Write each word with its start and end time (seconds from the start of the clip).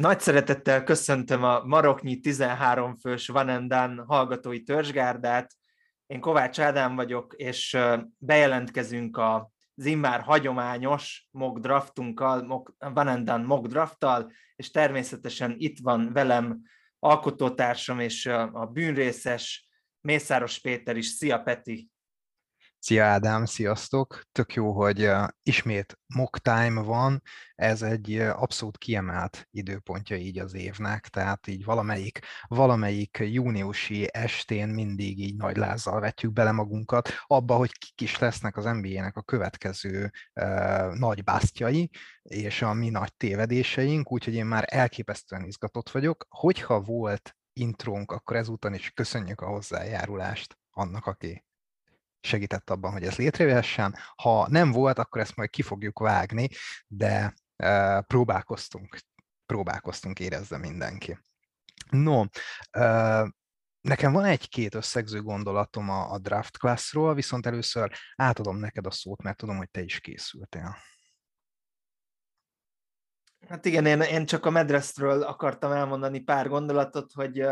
Nagy 0.00 0.20
szeretettel 0.20 0.84
köszöntöm 0.84 1.44
a 1.44 1.64
Maroknyi 1.64 2.20
13 2.20 2.96
fős 2.96 3.26
Vanendán 3.26 4.04
hallgatói 4.06 4.62
törzsgárdát. 4.62 5.52
Én 6.06 6.20
Kovács 6.20 6.60
Ádám 6.60 6.96
vagyok, 6.96 7.34
és 7.36 7.78
bejelentkezünk 8.18 9.16
a 9.16 9.50
immár 9.74 10.20
hagyományos 10.20 11.28
mock 11.30 11.58
draftunkkal, 11.58 12.64
Vanendán 12.78 13.40
mock 13.40 13.66
drafttal, 13.66 14.32
és 14.56 14.70
természetesen 14.70 15.54
itt 15.58 15.78
van 15.82 16.12
velem 16.12 16.60
alkotótársam 16.98 17.98
és 17.98 18.26
a 18.52 18.70
bűnrészes 18.72 19.68
Mészáros 20.00 20.58
Péter 20.58 20.96
is. 20.96 21.06
Szia 21.06 21.38
Peti! 21.38 21.90
Szia 22.82 23.04
Ádám, 23.04 23.44
sziasztok! 23.44 24.22
Tök 24.32 24.54
jó, 24.54 24.72
hogy 24.72 25.10
ismét 25.42 25.98
mock 26.06 26.38
time 26.38 26.80
van, 26.82 27.22
ez 27.54 27.82
egy 27.82 28.18
abszolút 28.18 28.78
kiemelt 28.78 29.48
időpontja 29.50 30.16
így 30.16 30.38
az 30.38 30.54
évnek, 30.54 31.06
tehát 31.08 31.46
így 31.46 31.64
valamelyik, 31.64 32.18
valamelyik 32.46 33.18
júniusi 33.20 34.08
estén 34.12 34.68
mindig 34.68 35.18
így 35.18 35.36
nagy 35.36 35.56
lázzal 35.56 36.00
vetjük 36.00 36.32
bele 36.32 36.52
magunkat 36.52 37.08
abba, 37.26 37.54
hogy 37.54 37.78
kik 37.78 38.00
is 38.00 38.18
lesznek 38.18 38.56
az 38.56 38.64
NBA-nek 38.64 39.16
a 39.16 39.22
következő 39.22 40.10
uh, 40.34 40.94
nagy 40.94 41.24
básztjai, 41.24 41.90
és 42.22 42.62
a 42.62 42.72
mi 42.72 42.88
nagy 42.88 43.14
tévedéseink, 43.16 44.12
úgyhogy 44.12 44.34
én 44.34 44.46
már 44.46 44.64
elképesztően 44.66 45.44
izgatott 45.44 45.90
vagyok. 45.90 46.26
Hogyha 46.28 46.80
volt 46.80 47.36
intrónk, 47.52 48.12
akkor 48.12 48.36
ezúton 48.36 48.74
is 48.74 48.90
köszönjük 48.90 49.40
a 49.40 49.46
hozzájárulást 49.46 50.58
annak, 50.70 51.06
aki 51.06 51.44
segített 52.20 52.70
abban, 52.70 52.92
hogy 52.92 53.02
ez 53.02 53.16
létrejöhessen. 53.16 53.94
Ha 54.16 54.48
nem 54.48 54.72
volt, 54.72 54.98
akkor 54.98 55.20
ezt 55.20 55.36
majd 55.36 55.50
ki 55.50 55.62
fogjuk 55.62 55.98
vágni, 55.98 56.48
de 56.86 57.34
próbálkoztunk, 58.06 58.98
próbálkoztunk, 59.46 60.20
érezze 60.20 60.58
mindenki. 60.58 61.18
No, 61.90 62.24
Nekem 63.80 64.12
van 64.12 64.24
egy-két 64.24 64.74
összegző 64.74 65.22
gondolatom 65.22 65.90
a, 65.90 66.12
a 66.12 66.18
draft 66.18 66.58
classról, 66.58 67.14
viszont 67.14 67.46
először 67.46 67.92
átadom 68.16 68.56
neked 68.56 68.86
a 68.86 68.90
szót, 68.90 69.22
mert 69.22 69.36
tudom, 69.36 69.56
hogy 69.56 69.70
te 69.70 69.82
is 69.82 70.00
készültél. 70.00 70.76
Hát 73.48 73.64
igen, 73.64 73.86
én, 73.86 74.00
én 74.00 74.26
csak 74.26 74.46
a 74.46 74.50
medresztről 74.50 75.22
akartam 75.22 75.72
elmondani 75.72 76.20
pár 76.20 76.48
gondolatot, 76.48 77.12
hogy 77.12 77.44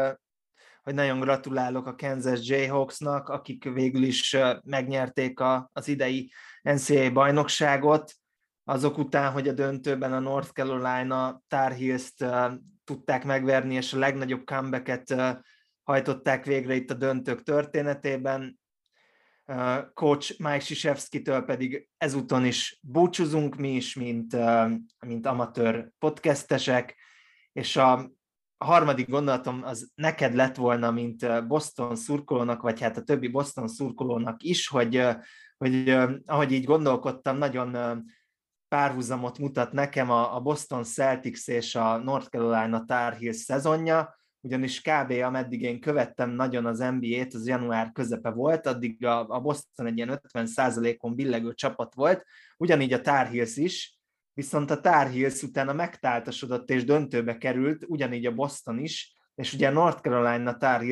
hogy 0.89 0.97
nagyon 0.97 1.21
gratulálok 1.21 1.87
a 1.87 1.95
Kansas 1.95 2.49
Jayhawksnak, 2.49 3.29
akik 3.29 3.65
végül 3.65 4.03
is 4.03 4.37
megnyerték 4.65 5.41
a, 5.41 5.71
az 5.73 5.89
idei 5.89 6.33
NCAA 6.63 7.13
bajnokságot, 7.13 8.13
azok 8.65 8.99
után, 8.99 9.33
hogy 9.33 9.49
a 9.49 9.53
döntőben 9.53 10.13
a 10.13 10.19
North 10.19 10.51
Carolina 10.51 11.43
Tar 11.49 11.73
Heels-t 11.73 12.25
tudták 12.85 13.25
megverni, 13.25 13.75
és 13.75 13.93
a 13.93 13.99
legnagyobb 13.99 14.45
comebacket 14.45 15.15
hajtották 15.83 16.45
végre 16.45 16.75
itt 16.75 16.91
a 16.91 16.95
döntők 16.95 17.43
történetében. 17.43 18.59
Coach 19.95 20.41
Mike 20.41 20.61
Sisevski-től 20.61 21.43
pedig 21.43 21.89
ezúton 21.97 22.45
is 22.45 22.79
búcsúzunk 22.83 23.57
mi 23.57 23.75
is, 23.75 23.95
mint, 23.95 24.37
mint 25.07 25.27
amatőr 25.27 25.91
podcastesek, 25.99 26.97
és 27.53 27.77
a 27.77 28.11
harmadik 28.59 29.09
gondolatom 29.09 29.63
az 29.65 29.91
neked 29.95 30.35
lett 30.35 30.57
volna, 30.57 30.91
mint 30.91 31.47
Boston 31.47 31.97
szurkolónak, 31.97 32.63
vagy 32.63 32.81
hát 32.81 32.97
a 32.97 33.03
többi 33.03 33.29
Boston 33.29 33.69
szurkolónak 33.69 34.43
is, 34.43 34.69
hogy, 34.69 35.03
hogy 35.57 35.89
ahogy 36.27 36.53
így 36.53 36.65
gondolkodtam, 36.65 37.37
nagyon 37.39 38.03
párhuzamot 38.69 39.39
mutat 39.39 39.73
nekem 39.73 40.11
a 40.11 40.41
Boston 40.41 40.85
Celtics 40.85 41.49
és 41.49 41.75
a 41.75 41.97
North 41.97 42.29
Carolina 42.29 42.85
Tar 42.85 43.13
Heels 43.13 43.37
szezonja, 43.37 44.19
ugyanis 44.41 44.81
kb. 44.81 45.11
ameddig 45.11 45.63
én 45.63 45.81
követtem 45.81 46.31
nagyon 46.31 46.67
az 46.67 46.79
NBA-t, 46.79 47.35
az 47.35 47.47
január 47.47 47.93
közepe 47.93 48.31
volt, 48.31 48.67
addig 48.67 49.05
a 49.07 49.41
Boston 49.41 49.87
egy 49.87 49.97
ilyen 49.97 50.21
50%-on 50.33 51.15
billegő 51.15 51.55
csapat 51.55 51.95
volt, 51.95 52.25
ugyanígy 52.57 52.93
a 52.93 53.01
Tar 53.01 53.27
Heels 53.27 53.57
is, 53.57 53.98
viszont 54.39 54.71
a 54.71 54.81
Tar 54.81 55.11
Heels 55.11 55.43
utána 55.43 55.73
megtáltasodott 55.73 56.71
és 56.71 56.85
döntőbe 56.85 57.39
került, 57.39 57.85
ugyanígy 57.87 58.27
a 58.27 58.35
Boston 58.35 58.79
is, 58.79 59.17
és 59.35 59.53
ugye 59.53 59.71
North 59.71 60.01
Carolina 60.01 60.57
Tar 60.57 60.85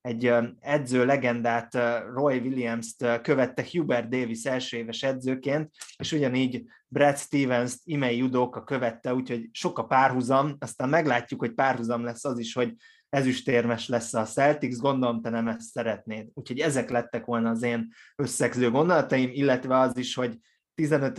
egy 0.00 0.32
edző 0.60 1.04
legendát, 1.04 1.78
Roy 2.14 2.38
Williams-t 2.38 3.20
követte 3.22 3.64
Hubert 3.72 4.08
Davis 4.08 4.44
első 4.44 4.76
éves 4.76 5.02
edzőként, 5.02 5.70
és 5.96 6.12
ugyanígy 6.12 6.64
Brad 6.88 7.18
Stevens-t 7.18 7.80
Ime 7.84 8.12
Judoka 8.12 8.64
követte, 8.64 9.14
úgyhogy 9.14 9.48
sok 9.52 9.78
a 9.78 9.84
párhuzam, 9.86 10.56
aztán 10.58 10.88
meglátjuk, 10.88 11.40
hogy 11.40 11.52
párhuzam 11.52 12.04
lesz 12.04 12.24
az 12.24 12.38
is, 12.38 12.54
hogy 12.54 12.74
ezüstérmes 13.08 13.88
lesz 13.88 14.14
a 14.14 14.24
Celtics, 14.24 14.76
gondolom 14.76 15.22
te 15.22 15.30
nem 15.30 15.48
ezt 15.48 15.70
szeretnéd. 15.70 16.28
Úgyhogy 16.34 16.58
ezek 16.58 16.90
lettek 16.90 17.24
volna 17.24 17.50
az 17.50 17.62
én 17.62 17.88
összegző 18.16 18.70
gondolataim, 18.70 19.30
illetve 19.32 19.78
az 19.78 19.96
is, 19.96 20.14
hogy 20.14 20.38
15 20.74 21.18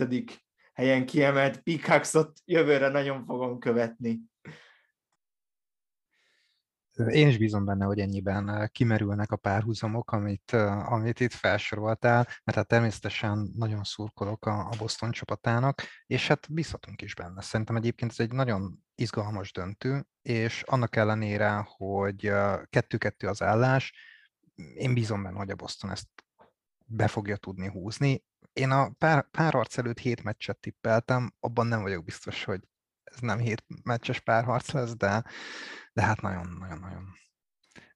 helyen 0.74 1.06
kiemelt 1.06 1.62
Peacocksot 1.62 2.40
jövőre 2.44 2.88
nagyon 2.88 3.24
fogom 3.24 3.58
követni. 3.58 4.20
Én 7.08 7.28
is 7.28 7.38
bízom 7.38 7.64
benne, 7.64 7.84
hogy 7.84 7.98
ennyiben 7.98 8.68
kimerülnek 8.72 9.30
a 9.32 9.36
párhuzamok, 9.36 10.10
amit, 10.10 10.52
amit 10.84 11.20
itt 11.20 11.32
felsoroltál, 11.32 12.28
mert 12.44 12.58
hát 12.58 12.66
természetesen 12.66 13.50
nagyon 13.56 13.84
szurkolok 13.84 14.46
a, 14.46 14.68
Boston 14.78 15.10
csapatának, 15.10 15.82
és 16.06 16.28
hát 16.28 16.52
bízhatunk 16.52 17.02
is 17.02 17.14
benne. 17.14 17.42
Szerintem 17.42 17.76
egyébként 17.76 18.10
ez 18.10 18.20
egy 18.20 18.32
nagyon 18.32 18.84
izgalmas 18.94 19.52
döntő, 19.52 20.06
és 20.22 20.62
annak 20.62 20.96
ellenére, 20.96 21.66
hogy 21.66 22.32
kettő-kettő 22.70 23.26
az 23.26 23.42
állás, 23.42 23.94
én 24.54 24.94
bízom 24.94 25.22
benne, 25.22 25.38
hogy 25.38 25.50
a 25.50 25.54
Boston 25.54 25.90
ezt 25.90 26.08
be 26.86 27.08
fogja 27.08 27.36
tudni 27.36 27.68
húzni. 27.68 28.24
Én 28.54 28.70
a 28.70 28.90
pár, 28.90 29.30
pár 29.30 29.54
arc 29.54 29.78
előtt 29.78 29.98
hét 29.98 30.22
meccset 30.22 30.58
tippeltem, 30.58 31.34
abban 31.40 31.66
nem 31.66 31.82
vagyok 31.82 32.04
biztos, 32.04 32.44
hogy 32.44 32.60
ez 33.04 33.18
nem 33.20 33.38
hét 33.38 33.64
meccses 33.82 34.20
párharc 34.20 34.72
lesz, 34.72 34.96
de, 34.96 35.24
de 35.92 36.02
hát 36.02 36.20
nagyon-nagyon-nagyon 36.20 37.22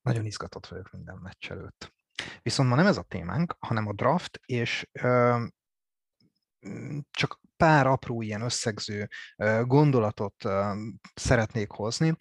nagyon 0.02 0.24
izgatott 0.24 0.66
vagyok 0.66 0.90
minden 0.90 1.16
meccs 1.16 1.50
előtt. 1.50 1.92
Viszont 2.42 2.68
ma 2.68 2.74
nem 2.74 2.86
ez 2.86 2.96
a 2.96 3.02
témánk, 3.02 3.56
hanem 3.58 3.86
a 3.86 3.92
draft, 3.92 4.40
és 4.44 4.88
ö, 4.92 5.44
csak 7.10 7.40
pár 7.56 7.86
apró 7.86 8.22
ilyen 8.22 8.40
összegző 8.40 9.08
ö, 9.36 9.62
gondolatot 9.64 10.44
ö, 10.44 10.84
szeretnék 11.14 11.70
hozni. 11.70 12.16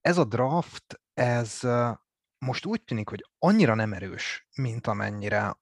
Ez 0.00 0.18
a 0.18 0.24
draft, 0.24 1.00
ez 1.14 1.64
ö, 1.64 1.90
most 2.38 2.66
úgy 2.66 2.84
tűnik, 2.84 3.08
hogy 3.08 3.24
annyira 3.38 3.74
nem 3.74 3.92
erős, 3.92 4.48
mint 4.54 4.86
amennyire 4.86 5.56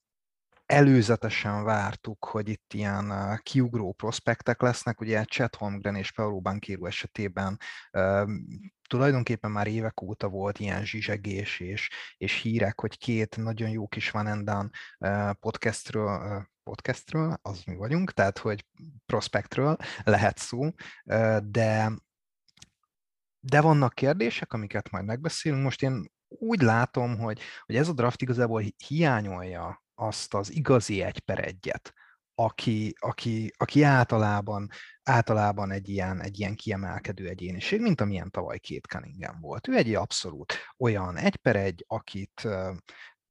előzetesen 0.68 1.64
vártuk, 1.64 2.24
hogy 2.24 2.48
itt 2.48 2.72
ilyen 2.72 3.12
kiugró 3.42 3.92
prospektek 3.92 4.60
lesznek, 4.62 5.00
ugye 5.00 5.24
Chet 5.24 5.56
Holmgren 5.56 5.94
és 5.94 6.12
Paolo 6.12 6.40
Banquero 6.40 6.86
esetében 6.86 7.58
tulajdonképpen 8.88 9.50
már 9.50 9.66
évek 9.66 10.02
óta 10.02 10.28
volt 10.28 10.58
ilyen 10.58 10.84
zsizsegés 10.84 11.60
és, 11.60 11.90
és 12.16 12.40
hírek, 12.40 12.80
hogy 12.80 12.98
két 12.98 13.36
nagyon 13.36 13.68
jó 13.68 13.86
kis 13.86 14.10
Van 14.10 14.26
Endan 14.26 14.70
podcastről, 15.40 16.46
podcastről, 16.62 17.38
az 17.42 17.62
mi 17.64 17.76
vagyunk, 17.76 18.12
tehát 18.12 18.38
hogy 18.38 18.66
prospektről 19.06 19.76
lehet 20.04 20.38
szó, 20.38 20.70
de 21.42 21.92
de 23.40 23.60
vannak 23.60 23.94
kérdések, 23.94 24.52
amiket 24.52 24.90
majd 24.90 25.04
megbeszélünk. 25.04 25.62
Most 25.62 25.82
én 25.82 26.12
úgy 26.28 26.62
látom, 26.62 27.18
hogy, 27.18 27.40
hogy 27.66 27.76
ez 27.76 27.88
a 27.88 27.92
draft 27.92 28.22
igazából 28.22 28.62
hiányolja 28.86 29.86
azt 29.98 30.34
az 30.34 30.52
igazi 30.52 31.02
egy 31.02 31.20
per 31.20 31.38
egyet, 31.44 31.92
aki, 32.34 32.94
aki, 32.98 33.52
aki 33.56 33.82
általában, 33.82 34.68
általában 35.02 35.70
egy, 35.70 35.88
ilyen, 35.88 36.20
egy 36.20 36.38
ilyen 36.38 36.54
kiemelkedő 36.54 37.28
egyéniség, 37.28 37.80
mint 37.80 38.00
amilyen 38.00 38.30
tavaly 38.30 38.58
két 38.58 38.86
Cunningham 38.86 39.40
volt. 39.40 39.68
Ő 39.68 39.76
egy 39.76 39.94
abszolút 39.94 40.52
olyan 40.78 41.16
egy 41.16 41.36
per 41.36 41.56
egy, 41.56 41.84
akit 41.86 42.48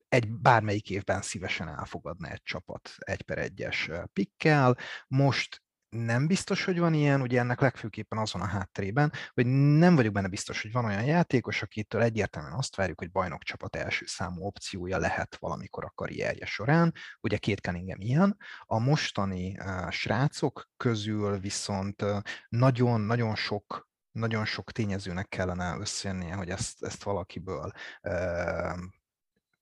egy 0.09 0.31
bármelyik 0.31 0.89
évben 0.89 1.21
szívesen 1.21 1.67
elfogadna 1.67 2.27
egy 2.27 2.43
csapat 2.43 2.95
egy 2.97 3.21
per 3.21 3.37
egyes 3.37 3.89
pikkel. 4.13 4.77
Most 5.07 5.61
nem 5.89 6.27
biztos, 6.27 6.63
hogy 6.63 6.79
van 6.79 6.93
ilyen, 6.93 7.21
ugye 7.21 7.39
ennek 7.39 7.59
legfőképpen 7.59 8.19
azon 8.19 8.41
a 8.41 8.45
hátterében, 8.45 9.11
hogy 9.33 9.45
nem 9.77 9.95
vagyok 9.95 10.13
benne 10.13 10.27
biztos, 10.27 10.61
hogy 10.61 10.71
van 10.71 10.85
olyan 10.85 11.03
játékos, 11.03 11.61
akitől 11.61 12.01
egyértelműen 12.01 12.53
azt 12.53 12.75
várjuk, 12.75 12.99
hogy 12.99 13.11
bajnokcsapat 13.11 13.75
első 13.75 14.05
számú 14.05 14.45
opciója 14.45 14.97
lehet 14.97 15.35
valamikor 15.39 15.85
a 15.85 15.91
karrierje 15.95 16.45
során. 16.45 16.93
Ugye 17.21 17.37
két 17.37 17.59
Cunningham 17.59 17.99
ilyen. 17.99 18.37
A 18.61 18.79
mostani 18.79 19.57
uh, 19.57 19.89
srácok 19.89 20.69
közül 20.77 21.39
viszont 21.39 22.03
nagyon-nagyon 22.49 23.29
uh, 23.29 23.35
sok 23.35 23.85
nagyon 24.11 24.45
sok 24.45 24.71
tényezőnek 24.71 25.27
kellene 25.27 25.77
összejönnie, 25.79 26.33
hogy 26.33 26.49
ezt, 26.49 26.83
ezt 26.83 27.03
valakiből 27.03 27.71
uh, 28.01 28.77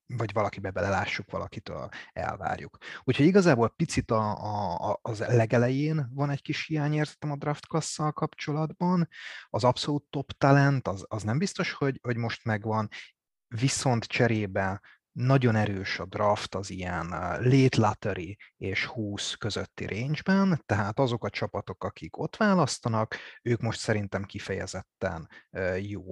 vagy 0.08 0.34
valakibe 0.34 0.72
belelássuk, 0.72 1.32
valakitől 1.32 1.90
elvárjuk. 2.14 2.78
Úgyhogy 3.04 3.26
igazából 3.26 3.70
picit 3.70 4.12
a, 4.12 4.32
a, 4.92 5.00
az 5.02 5.20
legelején 5.20 6.10
van 6.14 6.30
egy 6.30 6.42
kis 6.42 6.66
hiányérzetem 6.66 7.32
a 7.32 7.36
draft 7.36 7.68
klasszal 7.68 8.12
kapcsolatban, 8.12 9.08
az 9.50 9.64
abszolút 9.64 10.06
top 10.10 10.32
talent, 10.32 10.88
az, 10.88 11.06
az 11.08 11.24
nem 11.24 11.38
biztos, 11.38 11.72
hogy, 11.72 12.00
hogy 12.02 12.18
most 12.18 12.44
megvan, 12.44 12.90
viszont 13.48 14.04
cserébe 14.04 14.82
nagyon 15.12 15.56
erős 15.56 16.00
a 16.00 16.06
draft 16.06 16.56
az 16.56 16.70
ilyen 16.70 17.08
late 17.40 17.80
lottery 17.80 18.38
és 18.58 18.86
20 18.86 19.34
közötti 19.34 19.86
range-ben, 19.86 20.62
tehát 20.66 21.00
azok 21.00 21.24
a 21.24 21.30
csapatok, 21.30 21.84
akik 21.84 22.18
ott 22.18 22.36
választanak, 22.36 23.16
ők 23.42 23.62
most 23.62 23.80
szerintem 23.80 24.24
kifejezetten 24.24 25.30
jó 25.80 26.04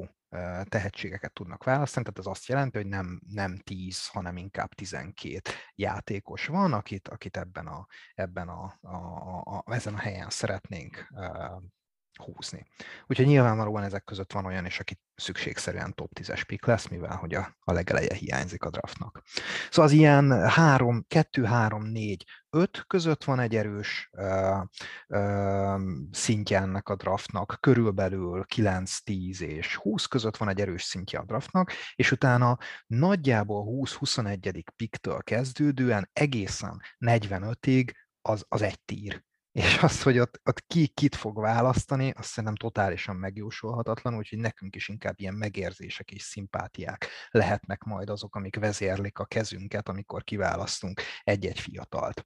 tehetségeket 0.64 1.34
tudnak 1.34 1.64
választani, 1.64 2.06
tehát 2.06 2.20
ez 2.20 2.26
azt 2.26 2.48
jelenti, 2.48 2.78
hogy 2.78 2.88
nem, 2.88 3.22
nem 3.28 3.58
10, 3.58 4.08
hanem 4.08 4.38
inkább 4.38 4.74
12 4.74 5.50
játékos 5.76 6.48
van, 6.48 6.74
akit, 6.74 7.08
akit 7.08 7.38
ebben 7.38 7.68
a, 7.68 7.88
ebben 8.16 8.48
a, 8.48 8.78
a, 8.82 8.96
a, 9.66 9.74
ezen 9.74 9.94
a 9.94 10.00
helyen 10.00 10.30
szeretnénk 10.30 11.08
húzni. 12.18 12.66
Úgyhogy 13.08 13.26
nyilvánvalóan 13.26 13.84
ezek 13.84 14.04
között 14.04 14.32
van 14.32 14.46
olyan 14.46 14.66
is, 14.66 14.80
aki 14.80 15.00
szükségszerűen 15.16 15.94
top 15.94 16.12
10-es 16.20 16.44
pick 16.48 16.66
lesz, 16.66 16.88
mivel 16.88 17.16
hogy 17.16 17.34
a, 17.34 17.58
a 17.60 17.72
legeleje 17.72 18.14
hiányzik 18.14 18.64
a 18.64 18.70
draftnak. 18.70 19.22
Szóval 19.70 19.92
az 19.92 19.92
ilyen 19.92 20.50
3, 20.50 21.06
2, 21.08 21.44
3, 21.44 21.84
4, 21.84 22.26
5 22.50 22.84
között 22.88 23.24
van 23.24 23.40
egy 23.40 23.56
erős 23.56 24.10
ö, 24.12 24.58
ö, 25.08 25.78
szintje 26.12 26.60
ennek 26.60 26.90
a 26.90 26.96
draftnak, 26.96 27.58
körülbelül 27.60 28.46
9, 28.46 29.00
10 29.04 29.42
és 29.42 29.76
20 29.76 30.06
között 30.06 30.38
van 30.38 30.50
egy 30.50 30.60
erős 30.60 30.84
szintje 30.84 31.20
a 31.20 31.26
draftnak, 31.26 31.72
és 31.96 32.12
utána 32.12 32.58
nagyjából 32.88 33.66
20-21. 33.68 34.64
piktől 34.76 35.24
kezdődően 35.24 36.10
egészen 36.14 36.82
45-ig 37.00 37.92
az, 38.22 38.46
az 38.50 38.62
egy 38.62 38.82
tír 38.86 39.24
és 39.54 39.78
az, 39.82 40.02
hogy 40.02 40.20
ott, 40.20 40.42
ott 40.44 40.66
ki 40.68 40.88
kit 40.88 41.16
fog 41.16 41.40
választani, 41.40 42.14
azt 42.16 42.28
szerintem 42.28 42.56
totálisan 42.56 43.16
megjósolhatatlan, 43.16 44.16
úgyhogy 44.18 44.40
nekünk 44.40 44.76
is 44.76 44.90
inkább 44.90 45.20
ilyen 45.20 45.34
megérzések 45.34 46.12
és 46.12 46.22
szimpátiák 46.22 47.08
lehetnek 47.30 47.84
majd 47.84 48.10
azok, 48.10 48.36
amik 48.36 48.56
vezérlik 48.56 49.20
a 49.20 49.26
kezünket, 49.26 49.90
amikor 49.90 50.24
kiválasztunk 50.24 51.02
egy-egy 51.24 51.60
fiatalt. 51.60 52.26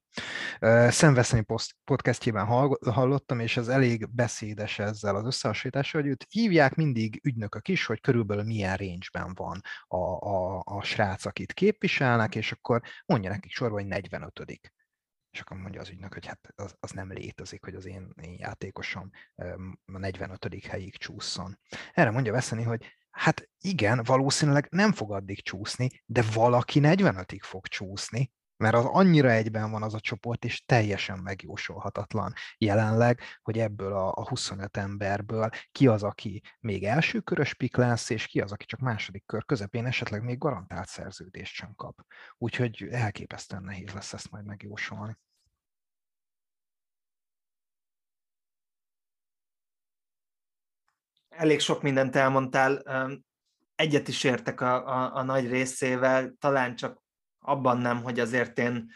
Szemveszeni 0.88 1.44
podcastjében 1.84 2.46
hallottam, 2.80 3.40
és 3.40 3.56
ez 3.56 3.68
elég 3.68 4.14
beszédes 4.14 4.78
ezzel 4.78 5.16
az 5.16 5.26
összehasonlítással, 5.26 6.00
hogy 6.00 6.10
őt 6.10 6.26
hívják 6.28 6.74
mindig 6.74 7.20
ügynökök 7.24 7.68
is, 7.68 7.86
hogy 7.86 8.00
körülbelül 8.00 8.44
milyen 8.44 8.76
range-ben 8.76 9.34
van 9.34 9.60
a, 9.86 9.96
a, 10.28 10.62
a 10.64 10.82
srác, 10.82 11.24
akit 11.24 11.52
képviselnek, 11.52 12.34
és 12.34 12.52
akkor 12.52 12.82
mondja 13.06 13.30
nekik 13.30 13.52
sorba, 13.52 13.74
hogy 13.74 13.86
45 13.86 14.40
és 15.38 15.44
akkor 15.44 15.56
mondja 15.56 15.80
az 15.80 15.90
ügynök, 15.90 16.14
hogy 16.14 16.26
hát 16.26 16.52
az, 16.54 16.74
az 16.80 16.90
nem 16.90 17.12
létezik, 17.12 17.64
hogy 17.64 17.74
az 17.74 17.86
én, 17.86 18.12
én 18.22 18.36
játékosom 18.38 19.10
a 19.84 19.98
45. 19.98 20.64
helyig 20.68 20.96
csúszson. 20.96 21.58
Erre 21.92 22.10
mondja 22.10 22.32
Veszeni, 22.32 22.62
hogy 22.62 22.84
hát 23.10 23.48
igen, 23.58 24.02
valószínűleg 24.04 24.66
nem 24.70 24.92
fog 24.92 25.12
addig 25.12 25.42
csúszni, 25.42 25.88
de 26.06 26.22
valaki 26.34 26.80
45-ig 26.82 27.40
fog 27.40 27.66
csúszni, 27.66 28.32
mert 28.58 28.74
az 28.74 28.84
annyira 28.84 29.30
egyben 29.30 29.70
van 29.70 29.82
az 29.82 29.94
a 29.94 30.00
csoport, 30.00 30.44
és 30.44 30.64
teljesen 30.64 31.18
megjósolhatatlan 31.18 32.32
jelenleg, 32.58 33.20
hogy 33.42 33.58
ebből 33.58 33.92
a, 33.92 34.08
a 34.08 34.28
25 34.28 34.76
emberből 34.76 35.48
ki 35.72 35.86
az, 35.86 36.02
aki 36.02 36.42
még 36.60 36.84
első 36.84 37.20
körös 37.20 37.54
pik 37.54 37.76
lesz, 37.76 38.10
és 38.10 38.26
ki 38.26 38.40
az, 38.40 38.52
aki 38.52 38.64
csak 38.64 38.80
második 38.80 39.26
kör 39.26 39.44
közepén 39.44 39.86
esetleg 39.86 40.22
még 40.22 40.38
garantált 40.38 40.88
szerződést 40.88 41.54
sem 41.54 41.74
kap. 41.74 42.00
Úgyhogy 42.38 42.88
elképesztően 42.90 43.62
nehéz 43.62 43.92
lesz 43.92 44.12
ezt 44.12 44.30
majd 44.30 44.44
megjósolni. 44.44 45.16
Elég 51.38 51.60
sok 51.60 51.82
mindent 51.82 52.16
elmondtál, 52.16 52.82
egyet 53.74 54.08
is 54.08 54.24
értek 54.24 54.60
a, 54.60 54.86
a, 54.86 55.16
a 55.16 55.22
nagy 55.22 55.48
részével, 55.50 56.34
talán 56.38 56.76
csak 56.76 57.02
abban 57.38 57.78
nem, 57.78 58.02
hogy 58.02 58.20
azért 58.20 58.58
én, 58.58 58.90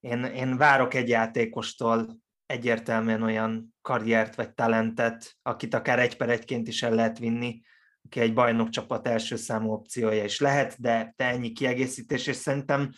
én, 0.00 0.24
én 0.24 0.56
várok 0.56 0.94
egy 0.94 1.08
játékostól 1.08 2.22
egyértelműen 2.46 3.22
olyan 3.22 3.74
karriert 3.82 4.34
vagy 4.34 4.54
talentet, 4.54 5.36
akit 5.42 5.74
akár 5.74 5.98
egy 5.98 6.16
per 6.16 6.30
egyként 6.30 6.68
is 6.68 6.82
el 6.82 6.94
lehet 6.94 7.18
vinni, 7.18 7.62
aki 8.04 8.20
egy 8.20 8.34
bajnokcsapat 8.34 9.08
első 9.08 9.36
számú 9.36 9.72
opciója 9.72 10.24
is 10.24 10.40
lehet, 10.40 10.80
de 10.80 11.12
te 11.16 11.24
ennyi 11.24 11.52
kiegészítés, 11.52 12.26
és 12.26 12.36
szerintem 12.36 12.90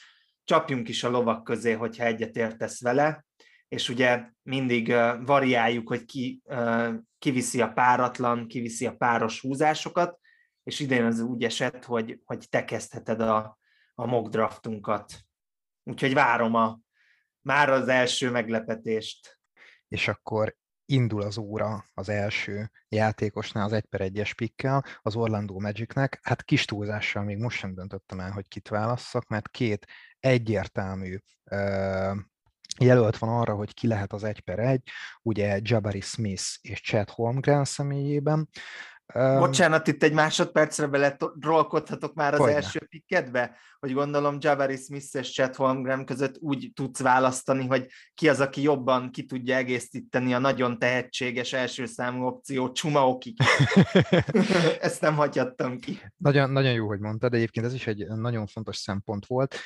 csapjunk 0.45 0.89
is 0.89 1.05
a 1.05 1.11
lovak 1.11 1.45
közé, 1.45 1.73
hogyha 1.73 2.05
egyet 2.05 2.37
értesz 2.37 2.83
vele 2.83 3.26
és 3.69 3.89
ugye 3.89 4.31
mindig 4.43 4.89
variáljuk, 5.25 5.89
hogy 5.89 6.05
ki 6.05 6.43
kiviszi 7.19 7.61
a 7.61 7.73
páratlan, 7.73 8.47
kiviszi 8.47 8.87
a 8.87 8.97
páros 8.97 9.41
húzásokat, 9.41 10.19
és 10.63 10.81
idén 10.81 11.05
az 11.05 11.21
úgy 11.21 11.45
esett, 11.45 11.85
hogy, 11.85 12.21
hogy 12.25 12.49
te 12.49 12.65
kezdheted 12.65 13.21
a, 13.21 13.59
a 13.95 14.07
mock 14.07 14.31
draftunkat. 14.31 15.13
Úgyhogy 15.83 16.15
várom 16.15 16.55
a, 16.55 16.79
már 17.41 17.71
az 17.71 17.89
első 17.89 18.31
meglepetést. 18.31 19.41
És 19.89 20.09
akkor 20.09 20.57
indul 20.85 21.23
az 21.23 21.39
óra 21.39 21.91
az 21.95 22.09
első 22.09 22.71
játékosnál 22.89 23.65
az 23.65 23.73
1 23.73 23.85
per 23.85 24.01
1-es 24.05 24.33
pikkel, 24.37 24.85
az 25.03 25.17
Orlando 25.17 25.61
Magicnek. 25.61 26.19
Hát 26.23 26.43
kis 26.43 26.65
túlzással 26.65 27.23
még 27.23 27.39
most 27.39 27.59
sem 27.59 27.75
döntöttem 27.75 28.21
el, 28.21 28.31
hogy 28.31 28.49
kit 28.49 28.69
válasszak, 28.69 29.29
mert 29.29 29.49
két 29.49 29.87
egyértelmű 30.21 31.19
jelölt 32.79 33.19
van 33.19 33.41
arra, 33.41 33.55
hogy 33.55 33.75
ki 33.75 33.87
lehet 33.87 34.13
az 34.13 34.25
egy 34.25 34.41
per 34.41 34.59
egy, 34.59 34.83
ugye 35.23 35.61
Jabari 35.63 36.01
Smith 36.01 36.45
és 36.61 36.81
Chad 36.81 37.11
Holmgren 37.11 37.65
személyében. 37.65 38.49
Bocsánat, 39.15 39.87
itt 39.87 40.03
egy 40.03 40.13
másodpercre 40.13 40.87
bele 40.87 41.17
rollkodhatok 41.41 42.15
már 42.15 42.33
az 42.33 42.39
Hogyne. 42.39 42.55
első 42.55 42.87
pikkedbe, 42.89 43.57
hogy 43.79 43.93
gondolom 43.93 44.37
Jabari 44.41 44.77
Smith 44.77 45.15
és 45.15 45.33
Chad 45.33 45.55
Holmgren 45.55 46.05
között 46.05 46.37
úgy 46.39 46.71
tudsz 46.75 47.01
választani, 47.01 47.67
hogy 47.67 47.87
ki 48.15 48.29
az, 48.29 48.41
aki 48.41 48.63
jobban 48.63 49.11
ki 49.11 49.25
tudja 49.25 49.57
egészíteni 49.57 50.35
a 50.35 50.39
nagyon 50.39 50.79
tehetséges 50.79 51.53
első 51.53 51.87
számú 51.87 52.27
opció 52.27 52.73
Chumaoki. 52.73 53.35
Ezt 54.81 55.01
nem 55.01 55.15
hagyhattam 55.15 55.79
ki. 55.79 56.01
Nagyon, 56.17 56.51
nagyon 56.51 56.73
jó, 56.73 56.87
hogy 56.87 57.01
mondtad, 57.01 57.31
de 57.31 57.37
egyébként 57.37 57.67
ez 57.67 57.75
is 57.75 57.87
egy 57.87 58.07
nagyon 58.07 58.47
fontos 58.47 58.77
szempont 58.77 59.27
volt. 59.27 59.57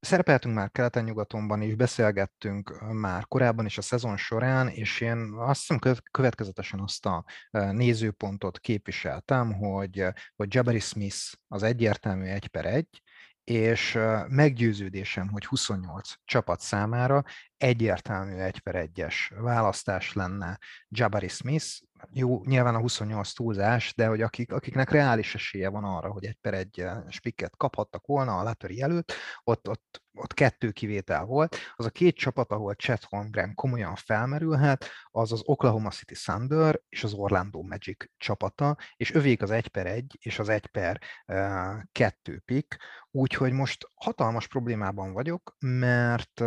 Szerepeltünk 0.00 0.54
már 0.54 0.70
keleten-nyugatonban 0.70 1.62
is, 1.62 1.74
beszélgettünk 1.74 2.92
már 2.92 3.26
korábban 3.26 3.66
is 3.66 3.78
a 3.78 3.82
szezon 3.82 4.16
során, 4.16 4.68
és 4.68 5.00
én 5.00 5.32
azt 5.36 5.60
hiszem 5.60 6.00
következetesen 6.10 6.80
azt 6.80 7.06
a 7.06 7.24
nézőpontot 7.50 8.58
képviseltem, 8.58 9.52
hogy, 9.52 10.06
hogy 10.36 10.54
Jabari 10.54 10.80
Smith 10.80 11.32
az 11.48 11.62
egyértelmű 11.62 12.24
egy 12.24 12.46
per 12.46 12.66
egy, 12.66 13.02
és 13.44 13.98
meggyőződésem, 14.28 15.28
hogy 15.28 15.44
28 15.44 16.12
csapat 16.24 16.60
számára 16.60 17.22
egyértelmű 17.56 18.34
egy 18.34 18.58
per 18.58 18.74
egyes 18.74 19.32
választás 19.36 20.12
lenne 20.12 20.58
Jabari 20.88 21.28
Smith, 21.28 21.66
jó, 22.12 22.44
nyilván 22.44 22.74
a 22.74 22.80
28 22.80 23.32
túlzás, 23.32 23.94
de 23.94 24.06
hogy 24.06 24.20
akik, 24.22 24.52
akiknek 24.52 24.90
reális 24.90 25.34
esélye 25.34 25.68
van 25.68 25.84
arra, 25.84 26.10
hogy 26.10 26.24
egy 26.24 26.38
per 26.40 26.54
egy 26.54 26.86
spikket 27.08 27.56
kaphattak 27.56 28.06
volna 28.06 28.38
a 28.38 28.42
lottery 28.42 28.82
előtt, 28.82 29.12
ott, 29.44 29.68
ott, 29.68 30.02
ott 30.12 30.34
kettő 30.34 30.70
kivétel 30.70 31.24
volt. 31.24 31.56
Az 31.74 31.84
a 31.84 31.90
két 31.90 32.16
csapat, 32.16 32.50
ahol 32.50 32.74
Chet 32.74 33.04
Holmgren 33.04 33.54
komolyan 33.54 33.94
felmerülhet, 33.94 34.88
az 35.10 35.32
az 35.32 35.42
Oklahoma 35.44 35.90
City 35.90 36.14
Thunder 36.14 36.80
és 36.88 37.04
az 37.04 37.12
Orlando 37.12 37.62
Magic 37.62 38.04
csapata, 38.16 38.76
és 38.96 39.14
övék 39.14 39.42
az 39.42 39.50
egy 39.50 39.68
per 39.68 39.86
egy 39.86 40.18
és 40.20 40.38
az 40.38 40.48
egy 40.48 40.66
per 40.66 41.00
uh, 41.26 41.82
kettő 41.92 42.42
pick, 42.44 42.76
úgyhogy 43.10 43.52
most 43.52 43.90
hatalmas 43.94 44.48
problémában 44.48 45.12
vagyok, 45.12 45.56
mert, 45.58 46.40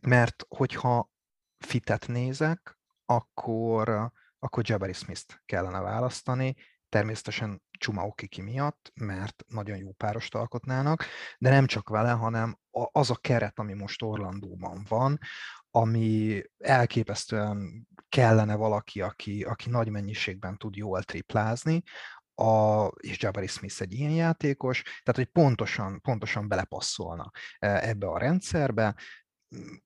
mert 0.00 0.44
hogyha 0.48 1.10
fitet 1.58 2.06
nézek, 2.06 2.78
akkor 3.04 4.12
akkor 4.40 4.62
Jabari 4.66 4.92
Smith-t 4.92 5.42
kellene 5.46 5.80
választani, 5.80 6.54
természetesen 6.88 7.62
Csuma 7.78 8.06
Okiki 8.06 8.42
miatt, 8.42 8.92
mert 8.94 9.44
nagyon 9.46 9.76
jó 9.76 9.92
párost 9.92 10.34
alkotnának, 10.34 11.04
de 11.38 11.50
nem 11.50 11.66
csak 11.66 11.88
vele, 11.88 12.10
hanem 12.10 12.58
az 12.70 13.10
a 13.10 13.16
keret, 13.16 13.58
ami 13.58 13.74
most 13.74 14.02
Orlandóban 14.02 14.86
van, 14.88 15.18
ami 15.70 16.42
elképesztően 16.58 17.88
kellene 18.08 18.54
valaki, 18.54 19.00
aki, 19.00 19.42
aki 19.42 19.70
nagy 19.70 19.88
mennyiségben 19.88 20.56
tud 20.56 20.76
jól 20.76 21.02
triplázni, 21.02 21.82
a, 22.34 22.86
és 22.86 23.22
Jabari 23.22 23.46
Smith 23.46 23.80
egy 23.80 23.92
ilyen 23.92 24.10
játékos, 24.10 24.82
tehát 24.82 25.14
hogy 25.14 25.24
pontosan, 25.24 26.00
pontosan 26.00 26.48
belepasszolna 26.48 27.30
e, 27.58 27.88
ebbe 27.88 28.06
a 28.06 28.18
rendszerbe. 28.18 28.94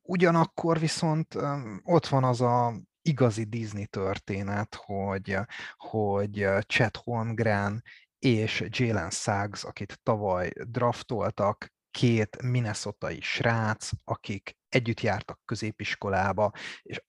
Ugyanakkor 0.03 0.79
viszont 0.79 1.35
ott 1.83 2.07
van 2.07 2.25
az 2.25 2.41
a 2.41 2.75
igazi 3.05 3.45
Disney 3.45 3.87
történet, 3.87 4.75
hogy, 4.75 5.39
hogy 5.77 6.47
Chet 6.67 6.97
Holmgren 6.97 7.83
és 8.19 8.65
Jalen 8.69 9.11
Suggs, 9.11 9.65
akit 9.65 10.01
tavaly 10.03 10.51
draftoltak, 10.69 11.73
két 11.91 12.43
minnesotai 12.43 13.21
srác, 13.21 13.91
akik 14.05 14.57
együtt 14.69 15.01
jártak 15.01 15.41
középiskolába, 15.45 16.53
és 16.83 17.03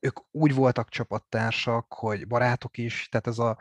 ők 0.00 0.18
úgy 0.30 0.54
voltak 0.54 0.88
csapattársak, 0.88 1.92
hogy 1.92 2.26
barátok 2.26 2.78
is, 2.78 3.08
tehát 3.08 3.26
ez 3.26 3.38
a 3.38 3.58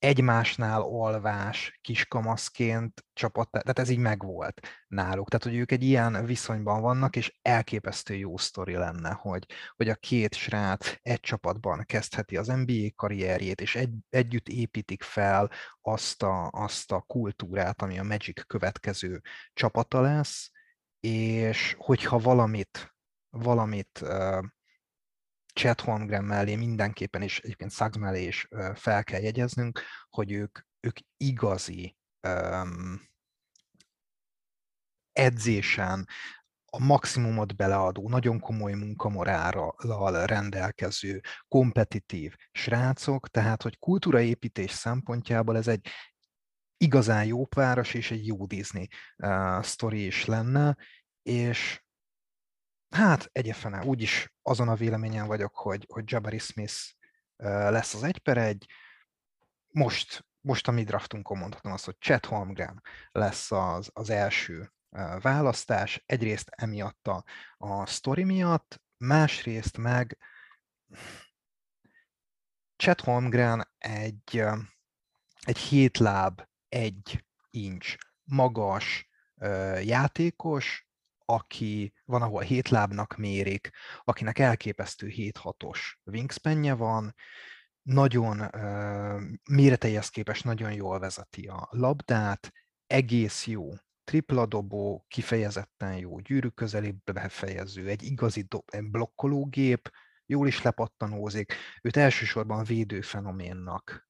egymásnál 0.00 0.82
olvás 0.82 1.78
kiskamaszként 1.80 3.04
csapat, 3.12 3.50
tehát 3.50 3.78
ez 3.78 3.88
így 3.88 3.98
megvolt 3.98 4.60
náluk. 4.88 5.28
Tehát, 5.28 5.44
hogy 5.44 5.54
ők 5.54 5.72
egy 5.72 5.82
ilyen 5.82 6.24
viszonyban 6.24 6.80
vannak, 6.80 7.16
és 7.16 7.38
elképesztő 7.42 8.14
jó 8.14 8.36
sztori 8.36 8.74
lenne, 8.74 9.10
hogy, 9.10 9.46
hogy 9.76 9.88
a 9.88 9.94
két 9.94 10.34
srác 10.34 10.94
egy 11.02 11.20
csapatban 11.20 11.84
kezdheti 11.84 12.36
az 12.36 12.46
NBA 12.46 12.88
karrierjét, 12.94 13.60
és 13.60 13.76
egy, 13.76 13.94
együtt 14.08 14.48
építik 14.48 15.02
fel 15.02 15.50
azt 15.80 16.22
a, 16.22 16.48
azt 16.52 16.92
a 16.92 17.00
kultúrát, 17.00 17.82
ami 17.82 17.98
a 17.98 18.02
Magic 18.02 18.46
következő 18.46 19.20
csapata 19.52 20.00
lesz, 20.00 20.50
és 21.00 21.74
hogyha 21.78 22.18
valamit, 22.18 22.94
valamit 23.30 24.04
Chet 25.60 25.80
Holmgren 25.80 26.24
mellé 26.24 26.56
mindenképpen, 26.56 27.22
és 27.22 27.40
egyébként 27.40 27.72
Suggs 27.72 27.98
mellé 27.98 28.26
is 28.26 28.48
fel 28.74 29.04
kell 29.04 29.20
jegyeznünk, 29.20 29.80
hogy 30.10 30.32
ők, 30.32 30.58
ők 30.80 30.96
igazi 31.16 31.96
um, 32.28 33.00
edzésen, 35.12 36.08
a 36.72 36.84
maximumot 36.84 37.56
beleadó, 37.56 38.08
nagyon 38.08 38.40
komoly 38.40 38.72
munkamorálral 38.72 40.26
rendelkező, 40.26 41.20
kompetitív 41.48 42.34
srácok, 42.52 43.28
tehát 43.28 43.62
hogy 43.62 43.78
kultúraépítés 43.78 44.70
szempontjából 44.70 45.56
ez 45.56 45.68
egy 45.68 45.88
igazán 46.76 47.24
jó 47.24 47.46
páros 47.46 47.94
és 47.94 48.10
egy 48.10 48.26
jó 48.26 48.46
Disney 48.46 48.88
uh, 49.16 49.62
sztori 49.62 50.06
is 50.06 50.24
lenne, 50.24 50.76
és 51.22 51.82
Hát 52.90 53.28
egyefene, 53.32 53.84
úgyis 53.84 54.32
azon 54.42 54.68
a 54.68 54.74
véleményen 54.74 55.26
vagyok, 55.26 55.56
hogy, 55.56 55.86
hogy 55.92 56.04
Jabari 56.06 56.38
Smith 56.38 56.74
lesz 57.36 57.94
az 57.94 58.02
egy 58.02 58.18
per 58.18 58.38
egy. 58.38 58.66
Most, 59.72 60.26
most 60.40 60.68
a 60.68 60.70
mi 60.70 60.84
draftunkon 60.84 61.38
mondhatom 61.38 61.72
azt, 61.72 61.84
hogy 61.84 61.96
Chet 61.98 62.26
Holmgren 62.26 62.82
lesz 63.10 63.52
az, 63.52 63.90
az 63.92 64.10
első 64.10 64.72
választás. 65.20 66.02
Egyrészt 66.06 66.48
emiatt 66.48 67.08
a, 67.08 67.24
a 67.56 67.86
sztori 67.86 68.24
miatt, 68.24 68.82
másrészt 68.96 69.76
meg 69.76 70.18
Chet 72.76 73.00
Holmgren 73.00 73.70
egy, 73.78 74.44
egy 75.40 75.58
hétláb, 75.58 76.42
egy 76.68 77.24
incs 77.50 77.94
magas 78.24 79.08
játékos, 79.82 80.89
aki 81.34 81.92
van, 82.04 82.22
ahol 82.22 82.42
hét 82.42 82.68
lábnak 82.68 83.16
mérik, 83.16 83.70
akinek 84.04 84.38
elképesztő 84.38 85.12
7-6-os 85.16 85.78
wingspanje 86.04 86.74
van, 86.74 87.14
nagyon 87.82 88.40
uh, 88.40 89.20
méreteihez 89.50 90.08
képest 90.08 90.44
nagyon 90.44 90.72
jól 90.72 90.98
vezeti 90.98 91.46
a 91.46 91.68
labdát, 91.70 92.52
egész 92.86 93.46
jó 93.46 93.70
tripla 94.04 94.46
dobó, 94.46 95.04
kifejezetten 95.08 95.96
jó 95.96 96.18
gyűrű 96.18 96.48
közeli 96.48 96.94
befejező, 97.04 97.88
egy 97.88 98.02
igazi 98.02 98.42
do- 98.42 98.90
blokkológép, 98.90 99.90
jól 100.30 100.46
is 100.46 100.62
lepattanózik, 100.62 101.54
őt 101.82 101.96
elsősorban 101.96 102.64
védőfenoménnak 102.64 104.08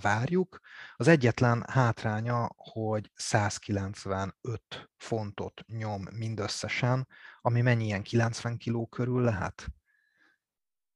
várjuk. 0.00 0.60
Az 0.96 1.08
egyetlen 1.08 1.64
hátránya, 1.68 2.50
hogy 2.56 3.10
195 3.14 4.90
fontot 4.96 5.64
nyom 5.66 6.02
mindösszesen, 6.12 7.08
ami 7.40 7.60
mennyi 7.60 7.84
ilyen 7.84 8.02
90 8.02 8.56
kiló 8.56 8.86
körül 8.86 9.22
lehet? 9.22 9.66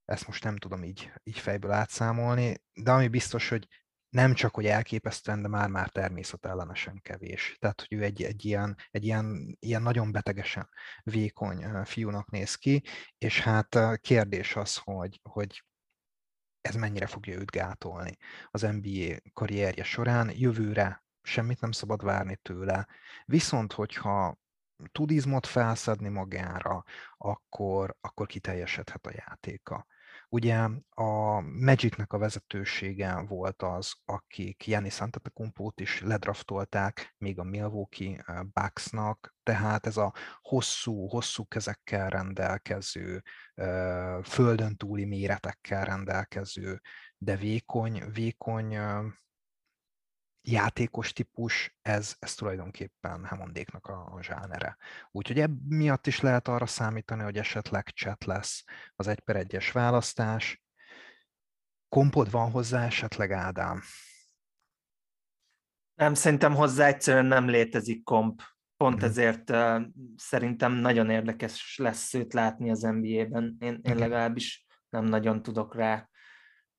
Ezt 0.04 0.26
most 0.26 0.44
nem 0.44 0.56
tudom 0.56 0.84
így, 0.84 1.12
így 1.22 1.38
fejből 1.38 1.70
átszámolni, 1.70 2.62
de 2.72 2.90
ami 2.90 3.08
biztos, 3.08 3.48
hogy 3.48 3.68
nem 4.08 4.34
csak, 4.34 4.54
hogy 4.54 4.66
elképesztően, 4.66 5.42
de 5.42 5.48
már-már 5.48 5.88
természetellenesen 5.88 7.00
kevés. 7.02 7.56
Tehát, 7.58 7.84
hogy 7.88 7.98
ő 7.98 8.02
egy, 8.02 8.22
egy, 8.22 8.44
ilyen, 8.44 8.76
egy 8.90 9.04
ilyen, 9.04 9.56
ilyen 9.60 9.82
nagyon 9.82 10.12
betegesen 10.12 10.68
vékony 11.02 11.64
fiúnak 11.84 12.30
néz 12.30 12.54
ki, 12.54 12.82
és 13.18 13.40
hát 13.40 13.78
kérdés 14.00 14.56
az, 14.56 14.76
hogy, 14.76 15.20
hogy 15.22 15.62
ez 16.60 16.74
mennyire 16.74 17.06
fogja 17.06 17.38
őt 17.38 17.50
gátolni 17.50 18.16
az 18.50 18.62
NBA 18.62 19.16
karrierje 19.32 19.84
során. 19.84 20.30
Jövőre 20.34 21.04
semmit 21.22 21.60
nem 21.60 21.72
szabad 21.72 22.04
várni 22.04 22.36
tőle. 22.36 22.86
Viszont, 23.24 23.72
hogyha 23.72 24.38
tud 24.92 25.10
izmot 25.10 25.46
felszedni 25.46 26.08
magára, 26.08 26.84
akkor, 27.16 27.96
akkor 28.00 28.26
kiteljesedhet 28.26 29.06
a 29.06 29.12
játéka. 29.26 29.86
Ugye 30.30 30.68
a 30.90 31.40
Magicnek 31.40 32.12
a 32.12 32.18
vezetősége 32.18 33.22
volt 33.28 33.62
az, 33.62 33.94
akik 34.04 34.66
Janis 34.66 35.00
Antetokounmpót 35.00 35.80
is 35.80 36.00
ledraftolták, 36.00 37.14
még 37.18 37.38
a 37.38 37.42
Milwaukee 37.42 38.24
Bucksnak, 38.52 39.34
tehát 39.42 39.86
ez 39.86 39.96
a 39.96 40.14
hosszú, 40.40 41.06
hosszú 41.06 41.46
kezekkel 41.46 42.10
rendelkező, 42.10 43.22
földön 44.22 44.76
túli 44.76 45.04
méretekkel 45.04 45.84
rendelkező, 45.84 46.80
de 47.18 47.36
vékony, 47.36 48.02
vékony 48.12 48.78
játékos 50.50 51.12
típus, 51.12 51.76
ez, 51.82 52.16
ez 52.18 52.34
tulajdonképpen 52.34 53.24
Hammondéknak 53.24 53.86
a, 53.86 54.14
a 54.14 54.22
zsánere. 54.22 54.76
Úgyhogy 55.10 55.40
ebb 55.40 55.58
miatt 55.68 56.06
is 56.06 56.20
lehet 56.20 56.48
arra 56.48 56.66
számítani, 56.66 57.22
hogy 57.22 57.36
esetleg 57.36 57.88
chat 57.88 58.24
lesz 58.24 58.64
az 58.96 59.06
egy 59.06 59.20
per 59.20 59.36
egyes 59.36 59.72
választás. 59.72 60.62
Kompod 61.88 62.30
van 62.30 62.50
hozzá 62.50 62.84
esetleg, 62.84 63.32
Ádám? 63.32 63.80
Nem, 65.94 66.14
szerintem 66.14 66.54
hozzá 66.54 66.86
egyszerűen 66.86 67.26
nem 67.26 67.48
létezik 67.48 68.02
komp. 68.02 68.42
Pont 68.76 69.00
mm. 69.00 69.04
ezért 69.04 69.50
uh, 69.50 69.82
szerintem 70.16 70.72
nagyon 70.72 71.10
érdekes 71.10 71.76
lesz 71.78 72.14
őt 72.14 72.32
látni 72.32 72.70
az 72.70 72.80
NBA-ben. 72.80 73.56
Én, 73.60 73.80
én 73.82 73.96
legalábbis 73.96 74.66
nem 74.88 75.04
nagyon 75.04 75.42
tudok 75.42 75.74
rá 75.74 76.08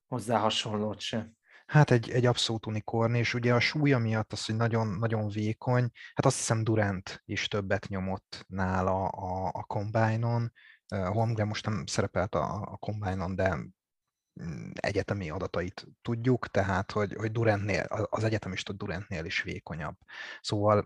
hozzá 0.07 0.37
hasonlót 0.37 0.99
se. 0.99 1.31
Hát 1.69 1.91
egy, 1.91 2.09
egy 2.09 2.25
abszolút 2.25 2.65
unikorn, 2.65 3.13
és 3.13 3.33
ugye 3.33 3.53
a 3.53 3.59
súlya 3.59 3.97
miatt 3.97 4.31
az, 4.31 4.45
hogy 4.45 4.55
nagyon, 4.55 4.87
nagyon 4.87 5.29
vékony, 5.29 5.91
hát 6.13 6.25
azt 6.25 6.37
hiszem 6.37 6.63
Durant 6.63 7.21
is 7.25 7.47
többet 7.47 7.87
nyomott 7.87 8.45
nála 8.47 9.07
a, 9.07 9.47
a 9.53 9.63
Combine-on. 9.63 10.51
Holmgren 10.87 11.47
most 11.47 11.65
nem 11.65 11.85
szerepelt 11.85 12.35
a, 12.35 12.61
a 12.61 12.77
Combine-on, 12.77 13.35
de 13.35 13.55
mm, 14.43 14.71
egyetemi 14.73 15.29
adatait 15.29 15.87
tudjuk, 16.01 16.47
tehát 16.47 16.91
hogy, 16.91 17.13
hogy 17.13 17.31
Durantnél, 17.31 17.83
az 17.89 18.23
egyetemista 18.23 18.73
Durantnél 18.73 19.25
is 19.25 19.41
vékonyabb. 19.41 19.95
Szóval 20.41 20.85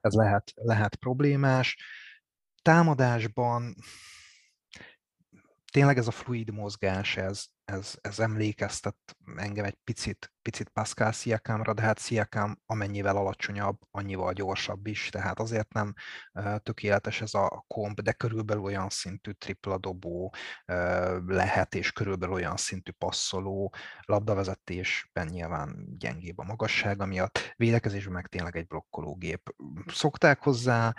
ez 0.00 0.12
lehet, 0.12 0.52
lehet 0.54 0.96
problémás. 0.96 1.76
Támadásban 2.62 3.74
tényleg 5.72 5.98
ez 5.98 6.06
a 6.06 6.10
fluid 6.10 6.50
mozgás, 6.50 7.16
ez, 7.16 7.52
ez, 7.64 7.94
ez 8.00 8.18
emlékeztet 8.18 9.16
engem 9.36 9.64
egy 9.64 9.78
picit, 9.84 10.32
picit 10.44 10.68
Pascal 10.68 11.12
Siakamra, 11.12 11.74
de 11.74 11.82
hát 11.82 11.98
Siakam 11.98 12.58
amennyivel 12.66 13.16
alacsonyabb, 13.16 13.78
annyival 13.90 14.32
gyorsabb 14.32 14.86
is, 14.86 15.08
tehát 15.08 15.40
azért 15.40 15.72
nem 15.72 15.94
tökéletes 16.62 17.20
ez 17.20 17.34
a 17.34 17.64
komp, 17.66 18.00
de 18.00 18.12
körülbelül 18.12 18.62
olyan 18.62 18.88
szintű 18.88 19.30
tripla 19.30 19.78
dobó 19.78 20.34
lehet, 21.26 21.74
és 21.74 21.92
körülbelül 21.92 22.34
olyan 22.34 22.56
szintű 22.56 22.90
passzoló, 22.90 23.74
labdavezetésben 24.00 25.26
nyilván 25.26 25.96
gyengébb 25.98 26.38
a 26.38 26.44
magassága 26.44 27.06
miatt, 27.06 27.54
védekezésben 27.56 28.12
meg 28.12 28.26
tényleg 28.26 28.56
egy 28.56 28.66
blokkológép. 28.66 29.54
Szokták 29.86 30.42
hozzá 30.42 30.94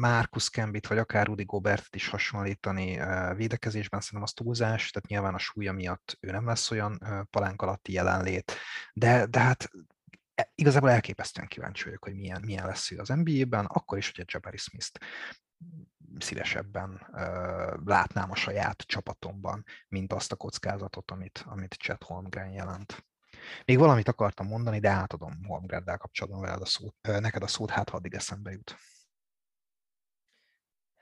Marcus 0.00 0.50
Kembit, 0.50 0.86
vagy 0.86 0.98
akár 0.98 1.26
Rudy 1.26 1.44
Gobert 1.44 1.94
is 1.96 2.08
hasonlítani 2.08 3.00
védekezésben, 3.36 4.00
szerintem 4.00 4.22
az 4.22 4.32
túlzás, 4.32 4.90
tehát 4.90 5.08
nyilván 5.08 5.34
a 5.34 5.38
súlya 5.38 5.72
miatt 5.72 6.16
ő 6.20 6.30
nem 6.30 6.46
lesz 6.46 6.70
olyan 6.70 7.26
palánk 7.30 7.62
alatti 7.62 7.92
jelenlét, 7.92 8.38
de, 8.92 9.26
de 9.26 9.38
hát 9.38 9.70
e, 10.34 10.52
igazából 10.54 10.90
elképesztően 10.90 11.48
kíváncsi 11.48 11.84
vagyok, 11.84 12.04
hogy 12.04 12.14
milyen, 12.14 12.42
milyen 12.44 12.66
lesz 12.66 12.90
ő 12.90 12.98
az 12.98 13.08
NBA-ben, 13.08 13.64
akkor 13.64 13.98
is, 13.98 14.10
hogy 14.10 14.20
a 14.20 14.30
Jabari 14.32 14.56
Smith-t 14.56 14.98
szívesebben 16.18 17.06
uh, 17.12 17.84
látnám 17.84 18.30
a 18.30 18.34
saját 18.34 18.82
csapatomban, 18.82 19.64
mint 19.88 20.12
azt 20.12 20.32
a 20.32 20.36
kockázatot, 20.36 21.10
amit, 21.10 21.44
amit 21.46 21.74
Chet 21.74 22.02
Holmgren 22.02 22.50
jelent. 22.50 23.04
Még 23.64 23.78
valamit 23.78 24.08
akartam 24.08 24.46
mondani, 24.46 24.78
de 24.78 24.88
átadom 24.88 25.44
Holmgren-del 25.44 25.96
kapcsolatban 25.96 26.40
veled 26.40 26.60
a 26.60 26.66
szót, 26.66 26.94
neked 27.00 27.42
a 27.42 27.46
szót, 27.46 27.70
hát 27.70 27.88
ha 27.88 27.96
addig 27.96 28.14
eszembe 28.14 28.50
jut. 28.50 28.76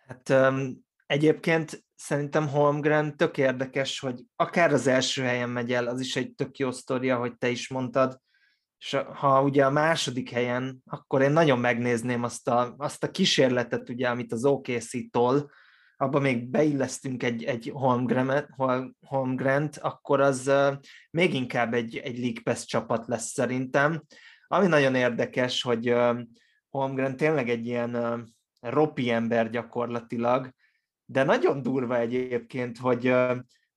Hát 0.07 0.29
um, 0.29 0.87
Egyébként 1.09 1.85
szerintem 1.99 2.49
Holmgren 2.49 3.17
tök 3.17 3.39
érdekes, 3.39 3.99
hogy 4.01 4.25
akár 4.37 4.73
az 4.73 4.87
első 4.87 5.23
helyen 5.23 5.51
megy 5.51 5.73
el, 5.73 5.87
az 5.87 6.01
is 6.01 6.17
egy 6.17 6.35
tök 6.35 6.59
jó 6.59 6.71
sztoria, 6.71 7.17
hogy 7.17 7.37
te 7.37 7.49
is 7.49 7.69
mondtad, 7.69 8.21
és 8.79 8.97
ha 9.15 9.43
ugye 9.43 9.65
a 9.65 9.71
második 9.71 10.31
helyen, 10.31 10.83
akkor 10.85 11.23
én 11.23 11.31
nagyon 11.31 11.59
megnézném 11.59 12.23
azt 12.23 12.49
a, 12.49 12.75
azt 12.77 13.05
a 13.05 13.11
kísérletet, 13.11 13.89
ugye, 13.89 14.09
amit 14.09 14.33
az 14.33 14.45
OKC-tól, 14.45 15.51
abban 15.97 16.23
még 16.23 16.49
beillesztünk 16.49 17.23
egy, 17.23 17.45
egy 17.45 17.71
Holmgren-t, 17.75 18.49
Holmgren 19.01 19.71
akkor 19.81 20.21
az 20.21 20.51
még 21.11 21.35
inkább 21.35 21.75
egy, 21.75 21.97
egy 21.97 22.19
League 22.19 22.43
Pass 22.43 22.65
csapat 22.65 23.07
lesz 23.07 23.33
szerintem. 23.33 24.03
Ami 24.47 24.67
nagyon 24.67 24.95
érdekes, 24.95 25.63
hogy 25.63 25.95
Holmgren 26.69 27.17
tényleg 27.17 27.49
egy 27.49 27.67
ilyen 27.67 28.25
ropi 28.61 29.11
ember 29.11 29.51
gyakorlatilag, 29.51 30.53
de 31.11 31.23
nagyon 31.23 31.63
durva 31.63 31.99
egyébként, 31.99 32.79
hogy 32.79 33.15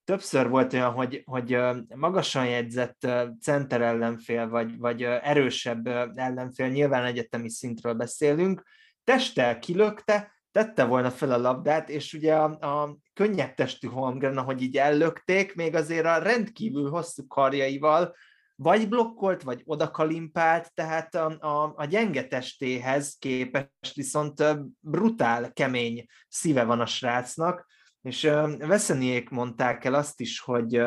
többször 0.03 0.49
volt 0.49 0.73
olyan, 0.73 0.91
hogy, 0.91 1.21
hogy 1.25 1.57
magasan 1.95 2.45
jegyzett 2.45 3.07
center 3.41 3.81
ellenfél, 3.81 4.49
vagy, 4.49 4.77
vagy 4.77 5.03
erősebb 5.03 5.87
ellenfél, 6.15 6.67
nyilván 6.67 7.05
egyetemi 7.05 7.49
szintről 7.49 7.93
beszélünk, 7.93 8.63
testtel 9.03 9.59
kilökte, 9.59 10.31
tette 10.51 10.83
volna 10.83 11.11
fel 11.11 11.31
a 11.31 11.37
labdát, 11.37 11.89
és 11.89 12.13
ugye 12.13 12.35
a, 12.35 12.43
a 12.43 12.97
könnyebb 13.13 13.53
testű 13.53 13.87
Holmgren, 13.87 14.37
ahogy 14.37 14.61
így 14.61 14.77
ellökték, 14.77 15.55
még 15.55 15.75
azért 15.75 16.05
a 16.05 16.17
rendkívül 16.17 16.89
hosszú 16.89 17.27
karjaival 17.27 18.15
vagy 18.61 18.89
blokkolt, 18.89 19.43
vagy 19.43 19.61
odakalimpált, 19.65 20.73
tehát 20.73 21.15
a, 21.15 21.37
a, 21.39 21.73
a 21.75 21.85
gyenge 21.85 22.27
testéhez 22.27 23.15
képest 23.19 23.93
viszont 23.93 24.43
brutál, 24.79 25.53
kemény 25.53 26.05
szíve 26.27 26.63
van 26.63 26.79
a 26.79 26.85
srácnak, 26.85 27.67
és 28.01 28.21
Veszeniék 28.57 29.29
mondták 29.29 29.85
el 29.85 29.93
azt 29.93 30.19
is, 30.19 30.39
hogy, 30.39 30.81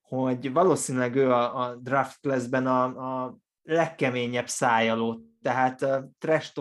hogy 0.00 0.52
valószínűleg 0.52 1.16
ő 1.16 1.32
a, 1.32 1.60
a 1.60 1.76
draft 1.76 2.20
classben 2.20 2.66
a, 2.66 2.84
a 2.84 3.36
legkeményebb 3.62 4.48
szájaló, 4.48 5.20
tehát 5.42 5.86
trash 6.18 6.52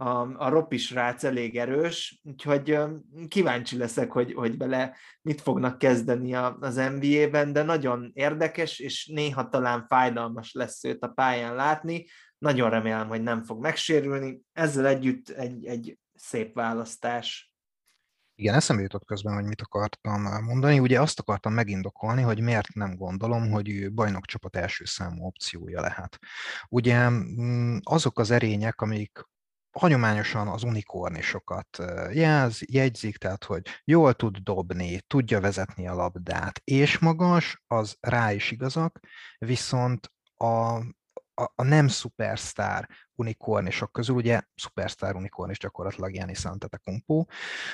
a, 0.00 0.44
a 0.44 0.48
ropis 0.48 0.90
rác 0.90 1.24
elég 1.24 1.56
erős, 1.56 2.20
úgyhogy 2.24 2.78
kíváncsi 3.28 3.76
leszek, 3.76 4.12
hogy, 4.12 4.32
hogy 4.32 4.56
bele 4.56 4.96
mit 5.22 5.40
fognak 5.40 5.78
kezdeni 5.78 6.34
az 6.34 6.74
NBA-ben, 6.74 7.52
de 7.52 7.62
nagyon 7.62 8.10
érdekes, 8.14 8.78
és 8.78 9.06
néha 9.06 9.48
talán 9.48 9.86
fájdalmas 9.88 10.52
lesz 10.52 10.84
őt 10.84 11.02
a 11.02 11.08
pályán 11.08 11.54
látni. 11.54 12.06
Nagyon 12.38 12.70
remélem, 12.70 13.08
hogy 13.08 13.22
nem 13.22 13.42
fog 13.42 13.60
megsérülni. 13.60 14.40
Ezzel 14.52 14.86
együtt 14.86 15.28
egy, 15.28 15.66
egy 15.66 15.98
szép 16.14 16.54
választás. 16.54 17.52
Igen, 18.34 18.54
eszembe 18.54 18.82
jutott 18.82 19.04
közben, 19.04 19.34
hogy 19.34 19.44
mit 19.44 19.60
akartam 19.60 20.22
mondani. 20.44 20.78
Ugye 20.78 21.00
azt 21.00 21.18
akartam 21.18 21.52
megindokolni, 21.52 22.22
hogy 22.22 22.40
miért 22.40 22.74
nem 22.74 22.96
gondolom, 22.96 23.50
hogy 23.50 23.68
ő 23.70 23.92
bajnokcsapat 23.92 24.56
első 24.56 24.84
számú 24.84 25.26
opciója 25.26 25.80
lehet. 25.80 26.18
Ugye 26.68 27.08
mm, 27.08 27.76
azok 27.82 28.18
az 28.18 28.30
erények, 28.30 28.80
amik 28.80 29.26
hagyományosan 29.72 30.48
az 30.48 30.62
unikornisokat 30.62 31.78
jelz, 32.12 32.60
jegyzik, 32.70 33.16
tehát 33.16 33.44
hogy 33.44 33.62
jól 33.84 34.14
tud 34.14 34.36
dobni, 34.36 35.00
tudja 35.06 35.40
vezetni 35.40 35.88
a 35.88 35.94
labdát, 35.94 36.60
és 36.64 36.98
magas, 36.98 37.62
az 37.66 37.96
rá 38.00 38.32
is 38.32 38.50
igazak, 38.50 39.00
viszont 39.38 40.12
a 40.36 40.80
a, 41.38 41.52
a 41.54 41.62
nem 41.62 41.88
szupersztár 41.88 42.88
unikornisok 43.14 43.92
közül, 43.92 44.14
ugye 44.14 44.40
szupersztár 44.54 45.14
unikornis 45.14 45.58
gyakorlatilag 45.58 46.14
Janis 46.14 46.44
Antetokounmpo. 46.44 47.24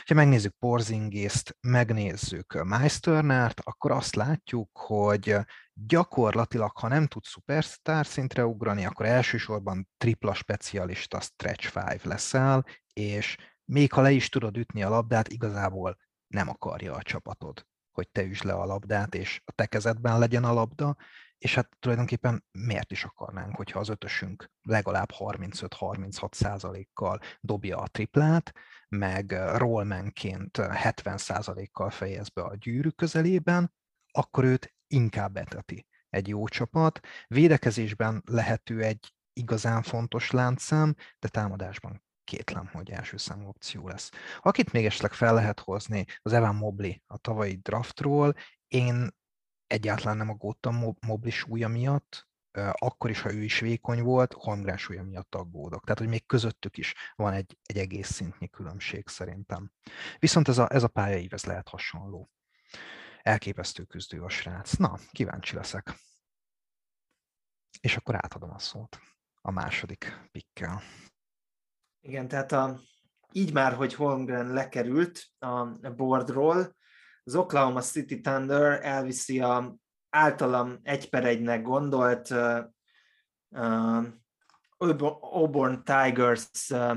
Ha 0.04 0.14
megnézzük 0.14 0.54
Porzingészt, 0.59 1.56
megnézzük 1.61 2.62
Meisternert, 2.64 3.61
akkor 3.64 3.90
azt 3.90 4.14
látjuk, 4.14 4.78
hogy 4.78 5.37
gyakorlatilag, 5.73 6.76
ha 6.76 6.88
nem 6.88 7.06
tud 7.06 7.25
szupersztár 7.25 8.06
szintre 8.06 8.47
ugrani, 8.47 8.85
akkor 8.85 9.06
elsősorban 9.06 9.88
tripla 9.97 10.35
specialista 10.35 11.21
stretch 11.21 11.68
five 11.68 12.00
leszel, 12.02 12.66
és 12.92 13.37
még 13.64 13.92
ha 13.92 14.00
le 14.00 14.11
is 14.11 14.28
tudod 14.28 14.56
ütni 14.56 14.83
a 14.83 14.88
labdát, 14.88 15.28
igazából 15.28 15.97
nem 16.26 16.49
akarja 16.49 16.94
a 16.94 17.02
csapatod, 17.02 17.66
hogy 17.92 18.09
te 18.09 18.22
üsd 18.22 18.44
le 18.44 18.53
a 18.53 18.64
labdát, 18.64 19.14
és 19.14 19.40
a 19.44 19.53
te 19.53 19.66
kezedben 19.66 20.18
legyen 20.18 20.44
a 20.44 20.53
labda, 20.53 20.96
és 21.44 21.54
hát 21.54 21.76
tulajdonképpen 21.80 22.44
miért 22.52 22.92
is 22.92 23.04
akarnánk, 23.04 23.57
hogyha 23.57 23.78
az 23.78 23.88
ötösünk 23.88 24.50
legalább 24.62 25.11
35-36 25.18 26.33
százalékkal 26.33 27.20
dobja 27.40 27.78
a 27.78 27.88
triplát, 27.88 28.52
meg 28.88 29.33
rollmanként 29.54 30.57
70 30.57 31.18
százalékkal 31.18 31.90
fejez 31.90 32.28
be 32.28 32.42
a 32.42 32.57
gyűrű 32.57 32.88
közelében, 32.88 33.72
akkor 34.11 34.44
őt 34.44 34.74
inkább 34.87 35.33
beteti 35.33 35.87
egy 36.09 36.28
jó 36.28 36.48
csapat. 36.48 37.00
Védekezésben 37.26 38.22
lehető 38.26 38.83
egy 38.83 39.14
igazán 39.33 39.83
fontos 39.83 40.30
láncszám, 40.30 40.94
de 41.18 41.28
támadásban 41.28 42.02
kétlem, 42.24 42.66
hogy 42.72 42.90
első 42.90 43.16
számú 43.16 43.48
opció 43.48 43.88
lesz. 43.88 44.11
Akit 44.40 44.72
még 44.72 44.85
esetleg 44.85 45.12
fel 45.12 45.35
lehet 45.35 45.61
hozni, 45.61 46.04
az 46.22 46.33
Evan 46.33 46.54
Mobley 46.54 46.92
a 47.07 47.18
tavalyi 47.18 47.57
draftról, 47.57 48.35
én 48.68 49.11
egyáltalán 49.75 50.17
nem 50.17 50.29
aggódtam 50.29 50.97
Mobli 51.07 51.31
súlya 51.31 51.69
miatt, 51.69 52.29
akkor 52.73 53.11
is, 53.11 53.21
ha 53.21 53.33
ő 53.33 53.43
is 53.43 53.61
vékony 53.61 54.03
volt, 54.03 54.33
Holmgren 54.33 54.77
súlya 54.77 55.03
miatt 55.03 55.35
aggódok. 55.35 55.85
Tehát, 55.85 55.99
hogy 55.99 56.09
még 56.09 56.27
közöttük 56.27 56.77
is 56.77 56.95
van 57.17 57.33
egy, 57.33 57.59
egy 57.63 57.79
egész 57.79 58.11
szintnyi 58.11 58.49
különbség 58.49 59.09
szerintem. 59.09 59.73
Viszont 60.19 60.49
ez 60.49 60.59
a, 60.59 60.73
ez 60.73 60.83
a 60.83 60.89
pályaív, 60.89 61.33
ez 61.33 61.45
lehet 61.45 61.69
hasonló. 61.69 62.31
Elképesztő 63.23 63.85
küzdő 63.85 64.23
a 64.23 64.29
srác. 64.29 64.73
Na, 64.73 64.99
kíváncsi 65.13 65.55
leszek. 65.55 65.95
És 67.81 67.97
akkor 67.97 68.15
átadom 68.15 68.51
a 68.51 68.59
szót 68.59 68.99
a 69.41 69.51
második 69.51 70.29
pikkel. 70.33 70.83
Igen, 72.01 72.29
tehát 72.29 72.53
a, 72.53 72.81
így 73.33 73.53
már, 73.53 73.73
hogy 73.75 73.95
Holmgren 73.95 74.53
lekerült 74.53 75.27
a 75.39 75.91
boardról, 75.91 76.77
az 77.25 77.35
Oklahoma 77.35 77.81
City 77.81 78.21
Thunder 78.21 78.81
elviszi 78.83 79.41
a 79.41 79.77
általam 80.11 80.79
egy 80.83 81.09
per 81.09 81.25
egynek 81.25 81.63
gondolt 81.63 82.31
uh, 82.31 82.65
uh, 83.49 84.05
Auburn 85.21 85.85
Tigers, 85.85 86.71
uh, 86.71 86.97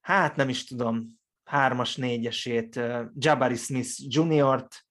hát 0.00 0.36
nem 0.36 0.48
is 0.48 0.64
tudom, 0.64 1.06
hármas, 1.44 1.96
négyesét, 1.96 2.76
uh, 2.76 3.04
Jabari 3.14 3.56
Smith 3.56 3.90
Jr.-t, 3.96 4.86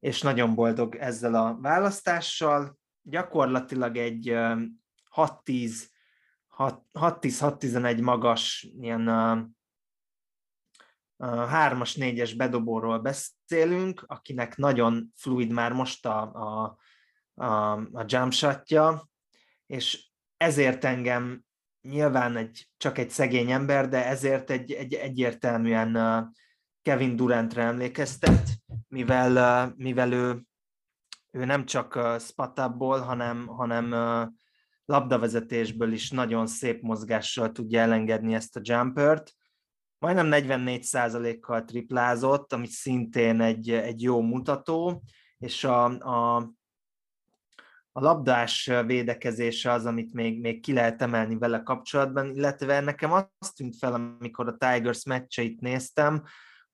és 0.00 0.22
nagyon 0.22 0.54
boldog 0.54 0.94
ezzel 0.94 1.34
a 1.34 1.58
választással. 1.60 2.78
Gyakorlatilag 3.02 3.96
egy 3.96 4.30
uh, 4.30 4.60
6-10, 5.16 5.82
6-10-6-11 6.58 8.02
magas 8.02 8.68
ilyen 8.80 9.08
uh, 9.08 9.38
hármas, 11.24 11.94
négyes 11.94 12.34
bedobóról 12.34 12.98
beszélünk, 12.98 14.04
akinek 14.06 14.56
nagyon 14.56 15.12
fluid 15.14 15.50
már 15.50 15.72
most 15.72 16.06
a, 16.06 16.32
a, 16.34 16.78
a, 17.34 17.72
a 17.72 18.04
jump 18.06 18.32
és 19.66 20.10
ezért 20.36 20.84
engem 20.84 21.44
nyilván 21.82 22.36
egy, 22.36 22.68
csak 22.76 22.98
egy 22.98 23.10
szegény 23.10 23.50
ember, 23.50 23.88
de 23.88 24.06
ezért 24.06 24.50
egy, 24.50 24.72
egy 24.72 24.94
egyértelműen 24.94 26.32
Kevin 26.82 27.16
Durantre 27.16 27.62
emlékeztet, 27.62 28.48
mivel, 28.88 29.72
mivel 29.76 30.12
ő, 30.12 30.42
ő 31.30 31.44
nem 31.44 31.64
csak 31.64 32.18
spatabból, 32.20 33.00
hanem, 33.00 33.46
hanem 33.46 33.94
labdavezetésből 34.84 35.92
is 35.92 36.10
nagyon 36.10 36.46
szép 36.46 36.82
mozgással 36.82 37.52
tudja 37.52 37.80
elengedni 37.80 38.34
ezt 38.34 38.56
a 38.56 38.60
jumpert, 38.62 39.35
majdnem 40.14 40.44
44%-kal 40.44 41.64
triplázott, 41.64 42.52
ami 42.52 42.66
szintén 42.66 43.40
egy, 43.40 43.70
egy 43.70 44.02
jó 44.02 44.20
mutató, 44.20 45.02
és 45.38 45.64
a, 45.64 45.84
a, 45.84 46.36
a 47.92 48.00
labdás 48.00 48.70
védekezése 48.86 49.72
az, 49.72 49.86
amit 49.86 50.12
még, 50.12 50.40
még 50.40 50.60
ki 50.60 50.72
lehet 50.72 51.02
emelni 51.02 51.38
vele 51.38 51.62
kapcsolatban, 51.62 52.34
illetve 52.34 52.80
nekem 52.80 53.12
azt 53.12 53.56
tűnt 53.56 53.76
fel, 53.76 53.92
amikor 53.92 54.48
a 54.48 54.56
Tigers 54.56 55.04
meccseit 55.04 55.60
néztem, 55.60 56.22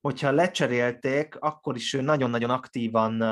hogyha 0.01 0.31
lecserélték, 0.31 1.35
akkor 1.39 1.75
is 1.75 1.93
ő 1.93 2.01
nagyon-nagyon 2.01 2.49
aktívan 2.49 3.23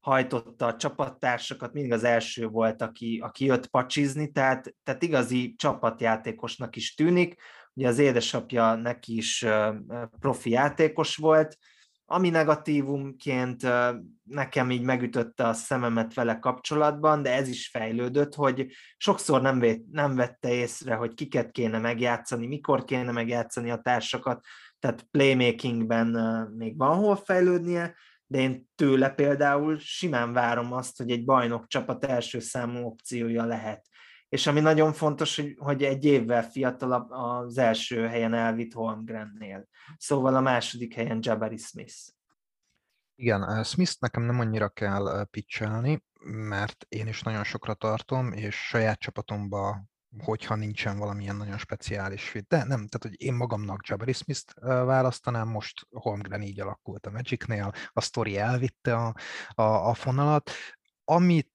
hajtotta 0.00 0.66
a 0.66 0.76
csapattársakat, 0.76 1.72
mindig 1.72 1.92
az 1.92 2.04
első 2.04 2.46
volt, 2.46 2.82
aki, 2.82 3.20
aki 3.22 3.44
jött 3.44 3.66
pacsizni, 3.66 4.32
tehát, 4.32 4.74
tehát 4.82 5.02
igazi 5.02 5.54
csapatjátékosnak 5.54 6.76
is 6.76 6.94
tűnik, 6.94 7.36
Ugye 7.74 7.88
az 7.88 7.98
édesapja 7.98 8.74
neki 8.74 9.16
is 9.16 9.46
profi 10.20 10.50
játékos 10.50 11.16
volt, 11.16 11.58
ami 12.06 12.30
negatívumként 12.30 13.66
nekem 14.22 14.70
így 14.70 14.82
megütötte 14.82 15.46
a 15.46 15.52
szememet 15.52 16.14
vele 16.14 16.38
kapcsolatban, 16.38 17.22
de 17.22 17.32
ez 17.32 17.48
is 17.48 17.68
fejlődött, 17.68 18.34
hogy 18.34 18.66
sokszor 18.96 19.42
nem, 19.42 19.58
vét, 19.58 19.90
nem 19.90 20.14
vette 20.14 20.52
észre, 20.52 20.94
hogy 20.94 21.14
kiket 21.14 21.50
kéne 21.50 21.78
megjátszani, 21.78 22.46
mikor 22.46 22.84
kéne 22.84 23.12
megjátszani 23.12 23.70
a 23.70 23.80
társakat, 23.80 24.44
tehát 24.78 25.06
playmakingben 25.10 26.06
még 26.56 26.76
van 26.76 26.96
hol 26.96 27.16
fejlődnie, 27.16 27.94
de 28.26 28.38
én 28.38 28.68
tőle 28.74 29.10
például 29.10 29.78
simán 29.78 30.32
várom 30.32 30.72
azt, 30.72 30.96
hogy 30.96 31.10
egy 31.10 31.24
bajnok 31.24 31.66
csapat 31.66 32.04
első 32.04 32.38
számú 32.38 32.84
opciója 32.84 33.44
lehet. 33.44 33.86
És 34.34 34.46
ami 34.46 34.60
nagyon 34.60 34.92
fontos, 34.92 35.36
hogy, 35.36 35.54
hogy 35.58 35.82
egy 35.82 36.04
évvel 36.04 36.42
fiatalabb 36.42 37.10
az 37.10 37.58
első 37.58 38.06
helyen 38.06 38.34
elvitt 38.34 38.72
Holmgrennél. 38.72 39.68
Szóval 39.98 40.34
a 40.34 40.40
második 40.40 40.94
helyen 40.94 41.18
Jabari 41.22 41.56
Smith. 41.56 41.94
Igen, 43.14 43.64
Smith 43.64 43.92
nekem 43.98 44.22
nem 44.22 44.40
annyira 44.40 44.68
kell 44.68 45.26
pitchelni, 45.30 46.04
mert 46.24 46.86
én 46.88 47.06
is 47.06 47.22
nagyon 47.22 47.44
sokra 47.44 47.74
tartom, 47.74 48.32
és 48.32 48.54
saját 48.54 48.98
csapatomba 48.98 49.84
hogyha 50.24 50.54
nincsen 50.54 50.98
valamilyen 50.98 51.36
nagyon 51.36 51.58
speciális 51.58 52.28
fit. 52.28 52.46
De 52.46 52.56
nem, 52.56 52.66
tehát 52.66 52.98
hogy 52.98 53.14
én 53.16 53.34
magamnak 53.34 53.86
Jabari 53.86 54.12
Smith-t 54.12 54.54
választanám, 54.60 55.48
most 55.48 55.86
Holmgren 55.90 56.42
így 56.42 56.60
alakult 56.60 57.06
a 57.06 57.10
Magicnél, 57.10 57.72
a 57.92 58.00
story 58.00 58.38
elvitte 58.38 58.96
a, 58.96 59.14
a, 59.48 59.88
a 59.88 59.94
fonalat. 59.94 60.50
Amit 61.04 61.53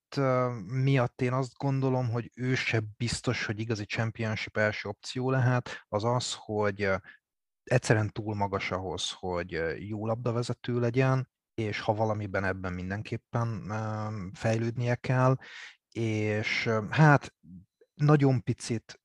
miatt 0.65 1.22
én 1.22 1.34
azt 1.34 1.54
gondolom, 1.58 2.10
hogy 2.10 2.32
ő 2.36 2.56
se 2.56 2.82
biztos, 2.98 3.45
hogy 3.45 3.60
igazi 3.60 3.86
championship 3.86 4.58
első 4.58 4.89
opció 4.89 5.30
lehet, 5.30 5.86
az 5.88 6.04
az, 6.04 6.34
hogy 6.38 6.89
egyszerűen 7.63 8.12
túl 8.12 8.36
magas 8.36 8.72
ahhoz, 8.72 9.12
hogy 9.12 9.62
jó 9.78 10.06
labdavezető 10.06 10.80
legyen, 10.80 11.30
és 11.54 11.80
ha 11.80 11.93
valamiben 11.93 12.43
ebben 12.43 12.74
mindenképpen 12.74 13.74
fejlődnie 14.34 14.95
kell, 14.95 15.38
és 15.91 16.69
hát 16.89 17.34
nagyon 17.93 18.43
picit 18.43 19.02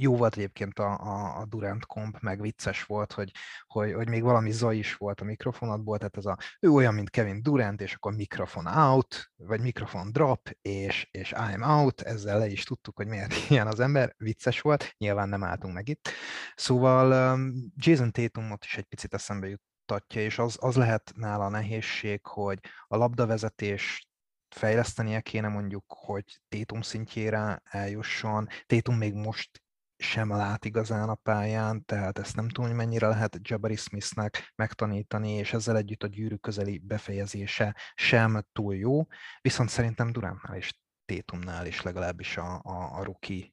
jó 0.00 0.16
volt 0.16 0.36
egyébként 0.36 0.78
a, 0.78 0.98
a, 0.98 1.38
a 1.40 1.44
Durant 1.44 1.86
komp, 1.86 2.20
meg 2.20 2.40
vicces 2.40 2.84
volt, 2.84 3.12
hogy, 3.12 3.30
hogy, 3.66 3.92
hogy 3.92 4.08
még 4.08 4.22
valami 4.22 4.50
zaj 4.50 4.76
is 4.76 4.94
volt 4.94 5.20
a 5.20 5.24
mikrofonatból, 5.24 5.98
tehát 5.98 6.16
ez 6.16 6.26
a, 6.26 6.38
ő 6.60 6.68
olyan, 6.68 6.94
mint 6.94 7.10
Kevin 7.10 7.42
Durant, 7.42 7.80
és 7.80 7.94
akkor 7.94 8.14
mikrofon 8.14 8.66
out, 8.66 9.30
vagy 9.36 9.60
mikrofon 9.60 10.12
drop, 10.12 10.50
és, 10.62 11.08
és 11.10 11.32
I'm 11.36 11.80
out, 11.80 12.00
ezzel 12.00 12.38
le 12.38 12.46
is 12.46 12.64
tudtuk, 12.64 12.96
hogy 12.96 13.06
miért 13.06 13.34
ilyen 13.50 13.66
az 13.66 13.80
ember, 13.80 14.14
vicces 14.16 14.60
volt, 14.60 14.94
nyilván 14.98 15.28
nem 15.28 15.44
álltunk 15.44 15.74
meg 15.74 15.88
itt. 15.88 16.08
Szóval 16.54 17.38
Jason 17.76 18.12
Tatumot 18.12 18.64
is 18.64 18.76
egy 18.76 18.84
picit 18.84 19.14
eszembe 19.14 19.48
juttatja, 19.48 20.22
és 20.22 20.38
az, 20.38 20.56
az 20.60 20.76
lehet 20.76 21.12
nála 21.16 21.44
a 21.44 21.48
nehézség, 21.48 22.26
hogy 22.26 22.58
a 22.86 22.96
labdavezetés 22.96 24.08
fejlesztenie 24.50 25.20
kéne 25.20 25.48
mondjuk, 25.48 25.84
hogy 25.88 26.40
Tétum 26.48 26.80
szintjére 26.80 27.62
eljusson. 27.64 28.48
Tétum 28.66 28.96
még 28.96 29.14
most 29.14 29.62
sem 30.00 30.30
lát 30.30 30.64
igazán 30.64 31.08
a 31.08 31.14
pályán, 31.14 31.84
tehát 31.84 32.18
ezt 32.18 32.36
nem 32.36 32.48
tudom, 32.48 32.66
hogy 32.66 32.76
mennyire 32.76 33.08
lehet 33.08 33.38
Jabari 33.42 33.76
Smithnek 33.76 34.52
megtanítani, 34.54 35.32
és 35.32 35.52
ezzel 35.52 35.76
együtt 35.76 36.02
a 36.02 36.06
gyűrű 36.06 36.34
közeli 36.34 36.78
befejezése 36.78 37.76
sem 37.94 38.40
túl 38.52 38.74
jó, 38.74 39.06
viszont 39.40 39.68
szerintem 39.68 40.12
Durantnál 40.12 40.56
és 40.56 40.72
Tétumnál 41.04 41.66
is 41.66 41.82
legalábbis 41.82 42.36
a, 42.36 42.60
a, 42.62 42.98
a 42.98 43.04
rookie 43.04 43.52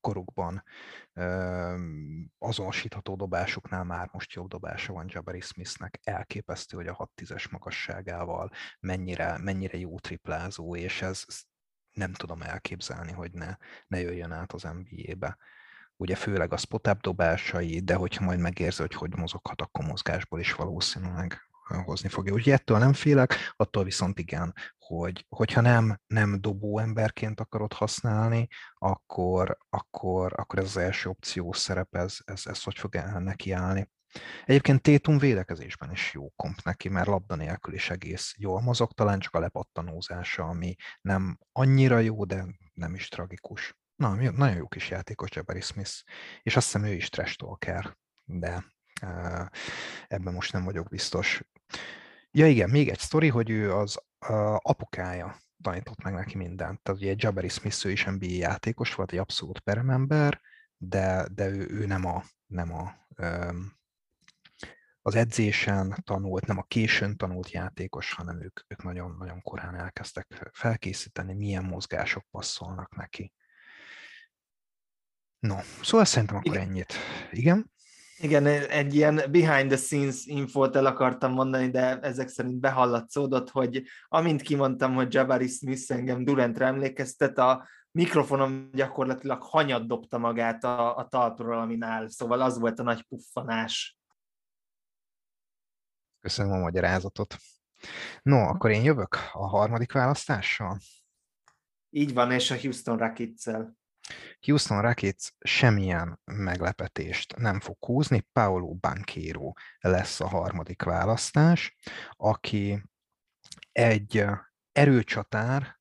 korukban 0.00 0.62
azonosítható 2.38 3.16
dobásuknál 3.16 3.84
már 3.84 4.08
most 4.12 4.32
jobb 4.32 4.48
dobása 4.48 4.92
van 4.92 5.06
Jabari 5.08 5.40
Smithnek. 5.40 6.00
Elképesztő, 6.02 6.76
hogy 6.76 6.86
a 6.86 7.10
6-10-es 7.16 7.50
magasságával 7.50 8.50
mennyire, 8.80 9.38
mennyire 9.38 9.78
jó 9.78 9.98
triplázó, 9.98 10.76
és 10.76 11.02
ez 11.02 11.24
nem 11.96 12.12
tudom 12.12 12.42
elképzelni, 12.42 13.12
hogy 13.12 13.32
ne, 13.32 13.56
ne 13.86 14.00
jöjjön 14.00 14.32
át 14.32 14.52
az 14.52 14.62
NBA-be. 14.62 15.36
Ugye 15.96 16.14
főleg 16.14 16.52
a 16.52 16.56
spot 16.56 17.00
dobásai, 17.00 17.80
de 17.80 17.94
hogyha 17.94 18.24
majd 18.24 18.38
megérzi, 18.38 18.80
hogy 18.80 18.94
hogy 18.94 19.16
mozoghat, 19.16 19.60
akkor 19.60 19.84
mozgásból 19.84 20.40
is 20.40 20.52
valószínűleg 20.52 21.40
hozni 21.84 22.08
fogja. 22.08 22.32
Úgyhogy 22.32 22.52
ettől 22.52 22.78
nem 22.78 22.92
félek, 22.92 23.34
attól 23.56 23.84
viszont 23.84 24.18
igen, 24.18 24.54
hogy 24.78 25.26
hogyha 25.28 25.60
nem, 25.60 26.00
nem 26.06 26.40
dobó 26.40 26.78
emberként 26.78 27.40
akarod 27.40 27.72
használni, 27.72 28.48
akkor, 28.74 29.58
akkor, 29.68 30.32
akkor 30.36 30.58
ez 30.58 30.64
az 30.64 30.76
első 30.76 31.08
opció 31.08 31.52
szerep, 31.52 31.94
ez, 31.94 32.16
ez, 32.24 32.42
ez 32.46 32.62
hogy 32.62 32.78
fog 32.78 32.94
neki 33.18 33.52
állni. 33.52 33.90
Egyébként 34.44 34.82
Tétum 34.82 35.18
védekezésben 35.18 35.90
is 35.90 36.12
jó 36.12 36.28
komp 36.28 36.62
neki, 36.62 36.88
mert 36.88 37.06
labda 37.06 37.34
nélkül 37.34 37.74
is 37.74 37.90
egész 37.90 38.34
jól 38.38 38.60
mozog, 38.60 38.92
talán 38.92 39.18
csak 39.18 39.34
a 39.34 39.38
lepattanózása, 39.38 40.44
ami 40.44 40.74
nem 41.00 41.38
annyira 41.52 41.98
jó, 41.98 42.24
de 42.24 42.44
nem 42.72 42.94
is 42.94 43.08
tragikus. 43.08 43.76
Na, 43.96 44.14
nagyon 44.14 44.56
jó 44.56 44.68
kis 44.68 44.90
játékos 44.90 45.28
Jabari 45.32 45.60
Smith, 45.60 45.92
és 46.42 46.56
azt 46.56 46.72
hiszem 46.72 46.84
ő 46.84 46.92
is 46.92 47.08
trash 47.08 47.36
talker, 47.36 47.96
de 48.24 48.64
ebben 50.06 50.34
most 50.34 50.52
nem 50.52 50.64
vagyok 50.64 50.88
biztos. 50.88 51.42
Ja 52.30 52.46
igen, 52.46 52.70
még 52.70 52.88
egy 52.88 52.98
sztori, 52.98 53.28
hogy 53.28 53.50
ő 53.50 53.74
az 53.74 54.00
apukája 54.56 55.36
tanított 55.62 56.02
meg 56.02 56.14
neki 56.14 56.36
mindent. 56.36 56.82
Tehát 56.82 57.00
ugye 57.00 57.14
Jabari 57.16 57.48
Smith 57.48 57.86
ő 57.86 57.90
is 57.90 58.04
NBA 58.04 58.26
játékos 58.26 58.94
volt, 58.94 59.12
egy 59.12 59.18
abszolút 59.18 59.60
peremember, 59.60 60.40
de, 60.76 61.26
de 61.34 61.48
ő, 61.48 61.66
ő 61.70 61.86
nem 61.86 62.04
a, 62.04 62.24
nem 62.46 62.72
a 62.72 62.94
az 65.06 65.14
edzésen 65.14 66.02
tanult, 66.04 66.46
nem 66.46 66.58
a 66.58 66.62
későn 66.62 67.16
tanult 67.16 67.50
játékos, 67.50 68.12
hanem 68.12 68.42
ők, 68.42 68.60
ők 68.68 68.82
nagyon, 68.82 69.16
nagyon 69.18 69.42
korán 69.42 69.74
elkezdtek 69.74 70.50
felkészíteni, 70.52 71.34
milyen 71.34 71.64
mozgások 71.64 72.24
passzolnak 72.30 72.96
neki. 72.96 73.32
No, 75.38 75.56
szóval 75.82 76.06
szerintem 76.06 76.36
akkor 76.36 76.56
ennyit. 76.56 76.94
Igen? 77.30 77.70
Igen, 78.18 78.46
egy 78.46 78.94
ilyen 78.94 79.14
behind 79.30 79.68
the 79.68 79.76
scenes 79.76 80.24
infót 80.24 80.76
el 80.76 80.86
akartam 80.86 81.32
mondani, 81.32 81.70
de 81.70 81.98
ezek 82.00 82.28
szerint 82.28 82.60
behallatszódott, 82.60 83.50
hogy 83.50 83.82
amint 84.08 84.42
kimondtam, 84.42 84.94
hogy 84.94 85.14
Jabari 85.14 85.48
Smith 85.48 85.92
engem 85.92 86.24
Durantre 86.24 86.66
emlékeztet, 86.66 87.38
a 87.38 87.68
mikrofonom 87.90 88.70
gyakorlatilag 88.72 89.42
hanyat 89.42 89.86
dobta 89.86 90.18
magát 90.18 90.64
a, 90.64 90.96
a 90.96 91.08
talpról, 91.08 91.58
amin 91.58 91.82
áll, 91.82 92.08
szóval 92.08 92.40
az 92.40 92.58
volt 92.58 92.78
a 92.78 92.82
nagy 92.82 93.02
puffanás. 93.02 93.96
Köszönöm 96.26 96.52
a 96.52 96.58
magyarázatot. 96.58 97.36
No, 98.22 98.36
akkor 98.36 98.70
én 98.70 98.82
jövök 98.82 99.18
a 99.32 99.46
harmadik 99.46 99.92
választással. 99.92 100.78
Így 101.90 102.14
van, 102.14 102.32
és 102.32 102.50
a 102.50 102.56
Houston 102.60 102.96
Rockets-el. 102.96 103.76
Houston 104.40 104.80
Rockets 104.80 105.28
semmilyen 105.38 106.20
meglepetést 106.24 107.36
nem 107.36 107.60
fog 107.60 107.76
húzni, 107.78 108.20
Paolo 108.32 108.74
Banquero 108.74 109.52
lesz 109.80 110.20
a 110.20 110.28
harmadik 110.28 110.82
választás, 110.82 111.76
aki 112.10 112.82
egy 113.72 114.24
erőcsatár 114.72 115.78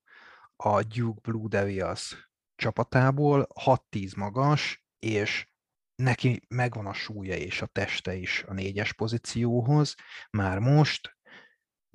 a 0.55 0.83
Duke 0.83 1.19
Blue 1.21 1.47
Devils 1.47 2.29
csapatából, 2.55 3.47
6-10 3.65 4.17
magas, 4.17 4.85
és 4.99 5.47
neki 5.95 6.41
megvan 6.47 6.85
a 6.85 6.93
súlya 6.93 7.35
és 7.35 7.61
a 7.61 7.65
teste 7.65 8.15
is 8.15 8.43
a 8.47 8.53
négyes 8.53 8.93
pozícióhoz, 8.93 9.95
már 10.29 10.59
most 10.59 11.15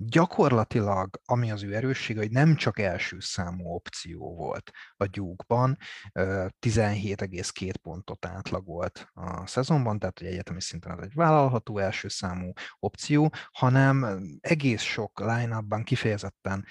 gyakorlatilag, 0.05 1.19
ami 1.25 1.51
az 1.51 1.63
ő 1.63 1.75
erőssége, 1.75 2.19
hogy 2.19 2.31
nem 2.31 2.55
csak 2.55 2.79
első 2.79 3.19
számú 3.19 3.73
opció 3.73 4.35
volt 4.35 4.71
a 4.97 5.05
gyúkban, 5.05 5.77
17,2 6.13 7.73
pontot 7.81 8.25
átlagolt 8.25 9.09
a 9.13 9.47
szezonban, 9.47 9.99
tehát 9.99 10.19
hogy 10.19 10.27
egyetemi 10.27 10.61
szinten 10.61 10.91
ez 10.91 11.03
egy 11.03 11.13
vállalható 11.13 11.77
első 11.77 12.07
számú 12.07 12.51
opció, 12.79 13.33
hanem 13.51 14.21
egész 14.39 14.81
sok 14.81 15.19
line 15.19 15.83
kifejezetten 15.83 16.65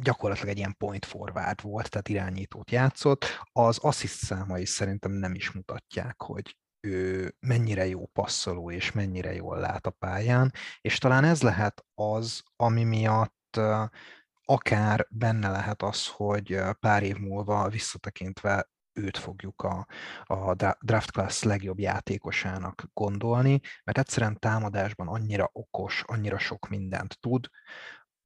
gyakorlatilag 0.00 0.50
egy 0.50 0.58
ilyen 0.58 0.76
point 0.76 1.04
forward 1.04 1.62
volt, 1.62 1.90
tehát 1.90 2.08
irányítót 2.08 2.70
játszott. 2.70 3.24
Az 3.52 3.78
assist 3.78 4.24
számai 4.24 4.64
szerintem 4.64 5.12
nem 5.12 5.34
is 5.34 5.50
mutatják, 5.50 6.22
hogy 6.22 6.56
ő 6.80 7.34
mennyire 7.40 7.86
jó 7.86 8.06
passzoló 8.06 8.70
és 8.70 8.92
mennyire 8.92 9.34
jól 9.34 9.58
lát 9.58 9.86
a 9.86 9.90
pályán, 9.90 10.52
és 10.80 10.98
talán 10.98 11.24
ez 11.24 11.42
lehet 11.42 11.84
az, 11.94 12.42
ami 12.56 12.84
miatt 12.84 13.60
akár 14.44 15.06
benne 15.10 15.50
lehet 15.50 15.82
az, 15.82 16.06
hogy 16.06 16.60
pár 16.80 17.02
év 17.02 17.16
múlva 17.16 17.68
visszatekintve 17.68 18.68
őt 18.92 19.18
fogjuk 19.18 19.62
a, 19.62 19.86
a 20.24 20.54
draft 20.80 21.10
class 21.10 21.42
legjobb 21.42 21.78
játékosának 21.78 22.84
gondolni, 22.92 23.60
mert 23.84 23.98
egyszerűen 23.98 24.38
támadásban 24.38 25.08
annyira 25.08 25.50
okos, 25.52 26.02
annyira 26.06 26.38
sok 26.38 26.68
mindent 26.68 27.20
tud, 27.20 27.48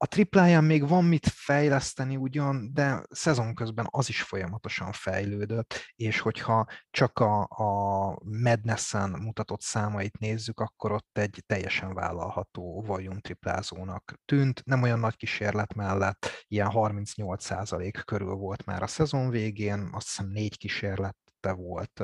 a 0.01 0.07
tripláján 0.07 0.65
még 0.65 0.89
van 0.89 1.05
mit 1.05 1.27
fejleszteni 1.27 2.17
ugyan, 2.17 2.71
de 2.73 3.03
szezon 3.11 3.55
közben 3.55 3.87
az 3.91 4.09
is 4.09 4.23
folyamatosan 4.23 4.93
fejlődött, 4.93 5.93
és 5.95 6.21
hogyha 6.21 6.67
csak 6.91 7.19
a, 7.19 7.41
a 7.43 8.19
Madness-en 8.25 9.11
mutatott 9.11 9.61
számait 9.61 10.19
nézzük, 10.19 10.61
akkor 10.61 10.93
ott 10.93 11.19
egy 11.19 11.43
teljesen 11.47 11.95
vállalható 11.95 12.83
volume 12.87 13.21
triplázónak 13.21 14.15
tűnt. 14.25 14.63
Nem 14.65 14.83
olyan 14.83 14.99
nagy 14.99 15.17
kísérlet 15.17 15.75
mellett, 15.75 16.45
ilyen 16.49 16.71
38% 16.73 18.03
körül 18.05 18.35
volt 18.35 18.65
már 18.65 18.83
a 18.83 18.87
szezon 18.87 19.31
végén, 19.31 19.89
azt 19.93 20.07
hiszem 20.07 20.27
négy 20.29 20.59
kísérlet 20.59 21.17
volt 21.41 22.03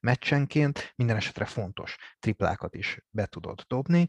meccsenként, 0.00 0.92
minden 0.96 1.16
esetre 1.16 1.44
fontos 1.44 1.96
triplákat 2.18 2.74
is 2.74 2.98
be 3.10 3.26
tudod 3.26 3.60
dobni 3.66 4.08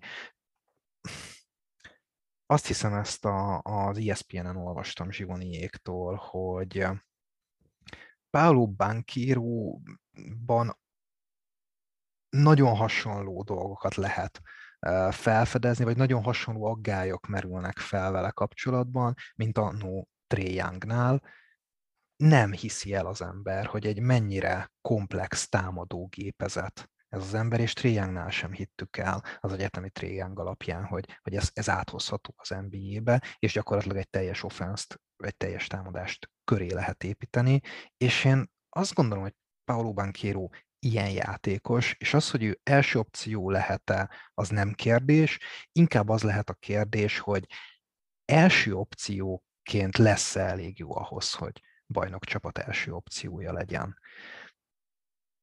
azt 2.49 2.67
hiszem 2.67 2.93
ezt 2.93 3.25
a, 3.25 3.61
az 3.63 3.97
ESPN-en 3.97 4.55
olvastam 4.55 5.11
Zsivoniéktól, 5.11 6.15
hogy 6.15 6.87
Paolo 8.29 8.67
Bankiroban 8.67 9.81
nagyon 12.29 12.75
hasonló 12.75 13.43
dolgokat 13.43 13.95
lehet 13.95 14.41
felfedezni, 15.09 15.83
vagy 15.83 15.97
nagyon 15.97 16.23
hasonló 16.23 16.65
aggályok 16.65 17.27
merülnek 17.27 17.77
fel 17.77 18.11
vele 18.11 18.31
kapcsolatban, 18.31 19.13
mint 19.35 19.57
a 19.57 19.71
No 19.71 20.03
Trey 20.27 20.53
Youngnál. 20.53 21.23
Nem 22.15 22.51
hiszi 22.51 22.93
el 22.93 23.05
az 23.05 23.21
ember, 23.21 23.65
hogy 23.65 23.85
egy 23.85 23.99
mennyire 23.99 24.71
komplex 24.81 25.49
támadógépezet 25.49 26.89
ez 27.09 27.21
az 27.21 27.33
ember, 27.33 27.59
és 27.59 27.73
Triangnál 27.73 28.29
sem 28.29 28.51
hittük 28.51 28.97
el 28.97 29.23
az 29.39 29.53
egyetemi 29.53 29.89
Triang 29.89 30.39
alapján, 30.39 30.85
hogy, 30.85 31.19
hogy 31.21 31.35
ez, 31.35 31.49
ez 31.53 31.69
áthozható 31.69 32.33
az 32.37 32.49
NBA-be, 32.49 33.23
és 33.39 33.53
gyakorlatilag 33.53 33.97
egy 33.97 34.09
teljes 34.09 34.43
offenszt, 34.43 35.01
egy 35.17 35.37
teljes 35.37 35.67
támadást 35.67 36.29
köré 36.43 36.73
lehet 36.73 37.03
építeni, 37.03 37.61
és 37.97 38.25
én 38.25 38.51
azt 38.69 38.93
gondolom, 38.93 39.23
hogy 39.23 39.35
Paulo 39.63 39.93
Banquero 39.93 40.49
ilyen 40.79 41.09
játékos, 41.09 41.95
és 41.97 42.13
az, 42.13 42.31
hogy 42.31 42.43
ő 42.43 42.59
első 42.63 42.99
opció 42.99 43.49
lehet-e, 43.49 44.09
az 44.33 44.49
nem 44.49 44.73
kérdés, 44.73 45.39
inkább 45.71 46.09
az 46.09 46.23
lehet 46.23 46.49
a 46.49 46.53
kérdés, 46.53 47.19
hogy 47.19 47.45
első 48.25 48.73
opcióként 48.73 49.97
lesz-e 49.97 50.39
elég 50.39 50.79
jó 50.79 50.97
ahhoz, 50.97 51.33
hogy 51.33 51.61
bajnok 51.87 52.25
csapat 52.25 52.57
első 52.57 52.93
opciója 52.93 53.53
legyen. 53.53 53.97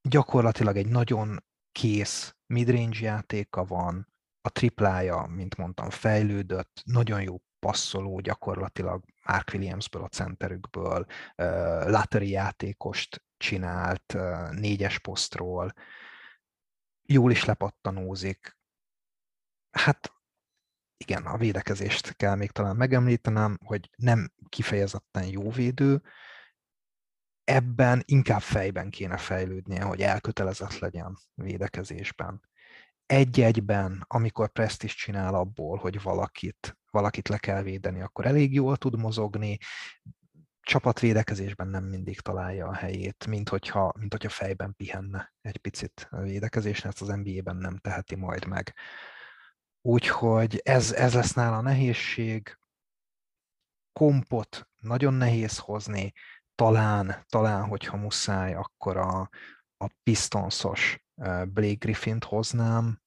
Gyakorlatilag 0.09 0.77
egy 0.77 0.88
nagyon 0.88 1.44
kész 1.74 2.37
midrange 2.46 3.00
játéka 3.00 3.64
van, 3.64 4.12
a 4.40 4.50
triplája, 4.50 5.26
mint 5.26 5.56
mondtam, 5.56 5.90
fejlődött, 5.90 6.82
nagyon 6.84 7.22
jó 7.22 7.42
passzoló 7.58 8.20
gyakorlatilag 8.20 9.04
Mark 9.24 9.50
Williamsből, 9.52 10.02
a 10.02 10.08
centerükből, 10.08 11.06
Lattery 11.87 12.28
játékost 12.28 13.24
csinált 13.37 14.16
négyes 14.50 14.98
posztról, 14.98 15.72
jól 17.02 17.30
is 17.30 17.44
lepattanózik. 17.44 18.58
Hát 19.70 20.12
igen, 20.96 21.26
a 21.26 21.37
védekezést 21.37 22.16
kell 22.16 22.34
még 22.34 22.50
talán 22.50 22.76
megemlítenem, 22.76 23.58
hogy 23.64 23.90
nem 23.96 24.32
kifejezetten 24.48 25.26
jó 25.26 25.50
védő, 25.50 26.02
ebben 27.44 28.02
inkább 28.04 28.40
fejben 28.40 28.90
kéne 28.90 29.16
fejlődnie, 29.16 29.83
hogy 29.83 30.00
elkötelezett 30.00 30.78
legyen 30.78 31.18
védekezésben. 31.35 32.42
Egy-egyben, 33.07 34.04
amikor 34.09 34.50
is 34.83 34.94
csinál 34.94 35.35
abból, 35.35 35.78
hogy 35.78 36.02
valakit, 36.02 36.78
valakit 36.90 37.28
le 37.28 37.38
kell 37.38 37.62
védeni, 37.62 38.00
akkor 38.00 38.26
elég 38.26 38.54
jól 38.54 38.76
tud 38.76 38.98
mozogni, 38.98 39.59
csapatvédekezésben 40.61 41.68
nem 41.68 41.85
mindig 41.85 42.20
találja 42.20 42.66
a 42.66 42.74
helyét, 42.74 43.26
mint 43.26 43.48
hogyha, 43.48 43.92
mint 43.98 44.12
hogyha 44.12 44.28
fejben 44.28 44.74
pihenne 44.76 45.35
egy 45.40 45.57
picit 45.57 46.07
a 46.11 46.20
védekezésnél, 46.20 46.90
ezt 46.90 47.02
az 47.02 47.09
NBA-ben 47.09 47.57
nem 47.57 47.78
teheti 47.78 48.14
majd 48.14 48.46
meg. 48.46 48.74
Úgyhogy 49.80 50.61
ez, 50.64 50.92
ez 50.92 51.14
lesz 51.14 51.33
nála 51.33 51.57
a 51.57 51.61
nehézség. 51.61 52.59
Kompot 53.92 54.68
nagyon 54.76 55.14
nehéz 55.14 55.59
hozni, 55.59 56.12
talán, 56.55 57.25
talán, 57.29 57.64
hogyha 57.64 57.97
muszáj, 57.97 58.55
akkor 58.55 58.97
a, 58.97 59.31
a 59.77 59.90
Pistonsos 60.03 61.05
Blake 61.45 61.75
Griffint 61.79 62.25
hoznám, 62.25 63.01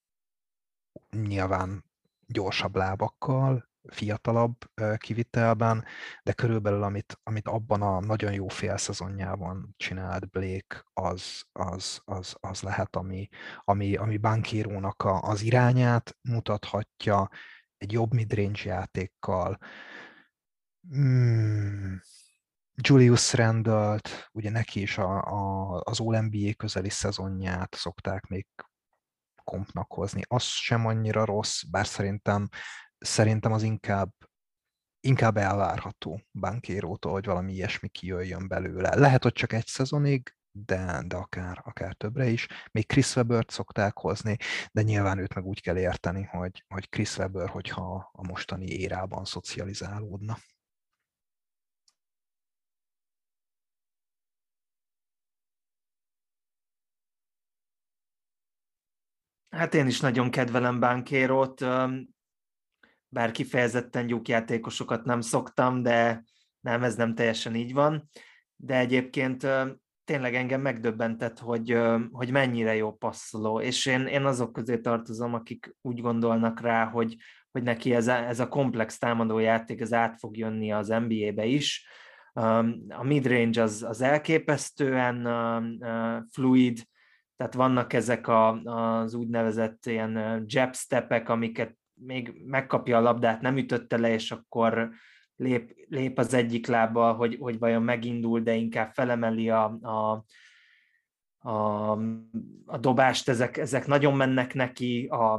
nyilván 1.11 1.83
gyorsabb 2.27 2.75
lábakkal, 2.75 3.69
fiatalabb 3.87 4.55
kivitelben, 4.97 5.85
de 6.23 6.33
körülbelül 6.33 6.83
amit, 6.83 7.19
amit 7.23 7.47
abban 7.47 7.81
a 7.81 7.99
nagyon 7.99 8.33
jó 8.33 8.47
félszezonjában 8.47 9.73
csinált 9.77 10.29
Blake, 10.29 10.83
az, 10.93 11.43
az, 11.51 12.01
az, 12.05 12.35
az 12.39 12.61
lehet, 12.61 12.95
ami, 12.95 13.27
ami, 13.63 13.95
ami 13.95 14.17
bankírónak 14.17 15.03
a, 15.03 15.21
az 15.21 15.41
irányát 15.41 16.17
mutathatja, 16.21 17.29
egy 17.77 17.91
jobb 17.91 18.13
midrange 18.13 18.61
játékkal. 18.63 19.57
Hmm 20.89 22.01
Julius 22.81 23.33
Randall-t, 23.33 24.29
ugye 24.31 24.49
neki 24.49 24.81
is 24.81 24.97
a, 24.97 25.21
a, 25.21 25.81
az 25.83 25.99
All-NBA 25.99 26.53
közeli 26.57 26.89
szezonját 26.89 27.75
szokták 27.75 28.27
még 28.27 28.47
kompnak 29.43 29.93
hozni. 29.93 30.21
Az 30.27 30.43
sem 30.43 30.85
annyira 30.85 31.25
rossz, 31.25 31.63
bár 31.63 31.87
szerintem, 31.87 32.47
szerintem 32.97 33.51
az 33.51 33.63
inkább 33.63 34.11
inkább 34.99 35.37
elvárható 35.37 36.21
bankérótól, 36.39 37.11
hogy 37.11 37.25
valami 37.25 37.53
ilyesmi 37.53 37.87
kijöjjön 37.87 38.47
belőle. 38.47 38.95
Lehet, 38.95 39.23
hogy 39.23 39.33
csak 39.33 39.53
egy 39.53 39.65
szezonig, 39.65 40.35
de, 40.51 41.03
de 41.05 41.15
akár, 41.15 41.61
akár 41.63 41.93
többre 41.93 42.27
is. 42.27 42.47
Még 42.71 42.87
Chris 42.87 43.15
Webber-t 43.15 43.51
szokták 43.51 43.97
hozni, 43.97 44.37
de 44.71 44.81
nyilván 44.81 45.17
őt 45.17 45.33
meg 45.33 45.45
úgy 45.45 45.61
kell 45.61 45.77
érteni, 45.77 46.23
hogy, 46.23 46.63
hogy 46.67 46.89
Chris 46.89 47.17
Webber, 47.17 47.49
hogyha 47.49 48.09
a 48.13 48.27
mostani 48.27 48.65
érában 48.65 49.25
szocializálódna. 49.25 50.37
Hát 59.57 59.73
én 59.73 59.87
is 59.87 59.99
nagyon 59.99 60.29
kedvelem 60.29 60.79
Bánkérót, 60.79 61.65
bár 63.07 63.31
kifejezetten 63.31 64.07
gyúkjátékosokat 64.07 65.03
nem 65.03 65.21
szoktam, 65.21 65.81
de 65.81 66.23
nem, 66.59 66.83
ez 66.83 66.95
nem 66.95 67.15
teljesen 67.15 67.55
így 67.55 67.73
van. 67.73 68.09
De 68.55 68.77
egyébként 68.77 69.47
tényleg 70.03 70.35
engem 70.35 70.61
megdöbbentett, 70.61 71.39
hogy, 71.39 71.77
hogy 72.11 72.31
mennyire 72.31 72.75
jó 72.75 72.93
passzoló, 72.93 73.61
és 73.61 73.85
én, 73.85 74.05
én 74.05 74.25
azok 74.25 74.53
közé 74.53 74.77
tartozom, 74.77 75.33
akik 75.33 75.75
úgy 75.81 76.01
gondolnak 76.01 76.61
rá, 76.61 76.85
hogy, 76.85 77.15
hogy 77.51 77.63
neki 77.63 77.93
ez 77.93 78.07
a, 78.07 78.15
ez 78.15 78.39
a 78.39 78.47
komplex 78.47 78.97
támadó 78.97 79.39
játék, 79.39 79.81
ez 79.81 79.93
át 79.93 80.19
fog 80.19 80.37
jönni 80.37 80.71
az 80.71 80.87
NBA-be 80.87 81.45
is. 81.45 81.87
A 82.89 83.03
midrange 83.03 83.61
az, 83.61 83.83
az 83.83 84.01
elképesztően 84.01 85.27
fluid, 86.31 86.87
tehát 87.37 87.53
vannak 87.53 87.93
ezek 87.93 88.27
a, 88.27 88.61
az 88.61 89.13
úgynevezett 89.13 89.85
ilyen 89.85 90.43
jab 90.47 90.75
stepek, 90.75 91.29
amiket 91.29 91.77
még 91.93 92.41
megkapja 92.45 92.97
a 92.97 93.01
labdát, 93.01 93.41
nem 93.41 93.57
ütötte 93.57 93.97
le, 93.97 94.13
és 94.13 94.31
akkor 94.31 94.89
lép, 95.35 95.73
lép 95.89 96.17
az 96.17 96.33
egyik 96.33 96.67
lába, 96.67 97.13
hogy, 97.13 97.37
hogy 97.39 97.59
vajon 97.59 97.83
megindul, 97.83 98.39
de 98.39 98.53
inkább 98.53 98.93
felemeli 98.93 99.49
a, 99.49 99.77
a, 99.81 100.25
a, 101.49 101.91
a 102.65 102.77
dobást, 102.79 103.29
ezek, 103.29 103.57
ezek 103.57 103.87
nagyon 103.87 104.15
mennek 104.15 104.53
neki, 104.53 105.05
a, 105.05 105.33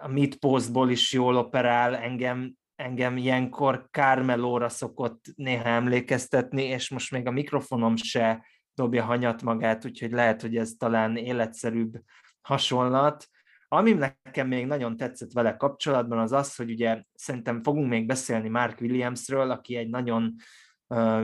a 0.00 0.08
mid 0.08 0.36
postból 0.36 0.90
is 0.90 1.12
jól 1.12 1.36
operál, 1.36 1.96
engem, 1.96 2.54
engem 2.74 3.16
ilyenkor 3.16 3.88
Carmelóra 3.90 4.68
szokott 4.68 5.24
néha 5.34 5.68
emlékeztetni, 5.68 6.62
és 6.62 6.90
most 6.90 7.10
még 7.10 7.26
a 7.26 7.30
mikrofonom 7.30 7.96
se 7.96 8.46
dobja 8.78 9.04
hanyat 9.04 9.42
magát, 9.42 9.84
úgyhogy 9.84 10.10
lehet, 10.10 10.40
hogy 10.40 10.56
ez 10.56 10.72
talán 10.78 11.16
életszerűbb 11.16 12.00
hasonlat. 12.40 13.28
Ami 13.68 13.92
nekem 13.92 14.48
még 14.48 14.66
nagyon 14.66 14.96
tetszett 14.96 15.32
vele 15.32 15.56
kapcsolatban, 15.56 16.18
az 16.18 16.32
az, 16.32 16.56
hogy 16.56 16.70
ugye 16.70 17.02
szerintem 17.14 17.62
fogunk 17.62 17.88
még 17.88 18.06
beszélni 18.06 18.48
Mark 18.48 18.80
Williamsről, 18.80 19.50
aki 19.50 19.76
egy 19.76 19.88
nagyon 19.88 20.34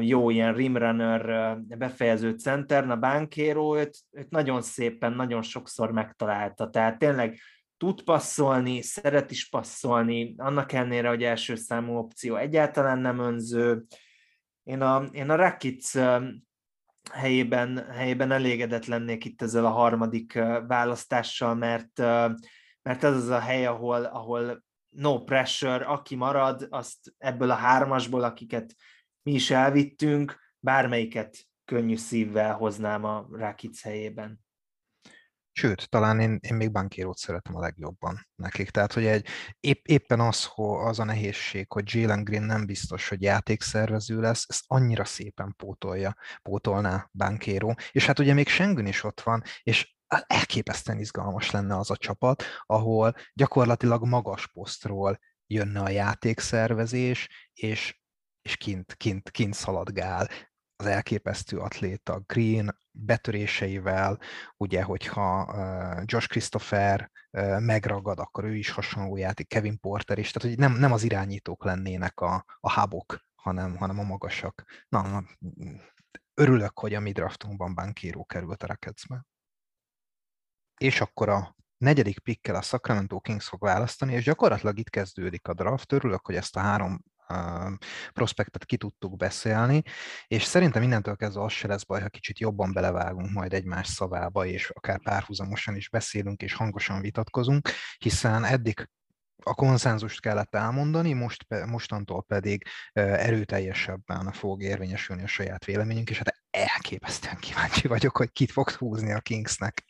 jó 0.01 0.31
ilyen 0.31 0.55
rimrunner 0.55 1.57
befejező 1.59 2.31
center, 2.31 2.90
a 2.90 2.97
Bankero 2.97 3.79
őt, 3.79 3.99
őt 4.11 4.31
nagyon 4.31 4.62
szépen, 4.62 5.12
nagyon 5.12 5.43
sokszor 5.43 5.93
megtalálta. 5.93 6.71
Tehát 6.71 6.99
tényleg 6.99 7.38
tud 7.77 8.03
passzolni, 8.03 8.83
szeret 8.83 9.31
is 9.31 9.49
passzolni, 9.49 10.35
annak 10.37 10.73
ellenére, 10.73 11.09
hogy 11.09 11.23
első 11.23 11.55
számú 11.55 11.97
opció 11.97 12.37
egyáltalán 12.37 12.99
nem 12.99 13.19
önző. 13.19 13.85
Én 14.62 14.81
a, 14.81 15.05
én 15.12 15.31
a 15.31 15.35
Rakic 15.35 15.95
helyében, 17.12 17.90
helyében 17.90 18.33
elégedett 18.33 18.87
lennék 18.87 19.25
itt 19.25 19.43
ezzel 19.43 19.67
a 19.67 19.71
harmadik 19.71 20.33
választással, 20.67 21.55
mert, 21.55 21.99
mert 22.83 23.05
ez 23.05 23.17
az 23.17 23.29
a 23.29 23.38
hely, 23.38 23.67
ahol, 23.67 24.05
ahol 24.05 24.64
no 24.88 25.25
pressure, 25.25 25.85
aki 25.85 26.14
marad, 26.14 26.67
azt 26.71 27.14
ebből 27.19 27.51
a 27.51 27.55
hármasból, 27.55 28.23
akiket 28.23 28.75
mi 29.23 29.33
is 29.33 29.51
elvittünk, 29.51 30.38
bármelyiket 30.59 31.37
könnyű 31.64 31.97
szívvel 31.97 32.55
hoznám 32.55 33.05
a 33.05 33.27
Rakic 33.31 33.83
helyében. 33.83 34.43
Sőt, 35.57 35.88
talán 35.88 36.21
én, 36.21 36.38
én 36.43 36.55
még 36.55 36.73
bankérót 36.73 37.17
szeretem 37.17 37.57
a 37.57 37.61
legjobban 37.61 38.29
nekik. 38.35 38.71
Tehát, 38.71 38.93
hogy 38.93 39.07
egy, 39.07 39.27
épp, 39.61 39.87
éppen 39.87 40.21
az, 40.21 40.45
hogy 40.45 40.88
az 40.88 40.99
a 40.99 41.05
nehézség, 41.05 41.73
hogy 41.73 41.95
Jalen 41.95 42.25
Green 42.25 42.43
nem 42.43 42.67
biztos, 42.67 43.09
hogy 43.09 43.23
játékszervező 43.23 44.21
lesz, 44.21 44.45
ezt 44.49 44.64
annyira 44.67 45.05
szépen 45.05 45.55
pótolja, 45.57 46.17
pótolná 46.43 47.09
bankéró. 47.12 47.77
És 47.93 48.07
hát 48.07 48.19
ugye 48.19 48.33
még 48.33 48.49
Schengen 48.49 48.87
is 48.87 49.05
ott 49.05 49.21
van, 49.21 49.43
és 49.62 49.95
elképesztően 50.27 50.99
izgalmas 50.99 51.51
lenne 51.51 51.77
az 51.77 51.90
a 51.90 51.97
csapat, 51.97 52.45
ahol 52.67 53.14
gyakorlatilag 53.33 54.07
magas 54.07 54.47
posztról 54.47 55.19
jönne 55.47 55.81
a 55.81 55.88
játékszervezés, 55.88 57.29
és, 57.53 58.01
és 58.43 58.57
kint, 58.57 58.95
kint, 58.95 59.31
kint 59.31 59.55
szaladgál 59.55 60.29
az 60.77 60.87
elképesztő 60.87 61.59
atléta 61.59 62.23
Green 62.27 62.79
betöréseivel, 62.91 64.19
ugye, 64.57 64.83
hogyha 64.83 65.55
Josh 66.05 66.29
Christopher 66.29 67.11
megragad, 67.59 68.19
akkor 68.19 68.45
ő 68.45 68.57
is 68.57 68.71
hasonló 68.71 69.17
játék, 69.17 69.49
Kevin 69.49 69.81
Porter 69.81 70.19
is, 70.19 70.31
tehát 70.31 70.49
hogy 70.49 70.59
nem, 70.59 70.79
nem 70.79 70.93
az 70.93 71.03
irányítók 71.03 71.65
lennének 71.65 72.21
a, 72.21 72.45
a 72.61 72.71
hábok, 72.71 73.21
hanem, 73.35 73.77
hanem 73.77 73.99
a 73.99 74.03
magasak. 74.03 74.65
Na, 74.89 75.03
na, 75.09 75.25
örülök, 76.35 76.79
hogy 76.79 76.95
a 76.95 77.01
mi 77.01 77.13
draftunkban 77.13 77.75
Bankiro 77.75 78.25
került 78.25 78.63
a 78.63 78.67
Rocketsbe. 78.67 79.25
És 80.77 81.01
akkor 81.01 81.29
a 81.29 81.57
negyedik 81.77 82.19
pikkel 82.19 82.55
a 82.55 82.63
Sacramento 82.63 83.21
Kings 83.21 83.49
fog 83.49 83.61
választani, 83.61 84.13
és 84.13 84.25
gyakorlatilag 84.25 84.79
itt 84.79 84.91
kezdődik 84.91 85.49
a 85.49 85.55
draft. 85.55 85.93
Örülök, 85.93 86.27
hogy 86.27 86.35
ezt 86.35 86.57
a 86.57 86.61
három 86.61 87.05
prospektet 88.13 88.65
ki 88.65 88.77
tudtuk 88.77 89.17
beszélni, 89.17 89.83
és 90.27 90.43
szerintem 90.43 90.83
innentől 90.83 91.17
kezdve 91.17 91.43
az 91.43 91.53
se 91.53 91.69
lesz 91.69 91.85
baj, 91.85 92.01
ha 92.01 92.09
kicsit 92.09 92.39
jobban 92.39 92.73
belevágunk 92.73 93.33
majd 93.33 93.53
egymás 93.53 93.87
szavába, 93.87 94.47
és 94.47 94.71
akár 94.71 95.03
párhuzamosan 95.03 95.77
is 95.77 95.89
beszélünk, 95.89 96.43
és 96.43 96.53
hangosan 96.53 97.01
vitatkozunk, 97.01 97.69
hiszen 97.99 98.45
eddig 98.45 98.89
a 99.43 99.55
konszenzust 99.55 100.21
kellett 100.21 100.55
elmondani, 100.55 101.13
most, 101.13 101.47
mostantól 101.67 102.23
pedig 102.23 102.65
erőteljesebben 102.93 104.33
fog 104.33 104.63
érvényesülni 104.63 105.23
a 105.23 105.27
saját 105.27 105.65
véleményünk, 105.65 106.11
és 106.11 106.19
hát 106.19 106.43
elképesztően 106.51 107.37
kíváncsi 107.37 107.89
vagyok, 107.89 108.17
hogy 108.17 108.33
kit 108.33 108.51
fog 108.51 108.71
húzni 108.71 109.13
a 109.13 109.21
Kingsnek. 109.21 109.85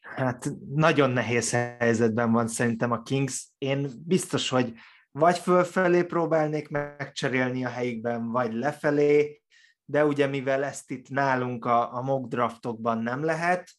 Hát 0.00 0.50
nagyon 0.74 1.10
nehéz 1.10 1.50
helyzetben 1.50 2.32
van 2.32 2.48
szerintem 2.48 2.90
a 2.90 3.02
Kings. 3.02 3.46
Én 3.58 3.90
biztos, 4.04 4.48
hogy 4.48 4.72
vagy 5.18 5.38
fölfelé 5.38 6.02
próbálnék 6.02 6.68
megcserélni 6.68 7.64
a 7.64 7.68
helyükben, 7.68 8.30
vagy 8.30 8.52
lefelé, 8.52 9.42
de 9.84 10.04
ugye 10.04 10.26
mivel 10.26 10.64
ezt 10.64 10.90
itt 10.90 11.08
nálunk 11.08 11.64
a, 11.64 11.94
a 11.94 12.02
mock 12.02 12.28
draftokban 12.28 12.98
nem 12.98 13.24
lehet, 13.24 13.70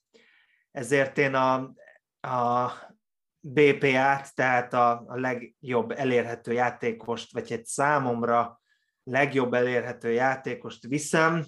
ezért 0.71 1.17
én 1.17 1.33
a, 1.33 1.53
a 2.21 2.71
BPA-t, 3.39 4.35
tehát 4.35 4.73
a, 4.73 5.03
a 5.07 5.19
legjobb 5.19 5.91
elérhető 5.91 6.53
játékost, 6.53 7.33
vagy 7.33 7.51
egy 7.51 7.65
számomra 7.65 8.61
legjobb 9.03 9.53
elérhető 9.53 10.11
játékost 10.11 10.85
viszem, 10.85 11.45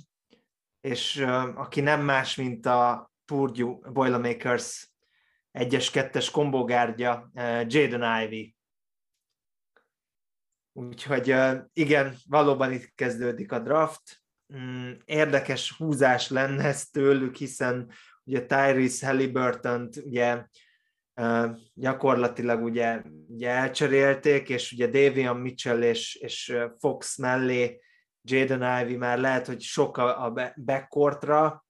és 0.81 1.25
aki 1.55 1.81
nem 1.81 2.01
más, 2.01 2.35
mint 2.35 2.65
a 2.65 3.11
Purdue 3.25 3.91
Boilermakers 3.91 4.91
1-es, 5.59 5.89
2-es 5.93 6.29
kombogárgya, 6.31 7.29
uh, 7.33 7.65
Jaden 7.67 8.21
Ivey. 8.23 8.56
Úgyhogy 10.77 11.35
igen, 11.73 12.15
valóban 12.29 12.71
itt 12.71 12.91
kezdődik 12.95 13.51
a 13.51 13.59
draft. 13.59 14.21
Mm, 14.57 14.91
érdekes 15.05 15.73
húzás 15.77 16.29
lenne 16.29 16.63
ez 16.63 16.85
tőlük, 16.85 17.35
hiszen 17.35 17.91
ugye 18.23 18.45
Tyrese 18.45 19.07
Halliburton 19.07 19.89
ugye 20.03 20.43
gyakorlatilag 21.73 22.63
ugye, 22.63 23.01
ugye 23.27 23.49
elcserélték, 23.49 24.49
és 24.49 24.71
ugye 24.71 24.85
Davian 24.87 25.37
Mitchell 25.37 25.81
és, 25.81 26.15
és 26.15 26.57
Fox 26.79 27.17
mellé 27.17 27.81
Jaden 28.21 28.81
Ivey 28.81 28.97
már 28.97 29.19
lehet, 29.19 29.47
hogy 29.47 29.61
sok 29.61 29.97
a, 29.97 30.25
a 30.25 30.53
backcourtra, 30.65 31.65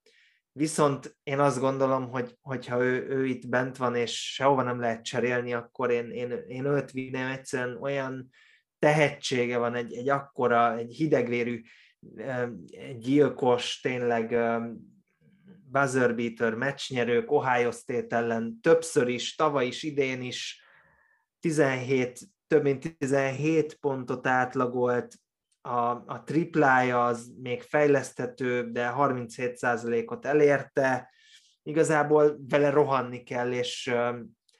viszont 0.52 1.16
én 1.22 1.38
azt 1.38 1.60
gondolom, 1.60 2.10
hogy 2.10 2.36
hogyha 2.40 2.82
ő, 2.82 3.08
ő 3.08 3.26
itt 3.26 3.48
bent 3.48 3.76
van, 3.76 3.94
és 3.94 4.32
sehova 4.34 4.62
nem 4.62 4.80
lehet 4.80 5.04
cserélni, 5.04 5.54
akkor 5.54 5.90
én, 5.90 6.10
én, 6.10 6.44
én 6.46 6.64
őt 6.64 6.90
vinném 6.90 7.26
egyszerűen 7.26 7.76
olyan 7.80 8.30
tehetsége 8.78 9.58
van, 9.58 9.74
egy, 9.74 9.92
egy 9.94 10.08
akkora, 10.08 10.76
egy 10.76 10.94
hidegvérű, 10.94 11.62
gyilkos, 12.98 13.80
tényleg 13.80 14.36
buzzer 15.70 16.14
beater, 16.14 16.54
meccsnyerők, 16.54 17.30
Ohio 17.30 17.70
State 17.70 18.16
ellen 18.16 18.60
többször 18.60 19.08
is, 19.08 19.34
tavaly 19.34 19.66
is, 19.66 19.82
idén 19.82 20.22
is 20.22 20.62
17, 21.40 22.20
több 22.46 22.62
mint 22.62 22.96
17 22.98 23.74
pontot 23.74 24.26
átlagolt, 24.26 25.14
a, 25.60 26.02
a 26.06 26.22
triplája 26.24 27.06
az 27.06 27.32
még 27.42 27.62
fejleszthető, 27.62 28.70
de 28.70 28.92
37%-ot 28.96 30.26
elérte, 30.26 31.10
igazából 31.62 32.36
vele 32.48 32.70
rohanni 32.70 33.22
kell, 33.22 33.52
és 33.52 33.94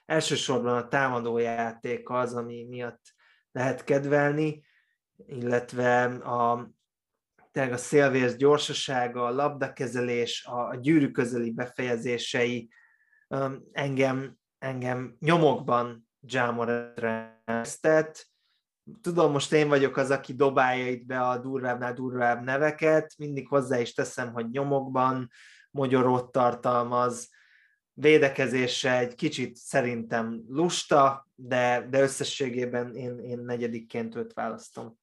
elsősorban 0.05 0.75
a 0.75 0.87
támadójáték 0.87 2.09
az, 2.09 2.33
ami 2.33 2.63
miatt 2.63 3.01
lehet 3.51 3.83
kedvelni, 3.83 4.63
illetve 5.25 6.03
a, 6.03 6.69
tényleg 7.51 7.73
a 7.73 7.77
szélvész 7.77 8.35
gyorsasága, 8.35 9.25
a 9.25 9.31
labdakezelés, 9.31 10.45
a, 10.45 10.75
gyűrű 10.75 11.11
közeli 11.11 11.51
befejezései 11.51 12.69
engem, 13.71 14.37
engem 14.57 15.15
nyomokban 15.19 16.09
Jámoretre 16.21 17.43
Tudom, 19.01 19.31
most 19.31 19.53
én 19.53 19.67
vagyok 19.67 19.97
az, 19.97 20.11
aki 20.11 20.33
dobálja 20.33 20.87
itt 20.87 21.05
be 21.05 21.21
a 21.21 21.37
durvábbnál 21.37 21.93
durvább 21.93 22.43
neveket, 22.43 23.13
mindig 23.17 23.47
hozzá 23.47 23.79
is 23.79 23.93
teszem, 23.93 24.33
hogy 24.33 24.49
nyomokban 24.49 25.29
mogyorót 25.71 26.31
tartalmaz, 26.31 27.29
védekezése 27.99 28.97
egy 28.97 29.15
kicsit 29.15 29.55
szerintem 29.55 30.43
lusta, 30.47 31.27
de, 31.35 31.87
de 31.89 32.01
összességében 32.01 32.95
én, 32.95 33.19
én 33.19 33.39
negyedikként 33.39 34.15
őt 34.15 34.33
választom. 34.33 34.99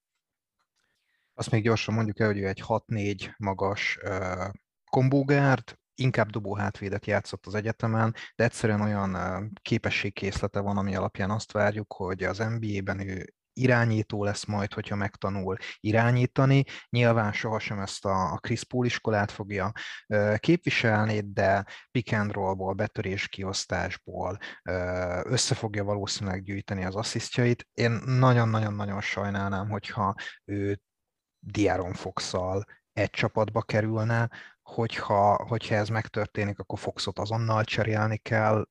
Azt 1.35 1.51
még 1.51 1.63
gyorsan 1.63 1.95
mondjuk 1.95 2.21
el, 2.21 2.27
hogy 2.27 2.39
ő 2.39 2.47
egy 2.47 2.63
6-4 2.67 3.35
magas 3.37 3.99
uh, 4.03 4.47
kombógárd, 4.91 5.79
inkább 5.95 6.31
dobó 6.31 6.55
hátvédet 6.55 7.07
játszott 7.07 7.47
az 7.47 7.55
egyetemen, 7.55 8.15
de 8.37 8.45
egyszerűen 8.45 8.81
olyan 8.81 9.53
képességkészlete 9.63 10.61
van, 10.61 10.77
ami 10.77 10.95
alapján 10.95 11.31
azt 11.31 11.53
várjuk, 11.53 11.93
hogy 11.93 12.23
az 12.23 12.39
NBA-ben 12.39 13.01
ő 13.09 13.35
irányító 13.57 14.25
lesz 14.25 14.45
majd, 14.45 14.73
hogyha 14.73 14.97
megtanul 14.97 15.57
irányítani. 15.81 16.65
Nyilván 16.89 17.33
sohasem 17.33 17.79
ezt 17.79 18.05
a, 18.05 18.33
a 18.33 18.39
Chris 18.39 18.65
Paul 18.65 18.87
iskolát 18.87 19.31
fogja 19.31 19.73
képviselni, 20.37 21.21
de 21.21 21.65
pick 21.91 22.13
and 22.13 22.33
rollból, 22.33 22.75
betörés 22.75 23.29
kiosztásból 23.29 24.39
össze 25.23 25.55
fogja 25.55 25.85
valószínűleg 25.85 26.43
gyűjteni 26.43 26.85
az 26.85 26.95
asszisztjait. 26.95 27.69
Én 27.73 27.91
nagyon-nagyon-nagyon 28.05 29.01
sajnálnám, 29.01 29.69
hogyha 29.69 30.15
ő 30.45 30.81
Diaron 31.39 31.93
fox 31.93 32.33
egy 32.93 33.11
csapatba 33.11 33.63
kerülne, 33.63 34.31
hogyha, 34.63 35.47
hogyha 35.49 35.75
ez 35.75 35.89
megtörténik, 35.89 36.59
akkor 36.59 36.79
Foxot 36.79 37.19
azonnal 37.19 37.65
cserélni 37.65 38.17
kell, 38.17 38.67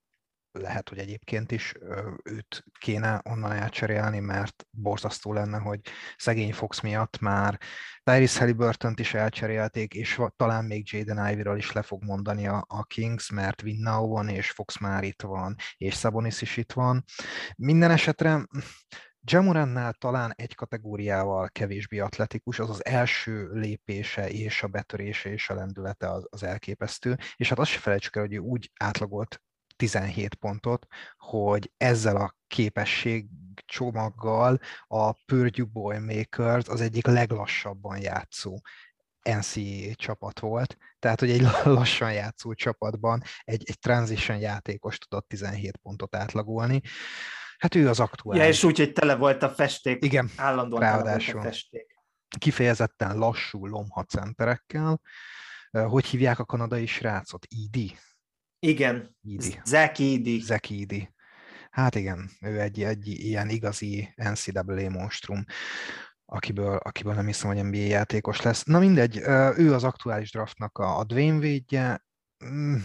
lehet, 0.57 0.89
hogy 0.89 0.97
egyébként 0.97 1.51
is 1.51 1.73
őt 2.23 2.63
kéne 2.79 3.21
onnan 3.23 3.51
elcserélni, 3.51 4.19
mert 4.19 4.65
borzasztó 4.69 5.33
lenne, 5.33 5.57
hogy 5.57 5.79
szegény 6.17 6.53
Fox 6.53 6.81
miatt 6.81 7.19
már 7.19 7.59
Tyrese 8.03 8.39
halliburton 8.39 8.93
is 8.97 9.13
elcserélték, 9.13 9.93
és 9.93 10.21
talán 10.35 10.65
még 10.65 10.93
Jaden 10.93 11.31
Ivy-ról 11.31 11.57
is 11.57 11.71
le 11.71 11.81
fog 11.81 12.03
mondani 12.03 12.47
a, 12.47 12.65
a 12.67 12.83
Kings, 12.83 13.31
mert 13.31 13.61
Winnau 13.61 14.07
van, 14.07 14.29
és 14.29 14.51
Fox 14.51 14.79
már 14.79 15.03
itt 15.03 15.21
van, 15.21 15.55
és 15.77 15.95
Sabonis 15.95 16.41
is 16.41 16.57
itt 16.57 16.71
van. 16.71 17.03
Minden 17.55 17.91
esetre 17.91 18.45
Jamorannál 19.27 19.93
talán 19.93 20.33
egy 20.35 20.55
kategóriával 20.55 21.49
kevésbé 21.49 21.99
atletikus, 21.99 22.59
az 22.59 22.69
az 22.69 22.85
első 22.85 23.49
lépése 23.53 24.29
és 24.29 24.63
a 24.63 24.67
betörése 24.67 25.29
és 25.29 25.49
a 25.49 25.53
lendülete 25.53 26.11
az, 26.11 26.27
az 26.29 26.43
elképesztő, 26.43 27.17
és 27.35 27.49
hát 27.49 27.59
azt 27.59 27.71
se 27.71 27.79
felejtsük 27.79 28.15
el, 28.15 28.21
hogy 28.21 28.33
ő 28.33 28.37
úgy 28.37 28.71
átlagolt 28.79 29.41
17 29.75 30.35
pontot, 30.35 30.85
hogy 31.17 31.71
ezzel 31.77 32.15
a 32.15 32.35
képesség 32.47 33.27
csomaggal 33.65 34.59
a 34.87 35.11
Purdue 35.25 35.65
Boymakers 35.71 36.67
az 36.67 36.81
egyik 36.81 37.05
leglassabban 37.05 38.01
játszó 38.01 38.59
NCAA 39.29 39.93
csapat 39.95 40.39
volt, 40.39 40.77
tehát 40.99 41.19
hogy 41.19 41.29
egy 41.29 41.41
lassan 41.63 42.13
játszó 42.13 42.53
csapatban 42.53 43.21
egy, 43.43 43.63
egy 43.65 43.79
transition 43.79 44.37
játékos 44.37 44.97
tudott 44.97 45.27
17 45.27 45.77
pontot 45.77 46.15
átlagolni. 46.15 46.81
Hát 47.57 47.75
ő 47.75 47.89
az 47.89 47.99
aktuális. 47.99 48.43
Ja, 48.43 48.49
és 48.49 48.63
úgy, 48.63 48.77
hogy 48.77 48.93
tele 48.93 49.15
volt 49.15 49.43
a 49.43 49.49
festék. 49.49 50.03
Igen, 50.03 50.29
állandóan 50.35 50.81
ráadásul. 50.81 51.19
tele 51.19 51.33
volt 51.33 51.45
a 51.45 51.49
festék. 51.49 51.95
Kifejezetten 52.37 53.17
lassú 53.17 53.65
lomha 53.65 54.03
centerekkel. 54.03 55.01
Hogy 55.71 56.05
hívják 56.05 56.39
a 56.39 56.45
kanadai 56.45 56.85
srácot? 56.85 57.45
Idi? 57.49 57.97
Igen, 58.67 59.63
Zach 59.65 59.99
Idi. 59.99 60.39
Zach 60.39 60.71
Idi. 60.71 61.13
Hát 61.69 61.95
igen, 61.95 62.29
ő 62.41 62.59
egy, 62.59 62.83
egy 62.83 63.07
ilyen 63.07 63.49
igazi 63.49 64.13
NCAA 64.15 64.89
monstrum, 64.89 65.43
akiből, 66.25 66.75
akiből 66.75 67.13
nem 67.13 67.25
hiszem, 67.25 67.49
hogy 67.49 67.63
NBA 67.63 67.77
játékos 67.77 68.41
lesz. 68.41 68.63
Na 68.63 68.79
mindegy, 68.79 69.17
ő 69.57 69.73
az 69.73 69.83
aktuális 69.83 70.31
draftnak 70.31 70.77
a, 70.77 70.97
a 70.97 71.03
Dwayne 71.03 71.39
védje. 71.39 72.05
Mm, 72.45 72.75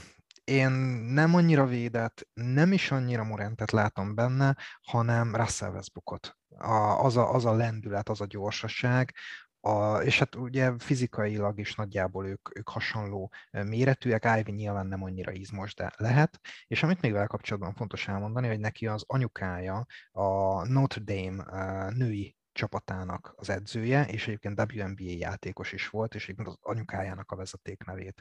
én 0.44 0.70
nem 1.12 1.34
annyira 1.34 1.66
védett, 1.66 2.28
nem 2.34 2.72
is 2.72 2.90
annyira 2.90 3.24
Morentet 3.24 3.70
látom 3.70 4.14
benne, 4.14 4.56
hanem 4.82 5.36
Russell 5.36 5.70
Westbrookot. 5.70 6.38
A, 6.48 7.04
az, 7.04 7.16
a, 7.16 7.34
az 7.34 7.44
a 7.44 7.54
lendület, 7.54 8.08
az 8.08 8.20
a 8.20 8.26
gyorsaság, 8.26 9.14
a, 9.60 9.96
és 9.96 10.18
hát 10.18 10.34
ugye 10.34 10.72
fizikailag 10.78 11.58
is 11.58 11.74
nagyjából 11.74 12.26
ők, 12.26 12.58
ők 12.58 12.68
hasonló 12.68 13.32
méretűek, 13.50 14.28
Ivy 14.38 14.52
nyilván 14.52 14.86
nem 14.86 15.02
annyira 15.02 15.32
izmos, 15.32 15.74
de 15.74 15.92
lehet. 15.96 16.40
És 16.66 16.82
amit 16.82 17.00
még 17.00 17.12
vele 17.12 17.26
kapcsolatban 17.26 17.74
fontos 17.74 18.08
elmondani, 18.08 18.48
hogy 18.48 18.60
neki 18.60 18.86
az 18.86 19.04
anyukája 19.06 19.86
a 20.12 20.64
Notre 20.68 21.02
Dame 21.04 21.44
női 21.90 22.38
csapatának 22.52 23.34
az 23.36 23.50
edzője, 23.50 24.04
és 24.04 24.26
egyébként 24.26 24.60
WNBA 24.60 25.02
játékos 25.04 25.72
is 25.72 25.88
volt, 25.88 26.14
és 26.14 26.22
egyébként 26.22 26.48
az 26.48 26.56
anyukájának 26.60 27.32
a 27.32 27.36
vezeték 27.36 27.84
nevét 27.84 28.20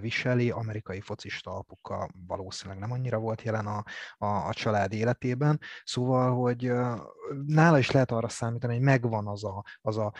viseli. 0.00 0.50
Amerikai 0.50 1.00
focista 1.00 1.56
apuka 1.56 2.08
valószínűleg 2.26 2.80
nem 2.80 2.92
annyira 2.92 3.18
volt 3.18 3.42
jelen 3.42 3.66
a, 3.66 3.84
a, 4.18 4.26
a 4.26 4.52
család 4.52 4.92
életében, 4.92 5.60
szóval, 5.84 6.34
hogy 6.34 6.72
nála 7.46 7.78
is 7.78 7.90
lehet 7.90 8.10
arra 8.10 8.28
számítani, 8.28 8.74
hogy 8.74 8.82
megvan 8.82 9.26
az 9.26 9.44
a, 9.44 9.64
az 9.80 9.96
a 9.98 10.12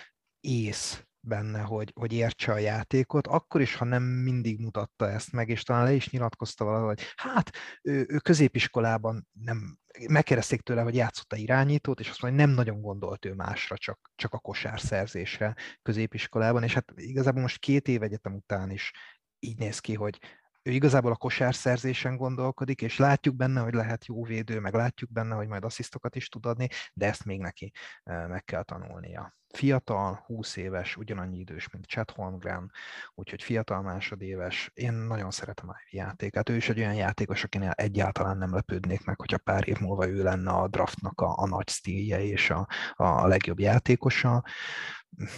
ész 0.44 1.04
benne, 1.20 1.60
hogy, 1.60 1.92
hogy 1.94 2.12
értse 2.12 2.52
a 2.52 2.58
játékot, 2.58 3.26
akkor 3.26 3.60
is, 3.60 3.74
ha 3.74 3.84
nem 3.84 4.02
mindig 4.02 4.60
mutatta 4.60 5.10
ezt 5.10 5.32
meg, 5.32 5.48
és 5.48 5.62
talán 5.62 5.84
le 5.84 5.92
is 5.92 6.10
nyilatkozta 6.10 6.64
valahogy, 6.64 6.86
hogy 6.86 7.12
hát 7.16 7.50
ő, 7.82 8.06
ő 8.08 8.18
középiskolában 8.18 9.28
nem, 9.32 9.78
megkérdezték 10.08 10.60
tőle, 10.60 10.82
hogy 10.82 10.94
játszott-e 10.94 11.36
irányítót, 11.36 12.00
és 12.00 12.08
azt 12.08 12.22
mondja, 12.22 12.40
hogy 12.40 12.48
nem 12.48 12.64
nagyon 12.64 12.80
gondolt 12.80 13.24
ő 13.24 13.34
másra, 13.34 13.78
csak, 13.78 14.12
csak 14.14 14.32
a 14.32 14.38
kosárszerzésre 14.38 15.54
középiskolában, 15.82 16.62
és 16.62 16.74
hát 16.74 16.92
igazából 16.96 17.42
most 17.42 17.58
két 17.58 17.88
év 17.88 18.02
egyetem 18.02 18.34
után 18.34 18.70
is 18.70 18.92
így 19.38 19.58
néz 19.58 19.78
ki, 19.78 19.94
hogy 19.94 20.18
ő 20.66 20.72
igazából 20.72 21.12
a 21.12 21.16
kosárszerzésen 21.16 22.16
gondolkodik, 22.16 22.82
és 22.82 22.98
látjuk 22.98 23.36
benne, 23.36 23.60
hogy 23.60 23.74
lehet 23.74 24.06
jó 24.06 24.24
védő, 24.24 24.60
meg 24.60 24.74
látjuk 24.74 25.12
benne, 25.12 25.34
hogy 25.34 25.48
majd 25.48 25.64
asszisztokat 25.64 26.16
is 26.16 26.28
tud 26.28 26.46
adni, 26.46 26.68
de 26.92 27.06
ezt 27.06 27.24
még 27.24 27.40
neki 27.40 27.72
meg 28.04 28.44
kell 28.44 28.62
tanulnia. 28.62 29.36
Fiatal, 29.54 30.22
20 30.26 30.56
éves, 30.56 30.96
ugyanannyi 30.96 31.38
idős, 31.38 31.70
mint 31.70 31.86
Chet 31.86 32.10
Holmgren, 32.10 32.70
úgyhogy 33.14 33.42
fiatal 33.42 33.82
másodéves. 33.82 34.70
Én 34.74 34.92
nagyon 34.92 35.30
szeretem 35.30 35.68
a 35.68 35.76
játékát. 35.90 36.48
Ő 36.48 36.56
is 36.56 36.68
egy 36.68 36.78
olyan 36.78 36.94
játékos, 36.94 37.44
akinél 37.44 37.70
egyáltalán 37.70 38.38
nem 38.38 38.54
lepődnék 38.54 39.04
meg, 39.04 39.18
hogyha 39.18 39.38
pár 39.38 39.68
év 39.68 39.78
múlva 39.78 40.08
ő 40.08 40.22
lenne 40.22 40.50
a 40.50 40.68
draftnak 40.68 41.20
a, 41.20 41.38
a 41.38 41.46
nagy 41.46 41.68
stílje 41.68 42.22
és 42.22 42.50
a, 42.50 42.68
a 42.92 43.26
legjobb 43.26 43.58
játékosa 43.58 44.44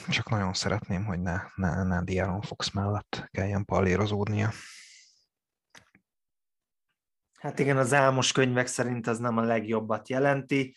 csak 0.09 0.29
nagyon 0.29 0.53
szeretném, 0.53 1.05
hogy 1.05 1.20
ne, 1.20 1.41
ne, 1.55 1.83
ne 1.83 2.03
Diaron 2.03 2.41
Fox 2.41 2.70
mellett 2.70 3.29
kelljen 3.31 3.64
pallérozódnia. 3.64 4.51
Hát 7.47 7.59
igen, 7.59 7.76
az 7.76 7.92
álmos 7.92 8.32
könyvek 8.32 8.66
szerint 8.66 9.07
az 9.07 9.18
nem 9.18 9.36
a 9.36 9.42
legjobbat 9.42 10.09
jelenti, 10.09 10.74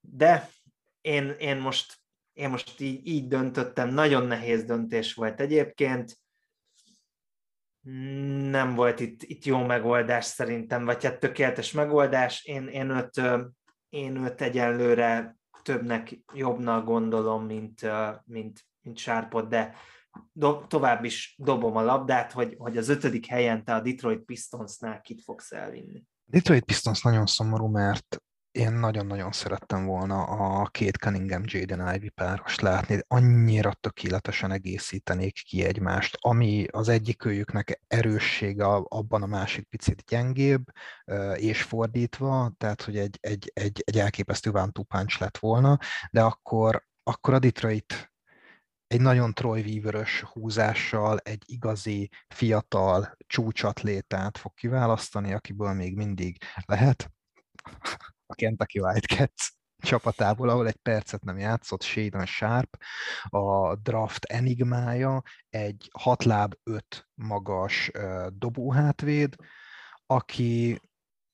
de 0.00 0.48
én, 1.00 1.30
én 1.38 1.56
most, 1.56 1.98
én 2.32 2.48
most 2.48 2.80
így, 2.80 3.06
így 3.06 3.28
döntöttem, 3.28 3.88
nagyon 3.88 4.26
nehéz 4.26 4.64
döntés 4.64 5.14
volt 5.14 5.40
egyébként, 5.40 6.18
nem 8.50 8.74
volt 8.74 9.00
itt, 9.00 9.22
itt 9.22 9.44
jó 9.44 9.64
megoldás 9.64 10.24
szerintem, 10.24 10.84
vagy 10.84 11.04
hát 11.04 11.20
tökéletes 11.20 11.72
megoldás. 11.72 12.44
Én, 12.44 12.66
én, 12.68 12.90
öt, 12.90 13.20
én 13.88 14.16
öt 14.16 14.40
egyenlőre 14.40 15.36
többnek, 15.62 16.18
jobbnak 16.34 16.84
gondolom, 16.84 17.44
mint, 17.44 17.86
mint, 18.24 18.66
mint 18.84 18.98
Sárpot, 18.98 19.48
de 19.48 19.74
do, 20.32 20.66
tovább 20.66 21.04
is 21.04 21.34
dobom 21.38 21.76
a 21.76 21.82
labdát, 21.82 22.32
hogy, 22.32 22.54
hogy 22.58 22.76
az 22.76 22.88
ötödik 22.88 23.26
helyen 23.26 23.64
te 23.64 23.74
a 23.74 23.80
Detroit 23.80 24.24
Pistonsnál 24.24 25.00
kit 25.00 25.22
fogsz 25.22 25.52
elvinni. 25.52 26.04
Detroit 26.24 26.64
Pistons 26.64 27.02
nagyon 27.02 27.26
szomorú, 27.26 27.66
mert 27.66 28.22
én 28.50 28.72
nagyon-nagyon 28.72 29.32
szerettem 29.32 29.84
volna 29.84 30.22
a 30.22 30.66
két 30.66 30.96
Cunningham 30.96 31.42
Jaden 31.44 31.94
Ivy 31.94 32.08
páros 32.08 32.58
látni, 32.58 33.00
annyira 33.08 33.72
tökéletesen 33.72 34.52
egészítenék 34.52 35.32
ki 35.32 35.64
egymást, 35.64 36.16
ami 36.20 36.66
az 36.70 36.88
egyik 36.88 37.24
őjüknek 37.24 37.80
erőssége, 37.86 38.64
abban 38.66 39.22
a 39.22 39.26
másik 39.26 39.68
picit 39.68 40.04
gyengébb, 40.06 40.64
és 41.34 41.62
fordítva, 41.62 42.52
tehát 42.56 42.82
hogy 42.82 42.96
egy, 42.96 43.18
egy, 43.20 43.50
egy, 43.54 43.82
egy 43.84 43.98
elképesztő 43.98 44.50
one 44.50 45.04
lett 45.18 45.38
volna, 45.38 45.78
de 46.10 46.22
akkor, 46.22 46.84
akkor 47.02 47.34
a 47.34 47.38
Detroit 47.38 48.13
egy 48.86 49.00
nagyon 49.00 49.32
Troy 49.32 49.60
weaver 49.60 50.06
húzással 50.06 51.18
egy 51.18 51.42
igazi, 51.46 52.10
fiatal 52.34 53.16
csúcsatlétát 53.26 54.38
fog 54.38 54.54
kiválasztani, 54.54 55.32
akiből 55.32 55.72
még 55.72 55.96
mindig 55.96 56.36
lehet 56.64 57.10
a 58.26 58.34
Kentucky 58.34 58.80
Wildcats 58.80 59.52
csapatából, 59.84 60.48
ahol 60.48 60.66
egy 60.66 60.76
percet 60.76 61.24
nem 61.24 61.38
játszott 61.38 61.82
Shadon 61.82 62.26
Sharp, 62.26 62.76
a 63.22 63.76
draft 63.76 64.24
enigmája, 64.24 65.22
egy 65.48 65.90
hatláb 65.98 66.54
öt 66.62 67.08
magas 67.14 67.90
dobóhátvéd, 68.28 69.34
aki 70.06 70.80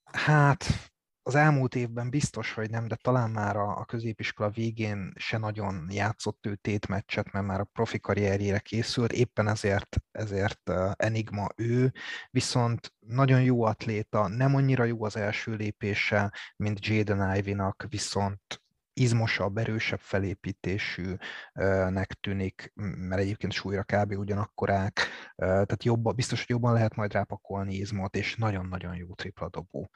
hát 0.05 0.90
az 1.31 1.37
elmúlt 1.37 1.74
évben 1.74 2.11
biztos, 2.11 2.53
hogy 2.53 2.70
nem, 2.70 2.89
de 2.89 2.95
talán 2.95 3.31
már 3.31 3.57
a, 3.57 3.78
a 3.78 3.85
középiskola 3.85 4.51
végén 4.51 5.12
se 5.16 5.39
nagyon 5.39 5.87
játszott 5.91 6.47
ő 6.47 6.55
tétmeccset, 6.55 7.33
mert 7.33 7.47
már 7.47 7.61
a 7.61 7.64
profi 7.64 8.01
karrierjére 8.01 8.59
készült, 8.59 9.12
éppen 9.12 9.49
ezért, 9.49 9.97
ezért 10.12 10.70
enigma 10.97 11.49
ő, 11.57 11.93
viszont 12.31 12.95
nagyon 12.99 13.43
jó 13.43 13.62
atléta, 13.62 14.28
nem 14.28 14.55
annyira 14.55 14.85
jó 14.85 15.05
az 15.05 15.16
első 15.16 15.55
lépése, 15.55 16.33
mint 16.57 16.87
Jaden 16.87 17.37
Ivy-nak, 17.37 17.87
viszont 17.89 18.62
izmosabb, 19.01 19.59
erősebb 19.59 20.01
felépítésűnek 20.01 22.12
tűnik, 22.20 22.72
mert 22.74 23.20
egyébként 23.20 23.53
súlyra 23.53 23.82
kb. 23.82 24.18
ugyanakkorák, 24.18 25.01
tehát 25.36 25.84
jobban, 25.84 26.14
biztos, 26.14 26.38
hogy 26.38 26.51
jobban 26.51 26.72
lehet 26.72 26.94
majd 26.94 27.12
rápakolni 27.12 27.74
izmot, 27.74 28.16
és 28.16 28.36
nagyon-nagyon 28.36 28.96
jó 28.96 29.14
tripla 29.14 29.48
dobó. 29.48 29.90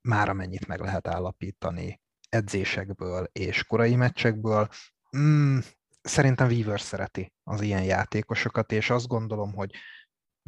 Már 0.00 0.28
amennyit 0.28 0.66
meg 0.66 0.80
lehet 0.80 1.08
állapítani 1.08 2.00
edzésekből 2.28 3.28
és 3.32 3.64
korai 3.64 3.96
meccsekből. 3.96 4.68
Mm, 5.16 5.58
szerintem 6.02 6.48
Weaver 6.48 6.80
szereti 6.80 7.32
az 7.44 7.60
ilyen 7.60 7.82
játékosokat, 7.82 8.72
és 8.72 8.90
azt 8.90 9.06
gondolom, 9.06 9.54
hogy 9.54 9.70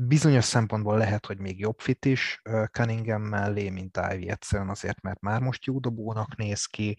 Bizonyos 0.03 0.44
szempontból 0.44 0.98
lehet, 0.98 1.26
hogy 1.26 1.38
még 1.38 1.59
jobb 1.59 1.80
fit 1.80 2.05
is 2.05 2.42
Cunningham 2.72 3.22
mellé, 3.22 3.70
mint 3.70 4.01
Ivy 4.12 4.28
egyszerűen 4.28 4.68
azért, 4.68 5.01
mert 5.01 5.20
már 5.20 5.40
most 5.40 5.64
jó 5.64 5.78
dobónak 5.78 6.36
néz 6.36 6.64
ki, 6.64 6.98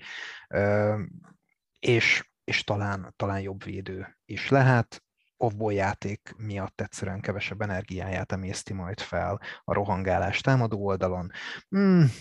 és, 1.80 2.30
és 2.44 2.64
talán, 2.64 3.14
talán 3.16 3.40
jobb 3.42 3.64
védő 3.64 4.18
is 4.26 4.50
lehet. 4.50 5.04
Offból 5.38 5.74
játék 5.74 6.34
miatt 6.38 6.82
egyszerűen 6.82 7.22
kevesebb 7.22 7.62
energiáját 7.62 8.32
emészti 8.32 8.74
majd 8.74 9.00
fel 9.00 9.42
a 9.64 9.74
rohangálás 9.74 10.42
támadó 10.42 10.86
oldalon. 10.86 11.32
Hmm, 11.70 12.12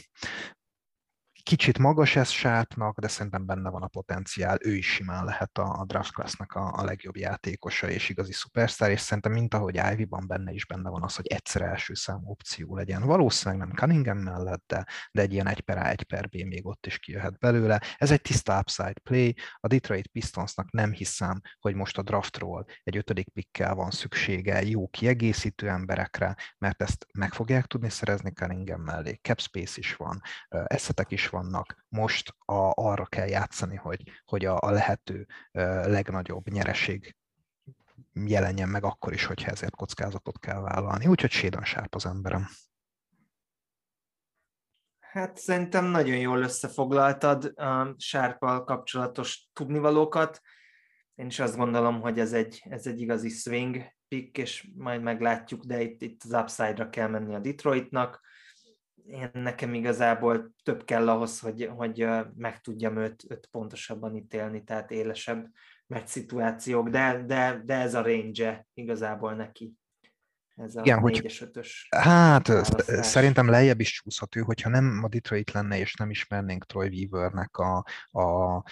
Kicsit 1.43 1.79
magas 1.79 2.17
ez 2.17 2.29
sátnak, 2.29 2.99
de 2.99 3.09
szerintem 3.09 3.47
benne 3.47 3.71
van 3.71 3.83
a 3.83 3.87
potenciál, 3.87 4.59
ő 4.61 4.75
is 4.75 4.93
simán 4.93 5.25
lehet 5.25 5.59
a, 5.59 5.85
draft 5.87 6.13
classnak 6.13 6.53
a, 6.53 6.73
a 6.73 6.85
legjobb 6.85 7.17
játékosa 7.17 7.89
és 7.89 8.09
igazi 8.09 8.33
szupersztár, 8.33 8.91
és 8.91 9.01
szerintem 9.01 9.33
mint 9.33 9.55
ahogy 9.55 9.81
Ivy-ban 9.93 10.27
benne 10.27 10.53
is 10.53 10.67
benne 10.67 10.91
van 10.91 11.03
az, 11.03 11.17
hogy 11.17 11.27
egyszer 11.27 11.63
első 11.63 11.95
számú 11.95 12.31
opció 12.31 12.77
legyen. 12.77 13.03
Valószínűleg 13.03 13.67
nem 13.67 13.77
Cunningham 13.77 14.19
mellett, 14.19 14.63
de, 14.67 14.87
de 15.13 15.23
egy 15.23 15.33
ilyen 15.33 15.49
1 15.49 15.61
per 15.61 15.79
A, 15.79 15.89
1 15.89 16.03
per 16.03 16.29
B 16.29 16.35
még 16.35 16.67
ott 16.67 16.87
is 16.87 16.99
kijöhet 16.99 17.39
belőle. 17.39 17.83
Ez 17.97 18.11
egy 18.11 18.21
tiszta 18.21 18.59
upside 18.59 19.01
play, 19.03 19.35
a 19.57 19.67
Detroit 19.67 20.07
Pistonsnak 20.07 20.71
nem 20.71 20.93
hiszem, 20.93 21.41
hogy 21.59 21.75
most 21.75 21.99
a 21.99 22.03
draftról 22.03 22.67
egy 22.83 22.97
ötödik 22.97 23.29
pikkel 23.29 23.75
van 23.75 23.91
szüksége 23.91 24.63
jó 24.63 24.89
kiegészítő 24.89 25.69
emberekre, 25.69 26.37
mert 26.59 26.83
ezt 26.83 27.07
meg 27.13 27.33
fogják 27.33 27.67
tudni 27.67 27.91
szerezni 27.91 28.31
Cunningham 28.31 28.81
mellé. 28.81 29.19
Cap 29.23 29.41
space 29.41 29.75
is 29.79 29.95
van, 29.95 30.21
eszetek 30.49 31.11
is 31.11 31.29
vannak, 31.31 31.85
most 31.89 32.35
a, 32.39 32.73
arra 32.75 33.07
kell 33.07 33.27
játszani, 33.27 33.77
hogy, 33.77 34.03
hogy 34.25 34.45
a, 34.45 34.59
a 34.61 34.71
lehető 34.71 35.27
legnagyobb 35.83 36.49
nyereség 36.49 37.17
jelenjen 38.13 38.69
meg 38.69 38.85
akkor 38.85 39.13
is, 39.13 39.25
hogyha 39.25 39.51
ezért 39.51 39.77
kockázatot 39.77 40.39
kell 40.39 40.61
vállalni. 40.61 41.07
Úgyhogy 41.07 41.31
sédan 41.31 41.65
sárp 41.65 41.95
az 41.95 42.07
emberem. 42.07 42.49
Hát 44.99 45.37
szerintem 45.37 45.85
nagyon 45.85 46.17
jól 46.17 46.43
összefoglaltad 46.43 47.45
a 47.59 47.95
sárpal 47.99 48.65
kapcsolatos 48.65 49.49
tudnivalókat. 49.53 50.41
Én 51.15 51.27
is 51.27 51.39
azt 51.39 51.57
gondolom, 51.57 52.01
hogy 52.01 52.19
ez 52.19 52.33
egy, 52.33 52.63
ez 52.69 52.87
egy 52.87 53.01
igazi 53.01 53.29
swing 53.29 53.83
pick, 54.09 54.39
és 54.39 54.71
majd 54.77 55.03
meglátjuk, 55.03 55.65
de 55.65 55.81
itt, 55.81 56.03
itt 56.03 56.23
az 56.25 56.33
upside-ra 56.33 56.89
kell 56.89 57.09
menni 57.09 57.35
a 57.35 57.39
Detroitnak 57.39 58.21
én 59.07 59.31
nekem 59.33 59.75
igazából 59.75 60.55
több 60.63 60.85
kell 60.85 61.09
ahhoz, 61.09 61.41
hogy, 61.41 61.71
hogy 61.77 62.07
meg 62.37 62.61
tudjam 62.61 62.97
őt, 62.97 63.25
őt 63.29 63.49
pontosabban 63.51 64.17
ítélni, 64.17 64.65
tehát 64.65 64.91
élesebb 64.91 65.51
meccs 65.87 66.07
szituációk, 66.07 66.89
de, 66.89 67.25
de, 67.27 67.63
de 67.65 67.75
ez 67.75 67.95
a 67.95 68.03
range 68.03 68.67
igazából 68.75 69.35
neki. 69.35 69.75
Ez 70.61 70.77
a 70.77 70.81
Igen, 70.81 71.01
4-es, 71.03 71.51
5-ös. 71.53 71.69
Hát 71.97 72.49
választás. 72.49 73.07
szerintem 73.07 73.49
lejjebb 73.49 73.81
is 73.81 73.93
csúszhat 73.93 74.37
ő, 74.37 74.41
hogyha 74.41 74.69
nem 74.69 75.01
a 75.03 75.09
Detroit 75.09 75.51
lenne, 75.51 75.79
és 75.79 75.95
nem 75.95 76.11
ismernénk 76.11 76.67
Troy 76.67 76.89
Weavernek 76.89 77.57
a, 77.57 77.85
a, 78.11 78.21
a 78.21 78.65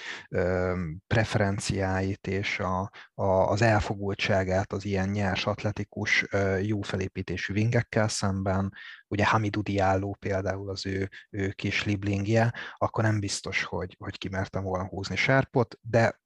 preferenciáit 1.06 2.26
és 2.26 2.58
a, 2.58 2.90
a, 3.14 3.24
az 3.24 3.62
elfogultságát 3.62 4.72
az 4.72 4.84
ilyen 4.84 5.08
nyers, 5.08 5.46
atletikus, 5.46 6.26
jó 6.62 6.80
felépítésű 6.80 7.52
vingekkel 7.52 8.08
szemben, 8.08 8.72
ugye 9.08 9.26
Hamidou 9.26 9.62
Diallo 9.62 10.10
például 10.10 10.70
az 10.70 10.86
ő, 10.86 11.08
ő 11.30 11.50
kis 11.50 11.84
liblingje, 11.84 12.54
akkor 12.76 13.04
nem 13.04 13.20
biztos, 13.20 13.64
hogy, 13.64 13.96
hogy 13.98 14.18
kimertem 14.18 14.62
volna 14.62 14.88
húzni 14.88 15.16
sárpot, 15.16 15.78
de 15.80 16.20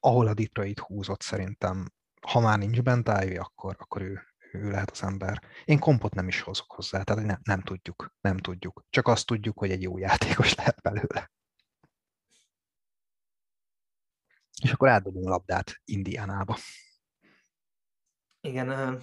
ahol 0.00 0.26
a 0.26 0.34
Detroit 0.34 0.78
húzott 0.78 1.22
szerintem, 1.22 1.86
ha 2.20 2.40
már 2.40 2.58
nincs 2.58 2.82
bent 2.82 3.10
Ivy, 3.22 3.36
akkor, 3.36 3.76
akkor 3.78 4.02
ő, 4.02 4.22
ő 4.56 4.70
lehet 4.70 4.90
az 4.90 5.02
ember. 5.02 5.42
Én 5.64 5.78
kompot 5.78 6.14
nem 6.14 6.28
is 6.28 6.40
hozok 6.40 6.72
hozzá, 6.72 7.02
tehát 7.02 7.24
nem, 7.24 7.40
nem 7.42 7.60
tudjuk, 7.60 8.14
nem 8.20 8.36
tudjuk. 8.36 8.84
Csak 8.90 9.08
azt 9.08 9.26
tudjuk, 9.26 9.58
hogy 9.58 9.70
egy 9.70 9.82
jó 9.82 9.98
játékos 9.98 10.54
lehet 10.58 10.82
belőle. 10.82 11.30
És 14.62 14.72
akkor 14.72 14.88
a 14.88 15.00
labdát 15.04 15.80
Indiánába. 15.84 16.56
Igen, 18.40 19.02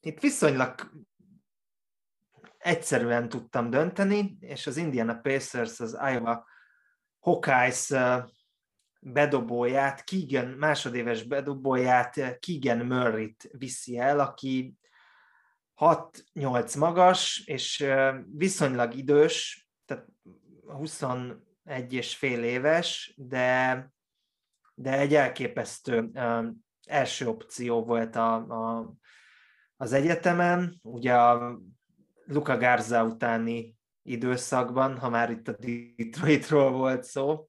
itt 0.00 0.20
viszonylag 0.20 0.92
egyszerűen 2.58 3.28
tudtam 3.28 3.70
dönteni, 3.70 4.36
és 4.40 4.66
az 4.66 4.76
Indiana 4.76 5.14
Pacers 5.14 5.80
az 5.80 5.98
Iowa 6.12 6.46
Hawkeyes 7.18 7.92
bedobóját, 9.00 10.04
Keegan, 10.04 10.46
másodéves 10.46 11.22
bedobóját 11.22 12.38
Keegan 12.38 12.86
Murray-t 12.86 13.48
viszi 13.52 13.98
el, 13.98 14.20
aki 14.20 14.76
6-8 15.82 16.78
magas, 16.78 17.42
és 17.46 17.86
viszonylag 18.32 18.94
idős, 18.94 19.68
tehát 19.84 20.06
21 20.66 21.36
és 21.88 22.16
fél 22.16 22.42
éves, 22.42 23.14
de, 23.16 23.92
de 24.74 24.98
egy 24.98 25.14
elképesztő 25.14 26.10
első 26.86 27.26
opció 27.26 27.84
volt 27.84 28.16
a, 28.16 28.34
a, 28.34 28.92
az 29.76 29.92
egyetemen. 29.92 30.80
Ugye 30.82 31.14
a 31.14 31.58
Luca 32.24 32.56
Garza 32.56 33.04
utáni 33.04 33.76
időszakban, 34.02 34.98
ha 34.98 35.08
már 35.08 35.30
itt 35.30 35.48
a 35.48 35.56
Detroitról 35.96 36.70
volt 36.70 37.04
szó, 37.04 37.46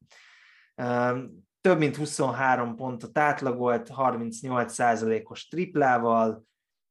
több 1.62 1.78
mint 1.78 1.96
23 1.96 2.76
pontot 2.76 3.18
átlagolt, 3.18 3.90
38%-os 3.96 5.48
triplával, 5.48 6.46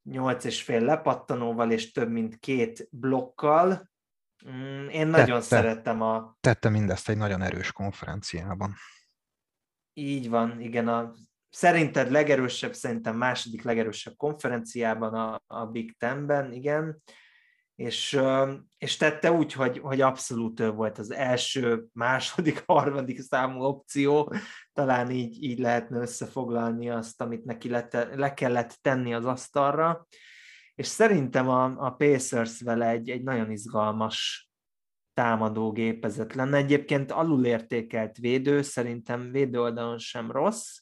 8,5 0.09 0.81
lepattanóval 0.81 1.71
és 1.71 1.91
több 1.91 2.09
mint 2.09 2.39
két 2.39 2.87
blokkal. 2.91 3.91
Mm, 4.49 4.87
én 4.87 5.07
nagyon 5.07 5.25
tette, 5.25 5.41
szerettem 5.41 6.01
a... 6.01 6.37
Tette 6.39 6.69
mindezt 6.69 7.09
egy 7.09 7.17
nagyon 7.17 7.41
erős 7.41 7.71
konferenciában. 7.71 8.73
Így 9.93 10.29
van, 10.29 10.61
igen. 10.61 10.87
A, 10.87 11.13
szerinted 11.49 12.11
legerősebb, 12.11 12.73
szerintem 12.73 13.17
második 13.17 13.61
legerősebb 13.61 14.15
konferenciában 14.15 15.13
a, 15.13 15.41
a 15.47 15.65
Big 15.65 15.97
Ten-ben, 15.97 16.53
igen 16.53 17.01
és, 17.75 18.19
és 18.77 18.97
tette 18.97 19.31
úgy, 19.31 19.53
hogy, 19.53 19.79
hogy 19.79 20.01
abszolút 20.01 20.59
ő 20.59 20.71
volt 20.71 20.97
az 20.97 21.11
első, 21.11 21.85
második, 21.93 22.63
harmadik 22.67 23.19
számú 23.19 23.61
opció, 23.61 24.33
talán 24.73 25.11
így, 25.11 25.43
így 25.43 25.59
lehetne 25.59 25.99
összefoglalni 25.99 26.89
azt, 26.89 27.21
amit 27.21 27.43
neki 27.43 27.69
le, 27.69 27.87
le 28.15 28.33
kellett 28.33 28.77
tenni 28.81 29.13
az 29.13 29.25
asztalra, 29.25 30.07
és 30.75 30.87
szerintem 30.87 31.49
a, 31.49 31.63
a 31.63 31.89
Pacers 31.91 32.61
vele 32.61 32.87
egy, 32.87 33.09
egy 33.09 33.23
nagyon 33.23 33.51
izgalmas 33.51 34.47
támadó 35.13 35.71
gépezet 35.71 36.33
lenne. 36.33 36.57
Egyébként 36.57 37.11
alulértékelt 37.11 38.17
védő, 38.17 38.61
szerintem 38.61 39.31
védő 39.31 39.61
oldalon 39.61 39.97
sem 39.97 40.31
rossz, 40.31 40.77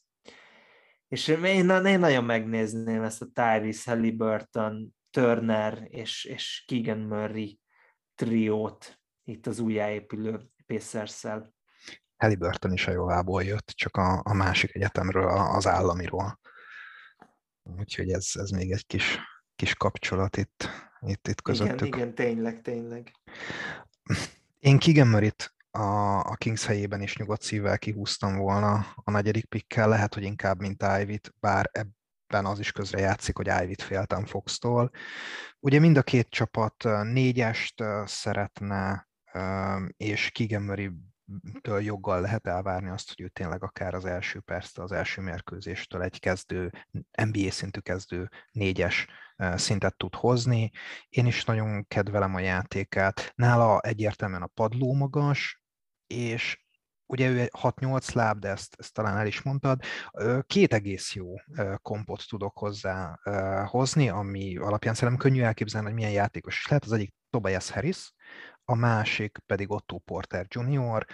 és 1.07 1.27
én, 1.27 1.69
én 1.85 1.99
nagyon 1.99 2.23
megnézném 2.23 3.01
ezt 3.01 3.21
a 3.21 3.27
Tyrese 3.33 3.91
Halliburton 3.91 4.95
Turner 5.11 5.87
és, 5.89 6.25
és 6.25 6.63
Keegan 6.67 6.99
Murray 6.99 7.59
triót 8.15 8.99
itt 9.23 9.47
az 9.47 9.59
újjáépülő 9.59 10.49
Pacers-szel. 10.65 11.53
Halliburton 12.17 12.73
is 12.73 12.87
a 12.87 12.91
Jovából 12.91 13.43
jött, 13.43 13.67
csak 13.67 13.97
a, 13.97 14.21
a 14.23 14.33
másik 14.33 14.75
egyetemről, 14.75 15.27
az 15.29 15.67
államiról. 15.67 16.39
Úgyhogy 17.63 18.11
ez, 18.11 18.31
ez 18.33 18.49
még 18.49 18.71
egy 18.71 18.85
kis, 18.85 19.19
kis 19.55 19.75
kapcsolat 19.75 20.37
itt, 20.37 20.69
itt, 20.99 21.27
itt 21.27 21.41
közöttük. 21.41 21.87
Igen, 21.87 21.99
igen, 21.99 22.15
tényleg, 22.15 22.61
tényleg. 22.61 23.11
Én 24.59 24.79
Keegan 24.79 25.07
Murray-t 25.07 25.55
a, 25.71 26.19
a 26.19 26.35
Kings 26.35 26.65
helyében 26.65 27.01
is 27.01 27.17
nyugodt 27.17 27.41
szívvel 27.41 27.77
kihúztam 27.77 28.37
volna 28.37 28.85
a 28.95 29.11
negyedik 29.11 29.45
pikkel, 29.45 29.89
lehet, 29.89 30.13
hogy 30.13 30.23
inkább, 30.23 30.59
mint 30.59 30.83
Ivy-t, 31.01 31.33
bár 31.39 31.69
ebb, 31.71 31.89
ebben 32.31 32.45
az 32.45 32.59
is 32.59 32.71
közre 32.71 32.99
játszik, 32.99 33.37
hogy 33.37 33.47
Ivy-t 33.63 33.81
féltem 33.81 34.25
Fox-tól. 34.25 34.91
Ugye 35.59 35.79
mind 35.79 35.97
a 35.97 36.01
két 36.01 36.29
csapat 36.29 36.83
négyest 37.03 37.83
szeretne, 38.05 39.09
és 39.97 40.29
Kigemöri 40.29 40.91
től 41.61 41.81
joggal 41.81 42.21
lehet 42.21 42.47
elvárni 42.47 42.89
azt, 42.89 43.07
hogy 43.07 43.25
ő 43.25 43.27
tényleg 43.27 43.63
akár 43.63 43.93
az 43.93 44.05
első 44.05 44.39
perctől, 44.39 44.85
az 44.85 44.91
első 44.91 45.21
mérkőzéstől 45.21 46.01
egy 46.01 46.19
kezdő, 46.19 46.71
NBA 47.23 47.51
szintű 47.51 47.79
kezdő 47.79 48.29
négyes 48.51 49.07
szintet 49.55 49.97
tud 49.97 50.15
hozni. 50.15 50.71
Én 51.09 51.25
is 51.25 51.43
nagyon 51.43 51.87
kedvelem 51.87 52.35
a 52.35 52.39
játékát. 52.39 53.33
Nála 53.35 53.79
egyértelműen 53.79 54.41
a 54.41 54.47
padló 54.47 54.93
magas, 54.93 55.61
és 56.07 56.60
ugye 57.11 57.29
ő 57.29 57.49
6-8 57.61 58.13
láb, 58.13 58.39
de 58.39 58.49
ezt, 58.49 58.75
ezt 58.77 58.93
talán 58.93 59.17
el 59.17 59.27
is 59.27 59.41
mondtad, 59.41 59.81
két 60.47 60.73
egész 60.73 61.13
jó 61.13 61.33
kompot 61.81 62.23
tudok 62.29 62.57
hozzá 62.57 63.19
hozni, 63.65 64.09
ami 64.09 64.57
alapján 64.57 64.93
szerintem 64.93 65.17
könnyű 65.17 65.41
elképzelni, 65.41 65.87
hogy 65.87 65.95
milyen 65.95 66.11
játékos 66.11 66.57
is 66.57 66.67
lehet. 66.67 66.83
Az 66.83 66.91
egyik 66.91 67.13
Tobias 67.29 67.71
Harris, 67.71 68.13
a 68.65 68.75
másik 68.75 69.37
pedig 69.45 69.71
Otto 69.71 69.97
Porter 69.97 70.45
Jr. 70.49 71.05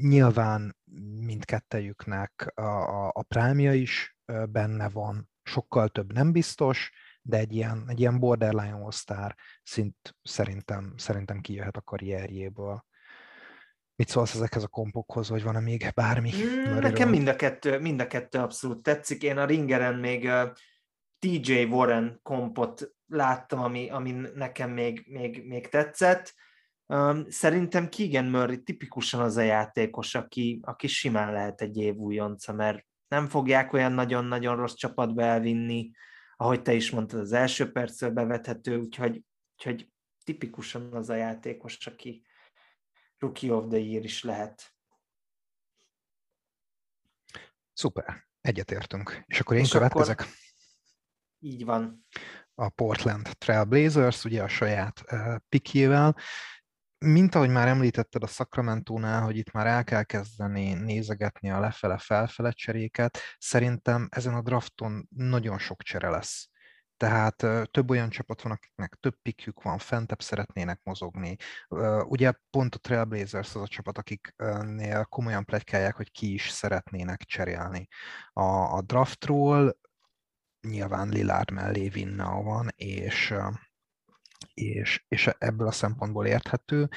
Nyilván 0.00 0.76
mindkettejüknek 1.20 2.52
a, 2.54 2.62
a, 2.62 3.12
a 3.14 3.74
is 3.74 4.16
benne 4.50 4.88
van, 4.88 5.30
sokkal 5.42 5.88
több 5.88 6.12
nem 6.12 6.32
biztos, 6.32 6.90
de 7.22 7.36
egy 7.36 7.54
ilyen, 7.54 7.84
egy 7.88 8.00
ilyen 8.00 8.18
borderline 8.18 8.90
all 9.06 9.34
szint 9.62 10.16
szerintem, 10.22 10.94
szerintem 10.96 11.40
kijöhet 11.40 11.76
a 11.76 11.80
karrierjéből. 11.80 12.84
Mit 13.98 14.08
szólsz 14.08 14.34
ezekhez 14.34 14.62
a 14.62 14.68
kompokhoz, 14.68 15.28
vagy 15.28 15.42
van-e 15.42 15.60
még 15.60 15.90
bármi? 15.94 16.30
Mm, 16.34 16.78
nekem 16.78 17.08
mind 17.08 17.28
a, 17.28 17.36
kettő, 17.36 17.78
mind 17.78 18.00
a 18.00 18.06
kettő 18.06 18.38
abszolút 18.38 18.82
tetszik. 18.82 19.22
Én 19.22 19.38
a 19.38 19.44
ringeren 19.44 19.94
még 19.94 20.24
uh, 20.24 20.50
TJ 21.18 21.62
Warren 21.62 22.20
kompot 22.22 22.90
láttam, 23.06 23.60
ami, 23.60 23.90
ami 23.90 24.10
nekem 24.34 24.70
még, 24.70 25.04
még, 25.06 25.46
még 25.46 25.68
tetszett. 25.68 26.34
Um, 26.86 27.24
szerintem 27.28 27.88
Keegan 27.88 28.24
Murray 28.24 28.62
tipikusan 28.62 29.20
az 29.20 29.36
a 29.36 29.42
játékos, 29.42 30.14
aki, 30.14 30.60
aki 30.62 30.86
simán 30.86 31.32
lehet 31.32 31.60
egy 31.60 31.76
év 31.76 31.94
újonca, 31.94 32.52
mert 32.52 32.86
nem 33.08 33.26
fogják 33.28 33.72
olyan 33.72 33.92
nagyon-nagyon 33.92 34.56
rossz 34.56 34.74
csapatba 34.74 35.22
elvinni, 35.22 35.90
ahogy 36.36 36.62
te 36.62 36.72
is 36.72 36.90
mondtad, 36.90 37.20
az 37.20 37.32
első 37.32 37.72
percről 37.72 38.10
bevethető, 38.10 38.76
úgyhogy, 38.76 39.22
úgyhogy 39.56 39.88
tipikusan 40.24 40.92
az 40.92 41.10
a 41.10 41.14
játékos, 41.14 41.86
aki, 41.86 42.22
Rookie 43.18 43.52
of 43.52 43.68
the 43.68 43.78
Year 43.78 44.04
is 44.04 44.22
lehet. 44.22 44.72
Szuper, 47.72 48.28
egyetértünk. 48.40 49.22
És 49.26 49.40
akkor 49.40 49.56
én 49.56 49.62
És 49.62 49.70
következek. 49.70 50.20
Akkor... 50.20 50.32
Így 51.38 51.64
van. 51.64 52.06
A 52.54 52.68
Portland 52.68 53.36
Trail 53.36 53.64
Blazers, 53.64 54.24
ugye 54.24 54.42
a 54.42 54.48
saját 54.48 55.02
uh, 55.12 55.36
pikjével. 55.48 56.16
Mint 56.98 57.34
ahogy 57.34 57.50
már 57.50 57.68
említetted 57.68 58.22
a 58.22 58.26
Sacramento-nál, 58.26 59.22
hogy 59.22 59.36
itt 59.36 59.50
már 59.50 59.66
el 59.66 59.84
kell 59.84 60.02
kezdeni 60.02 60.72
nézegetni 60.72 61.50
a 61.50 61.60
lefele-felfele 61.60 62.52
cseréket, 62.52 63.18
szerintem 63.38 64.08
ezen 64.10 64.34
a 64.34 64.42
drafton 64.42 65.08
nagyon 65.10 65.58
sok 65.58 65.82
csere 65.82 66.08
lesz. 66.08 66.50
Tehát 66.98 67.46
több 67.70 67.90
olyan 67.90 68.10
csapat 68.10 68.42
van, 68.42 68.52
akiknek 68.52 68.94
több 69.00 69.14
pikjük 69.22 69.62
van, 69.62 69.78
fentebb 69.78 70.22
szeretnének 70.22 70.80
mozogni. 70.82 71.36
Ugye 72.04 72.32
pont 72.50 72.74
a 72.74 72.78
Trailblazers 72.78 73.54
az 73.54 73.62
a 73.62 73.68
csapat, 73.68 73.98
akiknél 73.98 75.04
komolyan 75.04 75.44
plegykálják, 75.44 75.96
hogy 75.96 76.10
ki 76.10 76.32
is 76.32 76.50
szeretnének 76.50 77.22
cserélni. 77.22 77.88
A, 78.32 78.42
a 78.76 78.82
draftról 78.82 79.78
nyilván 80.68 81.08
Lillard 81.08 81.50
mellé 81.50 81.88
Vinnau 81.88 82.42
van, 82.42 82.68
és, 82.76 83.34
és, 84.54 85.04
és 85.08 85.30
ebből 85.38 85.66
a 85.66 85.72
szempontból 85.72 86.26
érthető. 86.26 86.88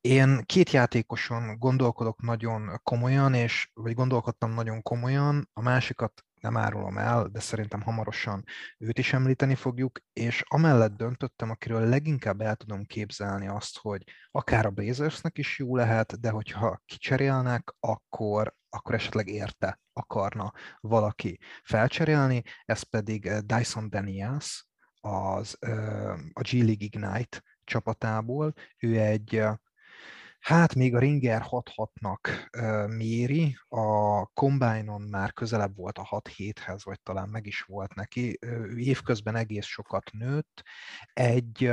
Én 0.00 0.42
két 0.46 0.70
játékoson 0.70 1.58
gondolkodok 1.58 2.22
nagyon 2.22 2.80
komolyan, 2.82 3.34
és, 3.34 3.70
vagy 3.74 3.94
gondolkodtam 3.94 4.50
nagyon 4.50 4.82
komolyan, 4.82 5.48
a 5.52 5.62
másikat 5.62 6.24
nem 6.42 6.56
árulom 6.56 6.98
el, 6.98 7.28
de 7.28 7.40
szerintem 7.40 7.82
hamarosan 7.82 8.44
őt 8.78 8.98
is 8.98 9.12
említeni 9.12 9.54
fogjuk, 9.54 9.98
és 10.12 10.42
amellett 10.48 10.96
döntöttem, 10.96 11.50
akiről 11.50 11.88
leginkább 11.88 12.40
el 12.40 12.56
tudom 12.56 12.84
képzelni 12.84 13.48
azt, 13.48 13.78
hogy 13.78 14.02
akár 14.30 14.66
a 14.66 14.70
Blazersnek 14.70 15.38
is 15.38 15.58
jó 15.58 15.76
lehet, 15.76 16.20
de 16.20 16.30
hogyha 16.30 16.82
kicserélnek, 16.84 17.74
akkor, 17.80 18.54
akkor 18.68 18.94
esetleg 18.94 19.28
érte 19.28 19.80
akarna 19.92 20.52
valaki 20.80 21.38
felcserélni, 21.64 22.42
ez 22.64 22.82
pedig 22.82 23.26
eh, 23.26 23.38
Dyson 23.40 23.90
Daniels, 23.90 24.66
az, 25.00 25.56
eh, 25.60 26.12
a 26.12 26.40
G 26.40 26.52
League 26.52 26.84
Ignite 26.84 27.42
csapatából. 27.64 28.52
Ő 28.78 29.00
egy 29.00 29.42
Hát 30.42 30.74
még 30.74 30.94
a 30.94 30.98
Ringer 30.98 31.42
6-6-nak 31.48 32.88
méri, 32.96 33.56
a 33.68 34.24
Combine-on 34.24 35.02
már 35.02 35.32
közelebb 35.32 35.76
volt 35.76 35.98
a 35.98 36.22
6-7-hez, 36.24 36.80
vagy 36.82 37.00
talán 37.02 37.28
meg 37.28 37.46
is 37.46 37.60
volt 37.62 37.94
neki. 37.94 38.38
Ő 38.40 38.78
évközben 38.78 39.36
egész 39.36 39.64
sokat 39.64 40.10
nőtt. 40.12 40.62
Egy, 41.12 41.72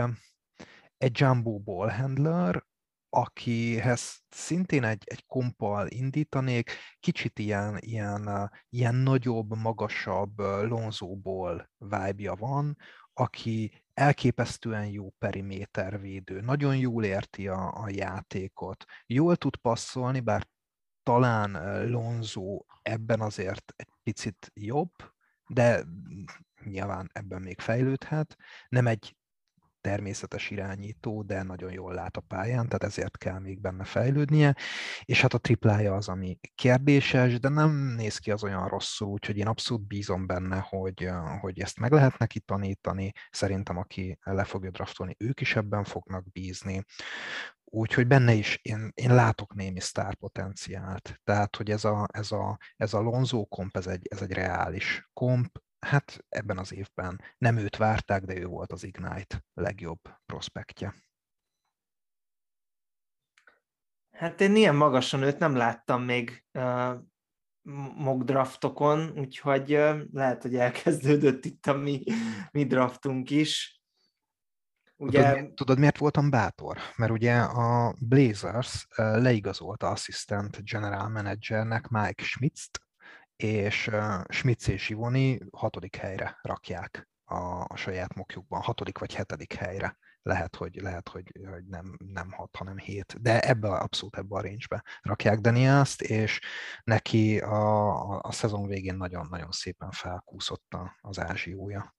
egy 0.97 1.19
jumbo 1.19 1.59
ball 1.59 1.89
handler, 1.89 2.65
akihez 3.09 4.21
szintén 4.29 4.83
egy, 4.83 5.03
egy 5.05 5.25
kompal 5.25 5.87
indítanék, 5.87 6.71
kicsit 6.99 7.39
ilyen, 7.39 7.77
ilyen, 7.79 8.51
ilyen 8.69 8.95
nagyobb, 8.95 9.55
magasabb 9.55 10.39
Lonzóból 10.39 11.69
vibe 11.77 12.35
van, 12.35 12.77
aki 13.19 13.71
elképesztően 13.93 14.85
jó 14.85 15.09
perimétervédő, 15.09 16.41
nagyon 16.41 16.77
jól 16.77 17.03
érti 17.03 17.47
a, 17.47 17.83
a 17.83 17.89
játékot, 17.89 18.85
jól 19.05 19.35
tud 19.35 19.55
passzolni, 19.55 20.19
bár 20.19 20.47
talán 21.03 21.51
Lonzo 21.89 22.63
ebben 22.81 23.21
azért 23.21 23.73
egy 23.75 23.89
picit 24.03 24.51
jobb, 24.53 24.91
de 25.47 25.83
nyilván 26.63 27.09
ebben 27.13 27.41
még 27.41 27.59
fejlődhet. 27.59 28.35
Nem 28.69 28.87
egy 28.87 29.17
természetes 29.81 30.49
irányító, 30.49 31.23
de 31.23 31.43
nagyon 31.43 31.71
jól 31.71 31.93
lát 31.93 32.17
a 32.17 32.21
pályán, 32.21 32.65
tehát 32.65 32.83
ezért 32.83 33.17
kell 33.17 33.39
még 33.39 33.61
benne 33.61 33.83
fejlődnie, 33.83 34.55
és 35.03 35.21
hát 35.21 35.33
a 35.33 35.37
triplája 35.37 35.95
az, 35.95 36.07
ami 36.07 36.39
kérdéses, 36.55 37.39
de 37.39 37.49
nem 37.49 37.71
néz 37.71 38.17
ki 38.17 38.31
az 38.31 38.43
olyan 38.43 38.67
rosszul, 38.67 39.07
úgyhogy 39.07 39.37
én 39.37 39.47
abszolút 39.47 39.87
bízom 39.87 40.25
benne, 40.25 40.65
hogy, 40.69 41.09
hogy 41.39 41.59
ezt 41.59 41.79
meg 41.79 41.91
lehet 41.91 42.17
neki 42.17 42.39
tanítani, 42.39 43.11
szerintem 43.31 43.77
aki 43.77 44.17
le 44.23 44.43
fogja 44.43 44.71
draftolni, 44.71 45.15
ők 45.17 45.41
is 45.41 45.55
ebben 45.55 45.83
fognak 45.83 46.31
bízni, 46.31 46.83
Úgyhogy 47.71 48.07
benne 48.07 48.33
is 48.33 48.59
én, 48.61 48.91
én 48.93 49.15
látok 49.15 49.53
némi 49.53 49.79
sztárpotenciált. 49.79 51.19
Tehát, 51.23 51.55
hogy 51.55 51.71
ez 51.71 51.83
a, 51.85 52.07
ez 52.11 52.31
a, 52.31 52.57
ez 52.75 52.93
a 52.93 52.99
Lonzo 52.99 53.45
komp, 53.45 53.77
ez 53.77 53.87
egy, 53.87 54.07
ez 54.09 54.21
egy 54.21 54.31
reális 54.31 55.09
komp, 55.13 55.59
hát 55.79 56.25
ebben 56.29 56.57
az 56.57 56.73
évben 56.73 57.21
nem 57.37 57.57
őt 57.57 57.77
várták, 57.77 58.23
de 58.23 58.37
ő 58.37 58.45
volt 58.45 58.71
az 58.71 58.83
Ignite 58.83 59.45
legjobb 59.53 59.99
prospektje. 60.25 60.95
Hát 64.11 64.41
én 64.41 64.55
ilyen 64.55 64.75
magasan 64.75 65.21
őt 65.21 65.37
nem 65.37 65.55
láttam 65.55 66.03
még 66.03 66.45
uh, 66.53 66.93
mock 67.95 68.23
draftokon, 68.23 69.19
úgyhogy 69.19 69.73
uh, 69.73 70.01
lehet, 70.11 70.41
hogy 70.41 70.55
elkezdődött 70.55 71.45
itt 71.45 71.65
a 71.65 71.73
mi, 71.73 72.03
mi 72.51 72.65
draftunk 72.65 73.29
is. 73.29 73.81
Ugye... 74.95 75.33
Tudod, 75.33 75.53
tudod, 75.53 75.79
miért 75.79 75.97
voltam 75.97 76.29
bátor? 76.29 76.77
Mert 76.95 77.11
ugye 77.11 77.39
a 77.41 77.95
Blazers 77.99 78.87
leigazolta 78.95 79.87
assistant 79.87 80.63
general 80.63 81.09
managernek 81.09 81.87
Mike 81.87 82.23
Schmitzt, 82.23 82.81
és 83.43 83.89
Schmitz 84.27 84.69
és 84.69 84.89
Ivoni 84.89 85.39
hatodik 85.51 85.95
helyre 85.95 86.39
rakják 86.41 87.09
a, 87.23 87.65
a 87.67 87.75
saját 87.75 88.15
mokjukban, 88.15 88.61
hatodik 88.61 88.97
vagy 88.97 89.13
hetedik 89.15 89.53
helyre. 89.53 89.97
Lehet, 90.21 90.55
hogy, 90.55 90.75
lehet, 90.81 91.09
hogy, 91.09 91.31
hogy 91.49 91.65
nem, 91.65 91.97
nem 91.97 92.31
hat, 92.31 92.55
hanem 92.55 92.77
hét, 92.77 93.21
de 93.21 93.39
ebbe 93.39 93.69
abszolút 93.69 94.17
ebbe 94.17 94.35
a 94.35 94.41
range 94.41 94.83
rakják 95.01 95.39
Danielst, 95.39 96.01
és 96.01 96.39
neki 96.83 97.39
a, 97.39 97.87
a, 98.11 98.19
a 98.23 98.31
szezon 98.31 98.67
végén 98.67 98.95
nagyon-nagyon 98.95 99.51
szépen 99.51 99.91
felkúszott 99.91 100.75
az 101.01 101.19
ázsiója. 101.19 101.95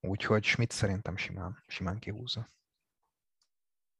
Úgyhogy 0.00 0.44
Schmidt 0.44 0.72
szerintem 0.72 1.16
simán, 1.16 1.64
simán 1.66 1.98
kihúzza. 1.98 2.50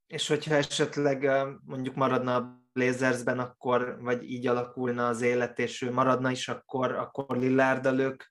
És 0.07 0.29
hogyha 0.29 0.55
esetleg 0.55 1.31
mondjuk 1.65 1.95
maradna 1.95 2.65
Blazersben, 2.77 3.39
akkor, 3.39 3.97
vagy 4.01 4.31
így 4.31 4.47
alakulna 4.47 5.09
az 5.09 5.21
élet, 5.21 5.59
és 5.59 5.83
ő 5.83 5.93
maradna 5.93 6.31
is, 6.31 6.49
akkor, 6.49 6.93
akkor 6.95 7.37
Lillarddal 7.37 7.99
ők 7.99 8.25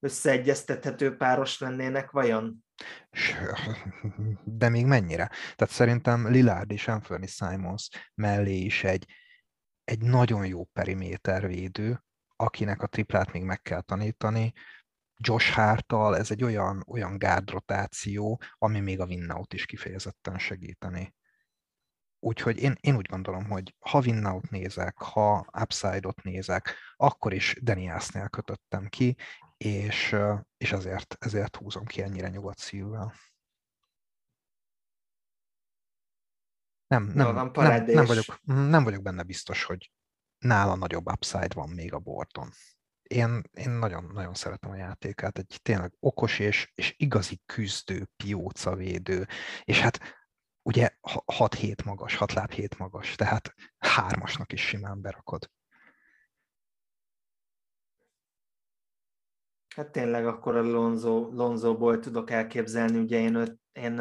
összeegyeztethető 0.00 1.16
páros 1.16 1.58
lennének 1.58 2.10
vajon? 2.10 2.64
De 4.44 4.68
még 4.68 4.86
mennyire? 4.86 5.30
Tehát 5.54 5.74
szerintem 5.74 6.28
Lillard 6.28 6.70
és 6.70 6.88
Anthony 6.88 7.26
Simons 7.26 7.88
mellé 8.14 8.56
is 8.56 8.84
egy, 8.84 9.12
egy 9.84 10.02
nagyon 10.02 10.46
jó 10.46 10.64
perimétervédő, 10.64 12.04
akinek 12.36 12.82
a 12.82 12.86
triplát 12.86 13.32
még 13.32 13.42
meg 13.42 13.62
kell 13.62 13.80
tanítani. 13.80 14.52
Josh 15.16 15.52
Hartal, 15.52 16.16
ez 16.16 16.30
egy 16.30 16.44
olyan, 16.44 16.84
olyan 16.88 17.18
gárdrotáció, 17.18 18.40
ami 18.58 18.80
még 18.80 19.00
a 19.00 19.06
winnout 19.06 19.52
is 19.52 19.66
kifejezetten 19.66 20.38
segíteni. 20.38 21.14
Úgyhogy 22.26 22.58
én, 22.58 22.76
én 22.80 22.96
úgy 22.96 23.06
gondolom, 23.06 23.44
hogy 23.44 23.74
ha 23.78 23.98
Winnout 23.98 24.50
nézek, 24.50 24.98
ha 24.98 25.46
Upside-ot 25.60 26.22
nézek, 26.22 26.74
akkor 26.96 27.32
is 27.32 27.56
Danielsnél 27.62 28.28
kötöttem 28.28 28.86
ki, 28.86 29.16
és, 29.56 30.16
és 30.56 30.72
ezért, 30.72 31.16
ezért 31.18 31.56
húzom 31.56 31.84
ki 31.84 32.02
ennyire 32.02 32.28
nyugodt 32.28 32.58
szívvel. 32.58 33.14
Nem, 36.86 37.04
nem, 37.04 37.34
nem, 37.34 37.50
nem, 37.54 37.84
nem, 37.84 38.04
vagyok, 38.04 38.40
nem 38.44 38.84
vagyok 38.84 39.02
benne 39.02 39.22
biztos, 39.22 39.64
hogy 39.64 39.92
nála 40.38 40.74
nagyobb 40.74 41.10
upside 41.10 41.54
van 41.54 41.68
még 41.68 41.92
a 41.92 41.98
bordon. 41.98 42.50
Én, 43.02 43.42
én 43.52 43.70
nagyon, 43.70 44.10
nagyon 44.12 44.34
szeretem 44.34 44.70
a 44.70 44.76
játékát, 44.76 45.38
egy 45.38 45.58
tényleg 45.62 45.92
okos 46.00 46.38
és, 46.38 46.72
és 46.74 46.94
igazi 46.96 47.40
küzdő, 47.44 48.08
pióca 48.16 48.74
védő, 48.74 49.26
és 49.64 49.80
hát 49.80 49.98
ugye 50.66 50.90
6 51.24 51.54
hét 51.54 51.84
magas, 51.84 52.16
6 52.16 52.32
láb 52.32 52.50
hét 52.50 52.78
magas, 52.78 53.14
tehát 53.14 53.54
hármasnak 53.78 54.52
is 54.52 54.60
simán 54.60 55.00
berakod. 55.00 55.50
Hát 59.74 59.90
tényleg 59.90 60.26
akkor 60.26 60.56
a 60.56 60.62
Lonzo, 60.62 61.28
Lonzoból 61.32 61.98
tudok 61.98 62.30
elképzelni, 62.30 62.98
ugye 62.98 63.18
én, 63.18 63.58
én 63.72 63.94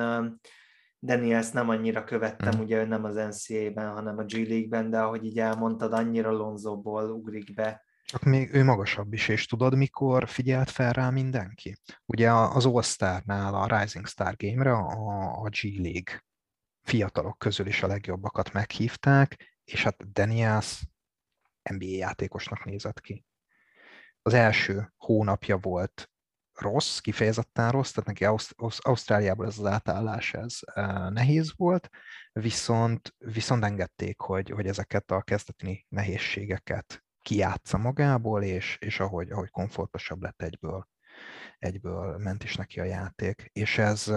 Daniels 0.99 1.51
nem 1.51 1.69
annyira 1.69 2.03
követtem, 2.03 2.57
mm. 2.57 2.59
ugye 2.59 2.77
ő 2.77 2.85
nem 2.85 3.03
az 3.03 3.15
NCAA-ben, 3.15 3.93
hanem 3.93 4.17
a 4.17 4.23
G 4.23 4.33
League-ben, 4.33 4.89
de 4.89 4.99
ahogy 4.99 5.25
így 5.25 5.39
elmondtad, 5.39 5.93
annyira 5.93 6.31
Lonzoból 6.31 7.09
ugrik 7.09 7.53
be. 7.53 7.83
Csak 8.05 8.23
még 8.23 8.53
ő 8.53 8.63
magasabb 8.63 9.13
is, 9.13 9.27
és 9.27 9.45
tudod, 9.45 9.75
mikor 9.75 10.29
figyelt 10.29 10.69
fel 10.69 10.93
rá 10.93 11.09
mindenki? 11.09 11.77
Ugye 12.05 12.31
az 12.31 12.65
All-Star-nál, 12.65 13.55
a 13.55 13.79
Rising 13.79 14.07
Star 14.07 14.35
Game-re 14.37 14.71
a, 14.71 15.43
a 15.43 15.49
G 15.49 15.79
League 15.79 16.23
fiatalok 16.85 17.37
közül 17.37 17.67
is 17.67 17.83
a 17.83 17.87
legjobbakat 17.87 18.53
meghívták, 18.53 19.59
és 19.63 19.83
hát 19.83 20.11
Daniels 20.11 20.83
NBA 21.69 21.85
játékosnak 21.85 22.65
nézett 22.65 22.99
ki. 23.01 23.25
Az 24.21 24.33
első 24.33 24.93
hónapja 24.97 25.57
volt 25.57 26.09
rossz, 26.53 26.97
kifejezetten 26.97 27.71
rossz, 27.71 27.91
tehát 27.91 28.09
neki 28.09 28.25
Ausztr- 28.25 28.85
Ausztráliából 28.85 29.45
ez 29.45 29.59
az 29.59 29.65
átállás 29.65 30.33
ez 30.33 30.59
nehéz 31.09 31.53
volt, 31.55 31.89
viszont, 32.31 33.15
viszont 33.17 33.63
engedték, 33.63 34.19
hogy, 34.19 34.49
hogy 34.49 34.67
ezeket 34.67 35.11
a 35.11 35.21
kezdetni 35.21 35.85
nehézségeket 35.89 37.03
kiátsza 37.21 37.77
magából, 37.77 38.43
és, 38.43 38.77
és 38.79 38.99
ahogy, 38.99 39.31
ahogy 39.31 39.49
komfortosabb 39.49 40.21
lett 40.21 40.41
egyből, 40.41 40.87
egyből 41.57 42.17
ment 42.17 42.43
is 42.43 42.55
neki 42.55 42.79
a 42.79 42.83
játék. 42.83 43.49
És 43.53 43.77
ez, 43.77 44.07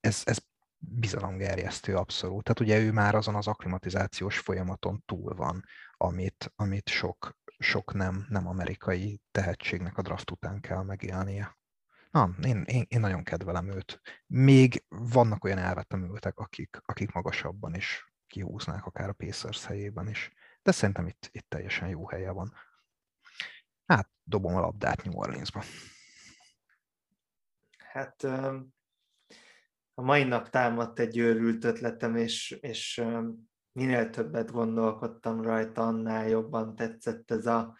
ez, 0.00 0.22
ez 0.24 0.38
bizalomgerjesztő 0.78 1.96
abszolút. 1.96 2.44
Tehát 2.44 2.60
ugye 2.60 2.86
ő 2.86 2.92
már 2.92 3.14
azon 3.14 3.34
az 3.34 3.46
akklimatizációs 3.46 4.38
folyamaton 4.38 5.02
túl 5.06 5.34
van, 5.34 5.64
amit, 5.96 6.52
amit 6.56 6.88
sok, 6.88 7.36
sok 7.58 7.94
nem, 7.94 8.26
nem 8.28 8.46
amerikai 8.46 9.20
tehetségnek 9.30 9.98
a 9.98 10.02
draft 10.02 10.30
után 10.30 10.60
kell 10.60 10.82
megélnie. 10.82 11.56
Na, 12.10 12.30
én, 12.42 12.62
én, 12.62 12.84
én 12.88 13.00
nagyon 13.00 13.22
kedvelem 13.22 13.68
őt. 13.68 14.00
Még 14.26 14.84
vannak 14.88 15.44
olyan 15.44 15.58
elvetemültek, 15.58 16.38
akik, 16.38 16.78
akik 16.84 17.12
magasabban 17.12 17.74
is 17.74 18.12
kihúznák, 18.26 18.86
akár 18.86 19.08
a 19.08 19.12
Pacers 19.12 19.64
helyében 19.64 20.08
is. 20.08 20.32
De 20.62 20.72
szerintem 20.72 21.06
itt, 21.06 21.28
itt 21.32 21.48
teljesen 21.48 21.88
jó 21.88 22.08
helye 22.08 22.30
van. 22.30 22.54
Hát, 23.86 24.10
dobom 24.22 24.56
a 24.56 24.60
labdát 24.60 25.04
New 25.04 25.18
Orleansba. 25.18 25.62
Hát 27.78 28.26
a 29.98 30.02
mai 30.02 30.24
nap 30.24 30.50
támadt 30.50 30.98
egy 30.98 31.18
őrült 31.18 31.64
ötletem, 31.64 32.16
és, 32.16 32.50
és 32.60 33.02
minél 33.72 34.10
többet 34.10 34.50
gondolkodtam 34.50 35.42
rajta, 35.42 35.82
annál 35.86 36.28
jobban 36.28 36.76
tetszett 36.76 37.30
ez 37.30 37.46
a, 37.46 37.76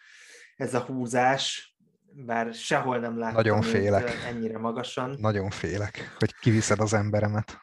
ez 0.55 0.73
a 0.73 0.79
húzás. 0.79 1.75
bár 2.11 2.53
sehol 2.53 2.99
nem 2.99 3.17
láttam 3.17 3.35
Nagyon 3.35 3.61
félek. 3.61 4.09
ennyire 4.25 4.57
magasan. 4.57 5.15
Nagyon 5.19 5.49
félek, 5.49 6.15
hogy 6.19 6.35
kiviszed 6.35 6.79
az 6.79 6.93
emberemet. 6.93 7.57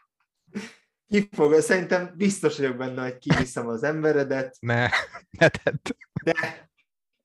Ki 1.09 1.29
fog, 1.33 1.61
szerintem 1.61 2.13
biztos 2.17 2.57
vagyok 2.59 2.77
benne, 2.77 3.03
hogy 3.03 3.19
kiviszem 3.19 3.69
az 3.69 3.83
emberedet, 3.83 4.57
Ne, 4.61 4.89
ne 5.31 5.49
tedd. 5.49 5.77
de, 6.25 6.69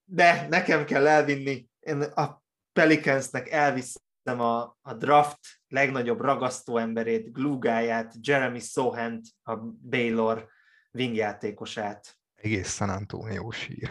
de 0.05 0.47
nekem 0.49 0.85
kell 0.85 1.07
elvinni, 1.07 1.67
én 1.79 2.01
a 2.01 2.43
Pelicansnek 2.73 3.49
elviszem 3.49 4.39
a, 4.39 4.77
a 4.81 4.93
draft 4.93 5.39
legnagyobb 5.69 6.21
ragasztó 6.21 6.77
emberét, 6.77 7.33
glúgáját, 7.33 8.13
Jeremy 8.21 8.59
Sohant, 8.59 9.27
a 9.43 9.55
Baylor 9.89 10.47
wingjátékosát. 10.91 12.17
Egész 12.35 12.75
San 12.75 12.89
Antonio 12.89 13.51
sír. 13.51 13.89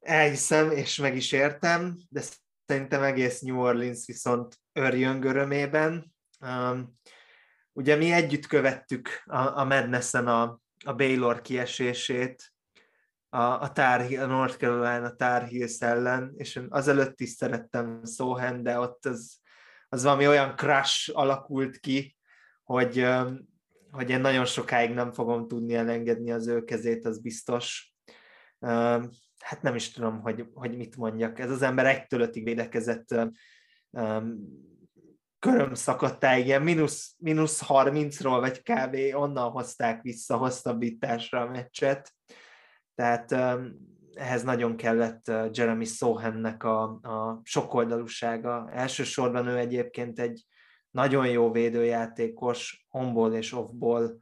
Elhiszem, 0.00 0.70
és 0.70 0.96
meg 0.96 1.16
is 1.16 1.32
értem, 1.32 1.98
de 2.08 2.22
szerintem 2.66 3.02
egész 3.02 3.40
New 3.40 3.60
Orleans 3.60 4.06
viszont 4.06 4.60
örjön 4.72 5.26
örömében. 5.26 6.14
Um, 6.40 6.92
ugye 7.72 7.96
mi 7.96 8.12
együtt 8.12 8.46
követtük 8.46 9.22
a, 9.24 9.58
a 9.58 9.64
Madnessen 9.64 10.26
a, 10.26 10.60
a 10.84 10.92
Baylor 10.92 11.40
kiesését, 11.40 12.54
a, 13.28 13.42
a, 13.42 13.72
Tar, 13.72 14.00
a 14.00 14.26
North 14.26 14.56
Carolina 14.56 15.14
Tar 15.14 15.42
Heels 15.42 15.80
ellen, 15.80 16.32
és 16.36 16.56
én 16.56 16.66
azelőtt 16.68 17.20
is 17.20 17.28
szerettem 17.28 18.04
Sohan, 18.04 18.62
de 18.62 18.78
ott 18.78 19.06
az, 19.06 19.38
az 19.88 20.02
valami 20.02 20.26
olyan 20.26 20.56
crash 20.56 21.10
alakult 21.12 21.78
ki, 21.78 22.16
hogy, 22.62 23.06
hogy 23.90 24.10
én 24.10 24.20
nagyon 24.20 24.44
sokáig 24.44 24.90
nem 24.90 25.12
fogom 25.12 25.48
tudni 25.48 25.74
elengedni 25.74 26.30
az 26.30 26.46
ő 26.46 26.64
kezét, 26.64 27.06
az 27.06 27.20
biztos. 27.20 27.94
Hát 29.38 29.62
nem 29.62 29.74
is 29.74 29.90
tudom, 29.90 30.20
hogy, 30.20 30.46
hogy 30.54 30.76
mit 30.76 30.96
mondjak. 30.96 31.38
Ez 31.38 31.50
az 31.50 31.62
ember 31.62 31.86
egytől 31.86 32.20
ötig 32.20 32.44
védekezett 32.44 33.14
um, 33.90 34.38
körömszakadtáig, 35.38 36.46
ilyen 36.46 36.62
mínusz, 36.62 37.14
mínusz 37.18 37.62
30-ról, 37.68 38.36
vagy 38.40 38.62
kb. 38.62 39.16
onnan 39.16 39.50
hozták 39.50 40.02
vissza 40.02 40.36
hosszabbításra 40.36 41.40
a 41.40 41.50
meccset. 41.50 42.12
Tehát 42.96 43.32
ehhez 44.14 44.42
nagyon 44.42 44.76
kellett 44.76 45.32
Jeremy 45.52 45.84
Sohannek 45.84 46.62
a, 46.62 46.82
a 46.82 47.40
sokoldalúsága. 47.42 48.70
Elsősorban 48.72 49.46
ő 49.46 49.56
egyébként 49.56 50.18
egy 50.18 50.44
nagyon 50.90 51.28
jó 51.28 51.50
védőjátékos, 51.50 52.86
onból 52.90 53.34
és 53.34 53.52
offból 53.52 54.18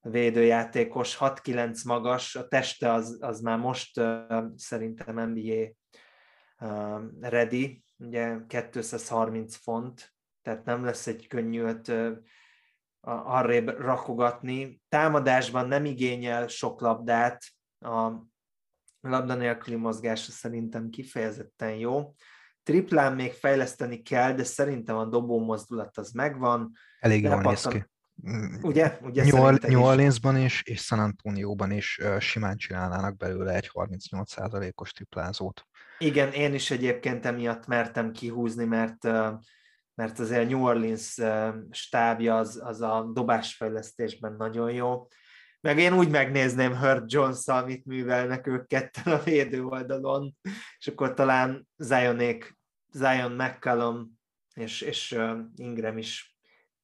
védőjátékos, 0.00 1.16
6-9 1.20 1.86
magas, 1.86 2.34
a 2.34 2.48
teste 2.48 2.92
az, 2.92 3.18
az 3.20 3.40
már 3.40 3.58
most 3.58 4.00
szerintem 4.56 5.30
NBA 5.30 5.68
ready, 7.20 7.82
ugye 7.96 8.36
230 8.46 9.56
font, 9.56 10.14
tehát 10.42 10.64
nem 10.64 10.84
lesz 10.84 11.06
egy 11.06 11.26
könnyű 11.26 11.62
öt, 11.62 11.88
uh, 11.88 12.16
arrébb 13.00 13.68
rakogatni. 13.68 14.80
Támadásban 14.88 15.68
nem 15.68 15.84
igényel 15.84 16.46
sok 16.46 16.80
labdát, 16.80 17.42
a 17.82 18.26
labda 19.00 19.34
nélküli 19.34 19.76
mozgása 19.76 20.30
szerintem 20.30 20.90
kifejezetten 20.90 21.74
jó. 21.74 22.14
Triplán 22.62 23.14
még 23.14 23.32
fejleszteni 23.32 24.02
kell, 24.02 24.32
de 24.32 24.44
szerintem 24.44 24.96
a 24.96 25.04
dobó 25.04 25.44
mozdulat 25.44 25.98
az 25.98 26.10
megvan. 26.10 26.72
Elég 27.00 27.22
jól 27.22 27.40
néz 27.40 27.66
ki. 27.66 27.84
Ugye? 28.62 28.98
Ugye 29.02 29.24
New, 29.24 29.50
New 29.50 29.82
Orleansban 29.82 30.36
is, 30.36 30.62
és 30.62 30.82
San 30.82 30.98
Antonioban 30.98 31.70
is 31.70 31.98
uh, 32.02 32.18
simán 32.18 32.56
csinálnának 32.56 33.16
belőle 33.16 33.54
egy 33.54 33.70
38%-os 33.72 34.92
triplázót. 34.92 35.66
Igen, 35.98 36.32
én 36.32 36.54
is 36.54 36.70
egyébként 36.70 37.26
emiatt 37.26 37.66
mertem 37.66 38.12
kihúzni, 38.12 38.64
mert 38.64 39.04
uh, 39.04 39.32
mert 39.94 40.18
azért 40.18 40.48
New 40.48 40.64
Orleans 40.64 41.18
stábja 41.70 42.36
az, 42.36 42.60
az 42.64 42.80
a 42.80 43.10
dobásfejlesztésben 43.12 44.32
nagyon 44.32 44.72
jó. 44.72 45.06
Meg 45.62 45.78
én 45.78 45.92
úgy 45.92 46.10
megnézném 46.10 46.74
Herb 46.74 47.04
jones 47.06 47.44
mit 47.64 47.84
művelnek 47.84 48.46
ők 48.46 48.66
ketten 48.66 49.12
a 49.12 49.22
védő 49.22 49.64
oldalon, 49.64 50.36
és 50.78 50.86
akkor 50.86 51.14
talán 51.14 51.68
Zionék, 51.76 52.56
Zion 52.90 53.32
McCallum 53.32 54.20
és, 54.54 54.80
és 54.80 55.18
Ingram 55.56 55.98
is 55.98 56.36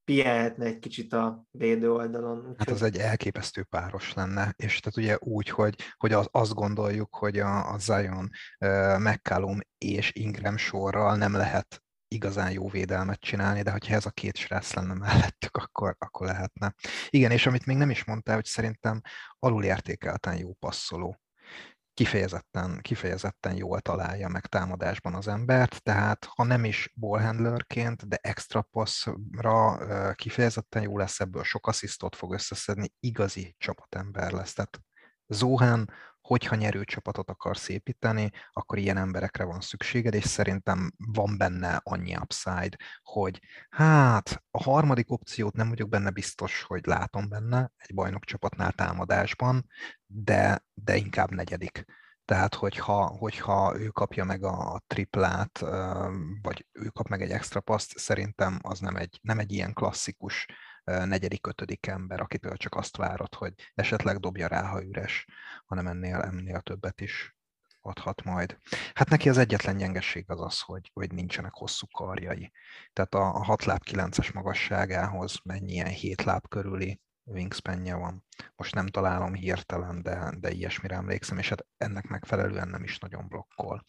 pihenhetne 0.03 0.65
egy 0.65 0.79
kicsit 0.79 1.13
a 1.13 1.45
védő 1.51 1.91
oldalon. 1.91 2.37
Úgyhogy... 2.37 2.55
Hát 2.57 2.69
az 2.69 2.81
egy 2.81 2.97
elképesztő 2.97 3.63
páros 3.63 4.13
lenne, 4.13 4.53
és 4.55 4.79
tehát 4.79 4.97
ugye 4.97 5.17
úgy, 5.19 5.49
hogy, 5.49 5.75
hogy 5.97 6.13
az, 6.13 6.27
azt 6.31 6.53
gondoljuk, 6.53 7.15
hogy 7.15 7.39
a, 7.39 7.73
a 7.73 7.77
Zion, 7.77 8.29
uh, 8.59 8.99
McCallum 8.99 9.59
és 9.77 10.11
Ingram 10.13 10.57
sorral 10.57 11.15
nem 11.15 11.33
lehet 11.33 11.83
igazán 12.11 12.51
jó 12.51 12.69
védelmet 12.69 13.19
csinálni, 13.19 13.61
de 13.61 13.71
hogyha 13.71 13.95
ez 13.95 14.05
a 14.05 14.11
két 14.11 14.37
srác 14.37 14.73
lenne 14.73 14.93
mellettük, 14.93 15.57
akkor, 15.57 15.95
akkor 15.99 16.27
lehetne. 16.27 16.73
Igen, 17.09 17.31
és 17.31 17.45
amit 17.45 17.65
még 17.65 17.77
nem 17.77 17.89
is 17.89 18.03
mondtál, 18.03 18.35
hogy 18.35 18.45
szerintem 18.45 19.01
alulértékelten 19.39 20.37
jó 20.37 20.53
passzoló 20.53 21.21
kifejezetten, 21.93 22.79
kifejezetten 22.81 23.55
jól 23.55 23.79
találja 23.79 24.27
meg 24.27 24.45
támadásban 24.45 25.13
az 25.13 25.27
embert, 25.27 25.83
tehát 25.83 26.25
ha 26.25 26.43
nem 26.43 26.65
is 26.65 26.93
ballhandlerként, 26.95 28.07
de 28.07 28.17
extra 28.21 28.61
passzra 28.61 29.77
kifejezetten 30.15 30.81
jó 30.81 30.97
lesz 30.97 31.19
ebből, 31.19 31.43
sok 31.43 31.67
asszisztot 31.67 32.15
fog 32.15 32.33
összeszedni, 32.33 32.93
igazi 32.99 33.55
csapatember 33.57 34.31
lesz. 34.31 34.53
Tehát 34.53 34.79
Zohan 35.27 35.89
hogyha 36.21 36.55
nyerő 36.55 36.83
csapatot 36.83 37.29
akarsz 37.29 37.69
építeni, 37.69 38.31
akkor 38.51 38.77
ilyen 38.77 38.97
emberekre 38.97 39.43
van 39.43 39.61
szükséged, 39.61 40.13
és 40.13 40.23
szerintem 40.23 40.91
van 40.97 41.37
benne 41.37 41.81
annyi 41.83 42.15
upside, 42.15 42.77
hogy 43.03 43.41
hát 43.69 44.43
a 44.51 44.63
harmadik 44.63 45.11
opciót 45.11 45.55
nem 45.55 45.69
vagyok 45.69 45.89
benne 45.89 46.09
biztos, 46.09 46.63
hogy 46.63 46.85
látom 46.85 47.29
benne 47.29 47.71
egy 47.77 47.93
bajnok 47.93 48.25
csapatnál 48.25 48.71
támadásban, 48.71 49.65
de, 50.05 50.65
de 50.73 50.95
inkább 50.95 51.31
negyedik. 51.31 51.85
Tehát, 52.25 52.55
hogyha, 52.55 53.05
hogyha 53.05 53.79
ő 53.79 53.87
kapja 53.87 54.23
meg 54.23 54.43
a 54.43 54.83
triplát, 54.87 55.59
vagy 56.41 56.65
ő 56.71 56.87
kap 56.87 57.07
meg 57.07 57.21
egy 57.21 57.31
extra 57.31 57.59
paszt, 57.59 57.97
szerintem 57.97 58.59
az 58.61 58.79
nem 58.79 58.95
egy, 58.95 59.19
nem 59.21 59.39
egy 59.39 59.51
ilyen 59.51 59.73
klasszikus 59.73 60.47
negyedik, 60.83 61.47
ötödik 61.47 61.87
ember, 61.87 62.21
akitől 62.21 62.57
csak 62.57 62.75
azt 62.75 62.97
várod, 62.97 63.33
hogy 63.33 63.53
esetleg 63.73 64.17
dobja 64.17 64.47
rá, 64.47 64.63
ha 64.63 64.83
üres, 64.83 65.25
hanem 65.65 65.87
ennél, 65.87 66.15
ennél 66.15 66.61
többet 66.61 67.01
is 67.01 67.37
adhat 67.81 68.23
majd. 68.23 68.57
Hát 68.93 69.09
neki 69.09 69.29
az 69.29 69.37
egyetlen 69.37 69.77
gyengeség 69.77 70.29
az 70.29 70.41
az, 70.41 70.59
hogy, 70.59 70.91
hogy 70.93 71.11
nincsenek 71.13 71.53
hosszú 71.53 71.87
karjai. 71.87 72.51
Tehát 72.93 73.13
a, 73.13 73.35
a 73.35 73.43
6 73.43 73.63
láb 73.63 73.81
9-es 73.91 74.33
magasságához 74.33 75.39
mennyi 75.43 75.71
ilyen 75.71 75.87
7 75.87 76.23
láb 76.23 76.47
körüli 76.47 77.01
wingspanje 77.23 77.95
van. 77.95 78.25
Most 78.55 78.75
nem 78.75 78.87
találom 78.87 79.33
hirtelen, 79.33 80.01
de, 80.01 80.31
de 80.39 80.51
ilyesmire 80.51 80.95
emlékszem, 80.95 81.37
és 81.37 81.49
hát 81.49 81.65
ennek 81.77 82.07
megfelelően 82.07 82.67
nem 82.67 82.83
is 82.83 82.97
nagyon 82.97 83.27
blokkol. 83.27 83.85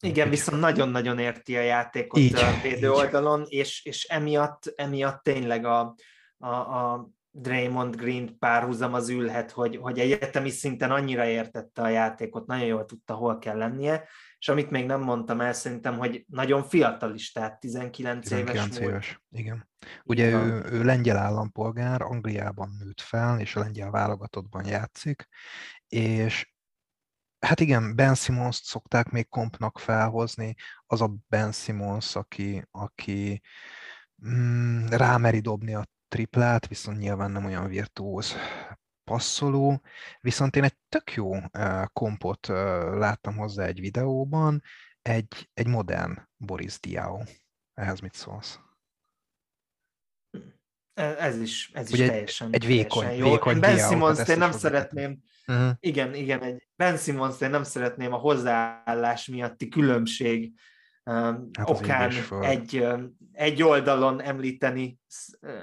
Igen, 0.00 0.30
viszont 0.30 0.60
nagyon-nagyon 0.60 1.18
érti 1.18 1.56
a 1.56 1.60
játékot 1.60 2.20
így, 2.20 2.34
a 2.34 2.60
védő 2.62 2.76
így. 2.76 2.84
oldalon, 2.84 3.44
és, 3.48 3.84
és 3.84 4.04
emiatt, 4.04 4.72
emiatt 4.76 5.22
tényleg 5.22 5.64
a, 5.64 5.94
a, 6.38 6.48
a 6.48 7.10
Draymond 7.38 7.96
Green 7.96 8.38
párhuzam 8.38 8.94
az 8.94 9.08
ülhet, 9.08 9.50
hogy, 9.50 9.76
hogy 9.76 9.98
egyetemi 9.98 10.50
szinten 10.50 10.90
annyira 10.90 11.26
értette 11.26 11.82
a 11.82 11.88
játékot, 11.88 12.46
nagyon 12.46 12.66
jól 12.66 12.84
tudta, 12.84 13.14
hol 13.14 13.38
kell 13.38 13.56
lennie, 13.56 14.08
és 14.38 14.48
amit 14.48 14.70
még 14.70 14.86
nem 14.86 15.00
mondtam 15.00 15.40
el, 15.40 15.52
szerintem, 15.52 15.98
hogy 15.98 16.24
nagyon 16.28 16.62
fiatal 16.62 17.14
is, 17.14 17.32
tehát 17.32 17.60
19, 17.60 18.28
19 18.28 18.76
éves. 18.76 18.88
éves. 18.88 19.22
Igen. 19.30 19.68
Ugye 20.04 20.30
ő, 20.30 20.64
ő 20.70 20.84
lengyel 20.84 21.16
állampolgár, 21.16 22.02
Angliában 22.02 22.76
nőtt 22.78 23.00
fel, 23.00 23.40
és 23.40 23.56
a 23.56 23.60
lengyel 23.60 23.90
válogatottban 23.90 24.66
játszik, 24.66 25.28
és 25.88 26.54
Hát 27.46 27.60
igen, 27.60 27.96
Ben 27.96 28.14
Simmons 28.14 28.56
szokták 28.56 29.10
még 29.10 29.28
kompnak 29.28 29.78
felhozni, 29.78 30.54
az 30.86 31.00
a 31.00 31.16
Ben 31.28 31.52
Simmons, 31.52 32.16
aki, 32.16 32.62
aki 32.70 33.42
mm, 34.26 34.86
rámeri 34.86 35.40
dobni 35.40 35.74
a 35.74 35.84
triplát, 36.08 36.66
viszont 36.66 36.98
nyilván 36.98 37.30
nem 37.30 37.44
olyan 37.44 37.68
virtuóz 37.68 38.34
passzoló, 39.04 39.82
viszont 40.20 40.56
én 40.56 40.64
egy 40.64 40.76
tök 40.88 41.12
jó 41.12 41.32
kompot 41.92 42.46
láttam 42.96 43.36
hozzá 43.36 43.64
egy 43.64 43.80
videóban, 43.80 44.62
egy, 45.02 45.50
egy 45.54 45.66
modern 45.66 46.28
Boris 46.36 46.80
Diaw. 46.80 47.22
Ehhez 47.74 48.00
mit 48.00 48.14
szólsz? 48.14 48.60
Ez 50.94 51.40
is, 51.40 51.70
ez 51.74 51.92
is 51.92 52.06
teljesen, 52.06 52.52
egy 52.52 52.66
vékony, 52.66 53.02
teljesen 53.02 53.26
jó. 53.26 53.32
vékony 53.32 53.60
Ben 53.60 53.78
Simmons-t 53.78 54.28
én 54.28 54.38
nem 54.38 54.52
szeretném, 54.52 55.22
Uh-huh. 55.46 55.70
Igen, 55.80 56.14
igen, 56.14 56.42
egy 56.42 56.68
Ben 56.76 56.96
Simmons, 56.96 57.40
én 57.40 57.50
nem 57.50 57.62
szeretném 57.62 58.12
a 58.12 58.16
hozzáállás 58.16 59.26
miatti 59.26 59.68
különbség 59.68 60.52
um, 61.04 61.48
hát 61.58 61.70
okán 61.70 62.12
egy, 62.40 62.78
um, 62.78 63.16
egy 63.32 63.62
oldalon 63.62 64.22
említeni 64.22 64.98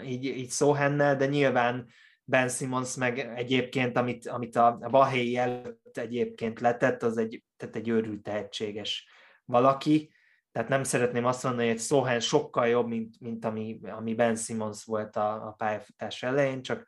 így, 0.05 0.25
így 0.25 0.49
Szóhennel, 0.49 1.15
de 1.15 1.25
nyilván 1.25 1.87
Ben 2.23 2.49
Simmons 2.49 2.95
meg 2.95 3.19
egyébként, 3.19 3.97
amit, 3.97 4.27
amit 4.27 4.55
a, 4.55 4.77
a 4.81 4.89
Bahé 4.89 5.35
előtt 5.35 5.97
egyébként 5.97 6.59
letett, 6.59 7.03
az 7.03 7.17
egy, 7.17 7.43
tehát 7.57 7.75
egy 7.75 7.89
őrült 7.89 8.23
tehetséges 8.23 9.07
valaki, 9.45 10.11
tehát 10.51 10.69
nem 10.69 10.83
szeretném 10.83 11.25
azt 11.25 11.43
mondani, 11.43 11.67
hogy 11.67 11.79
Sohan 11.79 12.19
sokkal 12.19 12.67
jobb, 12.67 12.87
mint, 12.87 13.19
mint 13.19 13.45
ami, 13.45 13.79
ami 13.83 14.15
Ben 14.15 14.35
Simmons 14.35 14.83
volt 14.83 15.15
a, 15.15 15.47
a 15.47 15.51
pályafutás 15.51 16.23
elején, 16.23 16.61
csak 16.61 16.87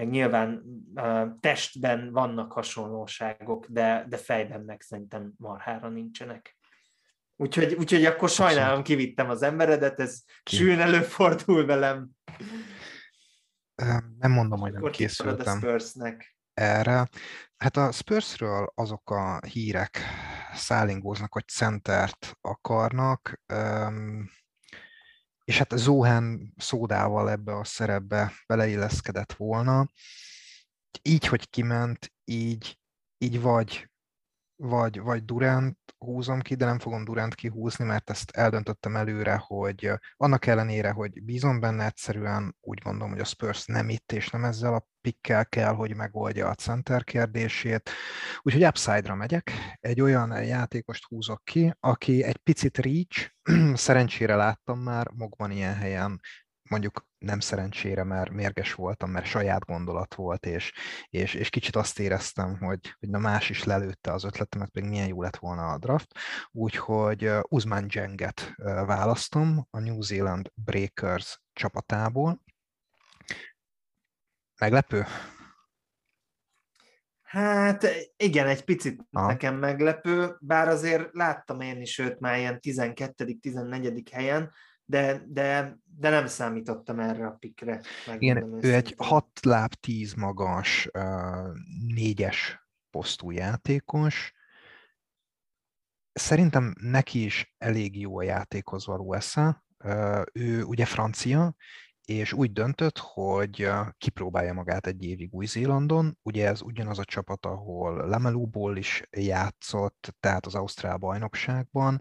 meg 0.00 0.10
nyilván 0.10 0.62
testben 1.40 2.12
vannak 2.12 2.52
hasonlóságok, 2.52 3.66
de, 3.66 4.04
de 4.08 4.16
fejben 4.16 4.60
meg 4.60 4.80
szerintem 4.80 5.32
marhára 5.36 5.88
nincsenek. 5.88 6.56
Úgyhogy, 7.36 7.74
úgyhogy 7.74 8.04
akkor 8.04 8.28
sajnálom, 8.28 8.82
kivittem 8.82 9.30
az 9.30 9.42
emberedet, 9.42 10.00
ez 10.00 10.22
Ki? 10.42 10.56
sűn 10.56 10.80
előfordul 10.80 11.66
velem. 11.66 12.10
Nem 14.18 14.30
mondom, 14.30 14.60
hogy 14.60 14.72
nem 14.72 14.90
készültem. 14.90 15.56
A 15.56 15.58
Spursnek 15.58 16.36
erre. 16.54 17.08
Hát 17.56 17.76
a 17.76 17.92
Spursről 17.92 18.72
azok 18.74 19.10
a 19.10 19.40
hírek 19.46 19.98
szállingóznak, 20.54 21.32
hogy 21.32 21.48
centert 21.48 22.36
akarnak, 22.40 23.40
és 25.50 25.58
hát 25.58 25.72
Zohan 25.76 26.54
szódával 26.56 27.30
ebbe 27.30 27.56
a 27.56 27.64
szerepbe 27.64 28.32
beleilleszkedett 28.46 29.32
volna. 29.32 29.86
Így, 31.02 31.26
hogy 31.26 31.50
kiment, 31.50 32.12
így, 32.24 32.78
így 33.18 33.40
vagy 33.40 33.89
vagy, 34.62 35.00
vagy 35.00 35.24
Durant 35.24 35.78
húzom 35.98 36.40
ki, 36.40 36.54
de 36.54 36.64
nem 36.64 36.78
fogom 36.78 37.04
Durant 37.04 37.34
kihúzni, 37.34 37.84
mert 37.84 38.10
ezt 38.10 38.30
eldöntöttem 38.30 38.96
előre, 38.96 39.42
hogy 39.46 39.92
annak 40.16 40.46
ellenére, 40.46 40.90
hogy 40.90 41.22
bízom 41.22 41.60
benne, 41.60 41.84
egyszerűen 41.84 42.56
úgy 42.60 42.78
gondolom, 42.78 43.10
hogy 43.10 43.20
a 43.20 43.24
Spurs 43.24 43.66
nem 43.66 43.88
itt, 43.88 44.12
és 44.12 44.30
nem 44.30 44.44
ezzel 44.44 44.74
a 44.74 44.86
pikkel 45.00 45.46
kell, 45.46 45.74
hogy 45.74 45.94
megoldja 45.94 46.48
a 46.48 46.54
center 46.54 47.04
kérdését. 47.04 47.90
Úgyhogy 48.42 48.64
upside-ra 48.64 49.14
megyek, 49.14 49.52
egy 49.80 50.00
olyan 50.00 50.44
játékost 50.44 51.04
húzok 51.04 51.44
ki, 51.44 51.74
aki 51.80 52.22
egy 52.22 52.36
picit 52.36 52.78
reach, 52.78 53.30
szerencsére 53.74 54.34
láttam 54.34 54.78
már 54.78 55.10
Mogban 55.14 55.50
ilyen 55.50 55.74
helyen 55.74 56.20
mondjuk 56.70 57.08
nem 57.20 57.40
szerencsére, 57.40 58.04
mert 58.04 58.30
mérges 58.30 58.74
voltam, 58.74 59.10
mert 59.10 59.26
saját 59.26 59.64
gondolat 59.64 60.14
volt, 60.14 60.46
és, 60.46 60.72
és, 61.08 61.34
és 61.34 61.50
kicsit 61.50 61.76
azt 61.76 61.98
éreztem, 61.98 62.58
hogy, 62.58 62.94
hogy 62.98 63.08
na 63.08 63.18
más 63.18 63.50
is 63.50 63.64
lelőtte 63.64 64.12
az 64.12 64.24
ötletemet, 64.24 64.70
pedig 64.70 64.88
milyen 64.88 65.06
jó 65.08 65.22
lett 65.22 65.36
volna 65.36 65.72
a 65.72 65.78
draft. 65.78 66.14
Úgyhogy 66.50 67.30
Uzman 67.42 67.86
Jenget 67.88 68.54
választom 68.86 69.66
a 69.70 69.78
New 69.78 70.00
Zealand 70.00 70.50
Breakers 70.54 71.40
csapatából. 71.52 72.42
Meglepő? 74.60 75.04
Hát 77.22 77.86
igen, 78.16 78.46
egy 78.46 78.64
picit 78.64 79.06
Aha. 79.12 79.26
nekem 79.26 79.56
meglepő, 79.56 80.36
bár 80.40 80.68
azért 80.68 81.08
láttam 81.12 81.60
én 81.60 81.80
is 81.80 81.98
őt 81.98 82.20
már 82.20 82.38
ilyen 82.38 82.58
12.-14. 82.62 84.06
helyen, 84.12 84.52
de, 84.90 85.22
de, 85.26 85.78
de 85.98 86.10
nem 86.10 86.26
számítottam 86.26 87.00
erre 87.00 87.26
a 87.26 87.30
pikre. 87.30 87.80
Igen, 88.18 88.64
ő 88.64 88.74
egy 88.74 88.94
6 88.96 89.26
láb 89.42 89.72
10 89.74 90.14
magas, 90.14 90.90
négyes 91.86 92.68
posztú 92.90 93.30
játékos. 93.30 94.32
Szerintem 96.12 96.74
neki 96.80 97.24
is 97.24 97.54
elég 97.58 98.00
jó 98.00 98.18
a 98.18 98.22
játékhoz 98.22 98.86
való 98.86 99.14
esze. 99.14 99.64
Ő 100.32 100.62
ugye 100.62 100.84
francia, 100.84 101.54
és 102.04 102.32
úgy 102.32 102.52
döntött, 102.52 102.98
hogy 102.98 103.68
kipróbálja 103.98 104.52
magát 104.52 104.86
egy 104.86 105.04
évig 105.04 105.34
Új-Zélandon. 105.34 106.18
Ugye 106.22 106.46
ez 106.46 106.62
ugyanaz 106.62 106.98
a 106.98 107.04
csapat, 107.04 107.46
ahol 107.46 108.08
Lemelúból 108.08 108.76
is 108.76 109.02
játszott, 109.10 110.14
tehát 110.20 110.46
az 110.46 110.54
Ausztrál 110.54 110.96
bajnokságban, 110.96 112.00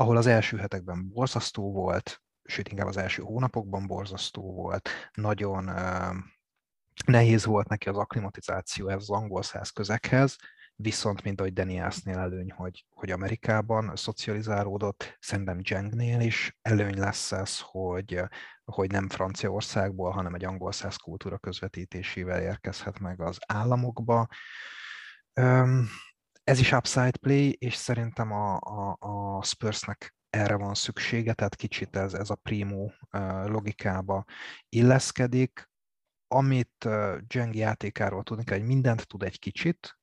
ahol 0.00 0.16
az 0.16 0.26
első 0.26 0.56
hetekben 0.56 1.08
borzasztó 1.08 1.72
volt, 1.72 2.22
sőt 2.44 2.68
inkább 2.68 2.86
az 2.86 2.96
első 2.96 3.22
hónapokban 3.22 3.86
borzasztó 3.86 4.52
volt, 4.52 4.88
nagyon 5.12 5.70
nehéz 7.06 7.44
volt 7.44 7.68
neki 7.68 7.88
az 7.88 7.96
akklimatizáció 7.96 8.88
ez 8.88 8.96
az 8.96 9.10
angol 9.10 9.42
száz 9.42 9.70
közekhez, 9.70 10.36
viszont 10.74 11.22
mint 11.22 11.40
ahogy 11.40 11.52
Danielsnél 11.52 12.18
előny, 12.18 12.50
hogy, 12.50 12.86
hogy 12.90 13.10
Amerikában 13.10 13.96
szocializálódott, 13.96 15.16
szerintem 15.20 15.60
Jengnél 15.62 16.20
is 16.20 16.58
előny 16.62 16.98
lesz 16.98 17.32
ez, 17.32 17.60
hogy, 17.60 18.22
hogy 18.64 18.90
nem 18.90 19.08
Franciaországból, 19.08 20.10
hanem 20.10 20.34
egy 20.34 20.44
angol 20.44 20.72
száz 20.72 20.96
kultúra 20.96 21.38
közvetítésével 21.38 22.42
érkezhet 22.42 22.98
meg 22.98 23.20
az 23.20 23.38
államokba. 23.46 24.28
Um, 25.40 25.88
ez 26.50 26.58
is 26.58 26.72
upside 26.72 27.18
play, 27.20 27.56
és 27.58 27.74
szerintem 27.74 28.32
a, 28.32 28.56
a, 28.56 28.96
a 28.98 29.42
Spursnek 29.42 30.14
erre 30.30 30.56
van 30.56 30.74
szüksége, 30.74 31.32
tehát 31.32 31.56
kicsit 31.56 31.96
ez, 31.96 32.14
ez 32.14 32.30
a 32.30 32.34
primo 32.34 32.90
logikába 33.44 34.24
illeszkedik. 34.68 35.68
Amit 36.28 36.88
Jeng 37.28 37.54
játékáról 37.54 38.22
tudni 38.22 38.44
kell, 38.44 38.58
hogy 38.58 38.66
mindent 38.66 39.06
tud 39.06 39.22
egy 39.22 39.38
kicsit, 39.38 39.98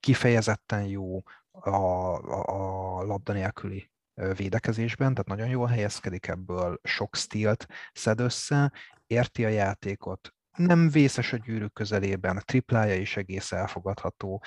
kifejezetten 0.00 0.84
jó 0.84 1.22
a, 1.50 1.70
a, 1.70 2.98
a 2.98 3.02
labda 3.02 3.32
nélküli 3.32 3.90
védekezésben, 4.14 5.14
tehát 5.14 5.28
nagyon 5.28 5.48
jól 5.48 5.66
helyezkedik 5.66 6.26
ebből, 6.26 6.80
sok 6.82 7.16
stílt 7.16 7.66
szed 7.92 8.20
össze, 8.20 8.72
érti 9.06 9.44
a 9.44 9.48
játékot, 9.48 10.34
nem 10.56 10.88
vészes 10.88 11.32
a 11.32 11.36
gyűrűk 11.36 11.72
közelében, 11.72 12.36
a 12.36 12.40
triplája 12.40 12.94
is 12.94 13.16
egész 13.16 13.52
elfogadható. 13.52 14.42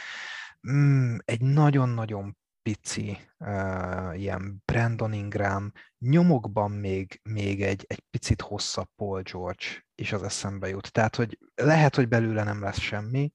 Mm, 0.72 1.16
egy 1.26 1.42
nagyon-nagyon 1.42 2.38
pici 2.62 3.18
uh, 3.38 4.20
ilyen 4.20 4.62
Brandon 4.66 5.14
Ingram, 5.14 5.72
nyomokban 5.98 6.72
még, 6.72 7.20
még 7.24 7.62
egy, 7.62 7.86
egy 7.88 8.04
picit 8.10 8.42
hosszabb 8.42 8.90
Paul 8.96 9.22
George 9.22 9.66
is 9.96 10.14
az 10.14 10.24
eszembe 10.24 10.68
jut. 10.68 10.92
Tehát, 10.92 11.16
hogy 11.16 11.38
lehet, 11.56 11.96
hogy 11.96 12.08
belőle 12.08 12.44
nem 12.44 12.62
lesz 12.62 12.80
semmi, 12.80 13.32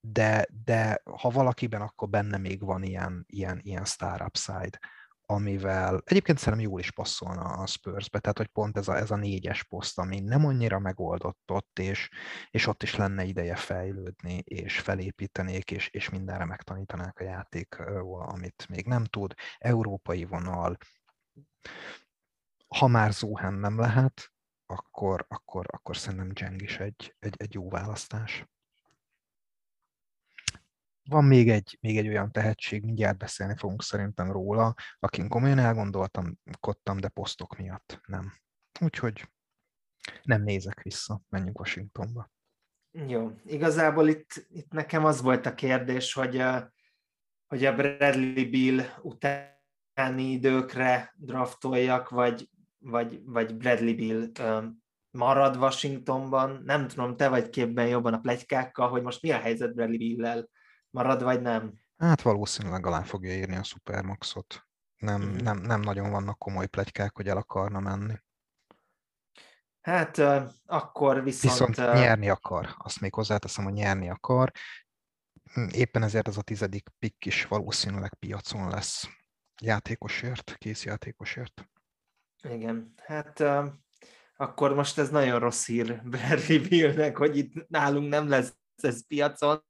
de, 0.00 0.46
de 0.64 1.02
ha 1.04 1.30
valakiben, 1.30 1.80
akkor 1.80 2.08
benne 2.08 2.36
még 2.36 2.64
van 2.64 2.82
ilyen, 2.82 3.24
ilyen, 3.28 3.60
ilyen 3.62 3.84
star 3.84 4.22
upside 4.22 4.78
amivel 5.30 6.02
egyébként 6.04 6.38
szerintem 6.38 6.68
jól 6.68 6.80
is 6.80 6.90
passzolna 6.90 7.42
a 7.42 7.66
Spursbe, 7.66 8.18
tehát 8.18 8.38
hogy 8.38 8.46
pont 8.46 8.76
ez 8.76 8.88
a, 8.88 8.96
ez 8.96 9.10
a 9.10 9.16
négyes 9.16 9.64
poszt, 9.64 9.98
ami 9.98 10.20
nem 10.20 10.44
annyira 10.44 10.78
megoldott 10.78 11.50
ott, 11.50 11.78
és, 11.78 12.08
és 12.50 12.66
ott 12.66 12.82
is 12.82 12.96
lenne 12.96 13.24
ideje 13.24 13.56
fejlődni, 13.56 14.42
és 14.44 14.80
felépítenék, 14.80 15.70
és, 15.70 15.88
és 15.88 16.08
mindenre 16.08 16.44
megtanítanák 16.44 17.18
a 17.18 17.24
játékról, 17.24 18.22
amit 18.22 18.66
még 18.68 18.86
nem 18.86 19.04
tud. 19.04 19.34
Európai 19.58 20.24
vonal, 20.24 20.76
ha 22.68 22.86
már 22.86 23.12
Zohan 23.12 23.54
nem 23.54 23.78
lehet, 23.78 24.32
akkor, 24.66 25.24
akkor, 25.28 25.66
akkor 25.70 25.96
szerintem 25.96 26.30
Jeng 26.34 26.62
is 26.62 26.78
egy, 26.78 27.16
egy, 27.18 27.34
egy 27.36 27.54
jó 27.54 27.68
választás. 27.68 28.44
Van 31.10 31.24
még 31.24 31.50
egy, 31.50 31.78
még 31.80 31.98
egy 31.98 32.08
olyan 32.08 32.32
tehetség, 32.32 32.84
mindjárt 32.84 33.18
beszélni 33.18 33.56
fogunk 33.56 33.82
szerintem 33.82 34.32
róla, 34.32 34.74
akin 34.98 35.28
komolyan 35.28 35.58
elgondoltam, 35.58 36.38
kottam, 36.60 37.00
de 37.00 37.08
posztok 37.08 37.56
miatt 37.56 38.00
nem. 38.06 38.32
Úgyhogy 38.80 39.28
nem 40.22 40.42
nézek 40.42 40.82
vissza, 40.82 41.22
menjünk 41.28 41.58
Washingtonba. 41.58 42.30
Jó, 42.90 43.30
igazából 43.44 44.08
itt, 44.08 44.46
itt 44.48 44.72
nekem 44.72 45.04
az 45.04 45.20
volt 45.20 45.46
a 45.46 45.54
kérdés, 45.54 46.12
hogy, 46.12 46.38
a, 46.38 46.72
hogy 47.46 47.64
a 47.64 47.74
Bradley 47.74 48.50
Bill 48.50 48.80
utáni 49.02 50.22
időkre 50.22 51.14
draftoljak, 51.16 52.08
vagy, 52.08 52.48
vagy, 52.78 53.20
vagy 53.24 53.56
Bradley 53.56 53.94
Bill 53.94 54.30
marad 55.10 55.56
Washingtonban. 55.56 56.62
Nem 56.64 56.88
tudom, 56.88 57.16
te 57.16 57.28
vagy 57.28 57.48
képben 57.48 57.86
jobban 57.86 58.14
a 58.14 58.20
plegykákkal, 58.20 58.88
hogy 58.88 59.02
most 59.02 59.22
mi 59.22 59.30
a 59.30 59.38
helyzet 59.38 59.74
Bradley 59.74 59.98
Bill-lel 59.98 60.48
marad, 60.90 61.22
vagy 61.22 61.40
nem? 61.40 61.72
Hát 61.96 62.22
valószínűleg 62.22 62.86
alá 62.86 63.02
fogja 63.02 63.34
írni 63.34 63.56
a 63.56 63.62
Supermaxot. 63.62 64.68
Nem, 64.96 65.22
mm. 65.22 65.36
nem, 65.36 65.58
nem 65.58 65.80
nagyon 65.80 66.10
vannak 66.10 66.38
komoly 66.38 66.66
plegykák, 66.66 67.16
hogy 67.16 67.28
el 67.28 67.36
akarna 67.36 67.80
menni. 67.80 68.14
Hát 69.80 70.18
akkor 70.66 71.22
viszont... 71.22 71.52
Viszont 71.52 71.76
nyerni 71.76 72.28
akar. 72.28 72.74
Azt 72.78 73.00
még 73.00 73.14
hozzáteszem, 73.14 73.64
hogy 73.64 73.72
nyerni 73.72 74.10
akar. 74.10 74.52
Hm, 75.52 75.66
éppen 75.72 76.02
ezért 76.02 76.28
ez 76.28 76.36
a 76.36 76.42
tizedik 76.42 76.88
pick 76.98 77.24
is 77.24 77.46
valószínűleg 77.46 78.14
piacon 78.14 78.68
lesz. 78.68 79.08
Játékosért, 79.62 80.56
kész 80.58 80.84
játékosért. 80.84 81.68
Igen, 82.42 82.94
hát 82.96 83.40
uh, 83.40 83.66
akkor 84.36 84.74
most 84.74 84.98
ez 84.98 85.10
nagyon 85.10 85.38
rossz 85.38 85.66
hír 85.66 86.02
Barry 86.10 86.58
Billnek, 86.58 87.16
hogy 87.16 87.36
itt 87.36 87.68
nálunk 87.68 88.08
nem 88.08 88.28
lesz 88.28 88.54
ez 88.84 89.06
piacon, 89.06 89.62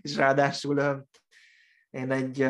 és 0.00 0.16
ráadásul 0.16 1.06
én 1.90 2.10
egy 2.10 2.46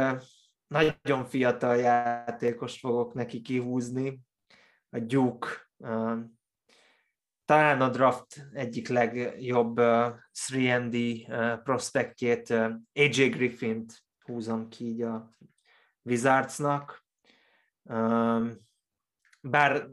nagyon 0.66 1.24
fiatal 1.24 1.76
játékost 1.76 2.78
fogok 2.78 3.14
neki 3.14 3.40
kihúzni, 3.40 4.20
a 4.90 4.98
Duke 4.98 5.48
talán 7.44 7.80
a 7.80 7.88
draft 7.88 8.46
egyik 8.52 8.88
legjobb 8.88 9.78
uh, 9.78 10.14
3D 10.48 11.28
uh, 11.28 11.62
prospektjét, 11.62 12.50
AJ 12.92 13.28
Griffint 13.28 14.02
húzom 14.24 14.68
ki 14.68 14.84
így 14.84 15.02
a 15.02 15.30
Wizardsnak. 16.02 17.06
Bár 19.40 19.88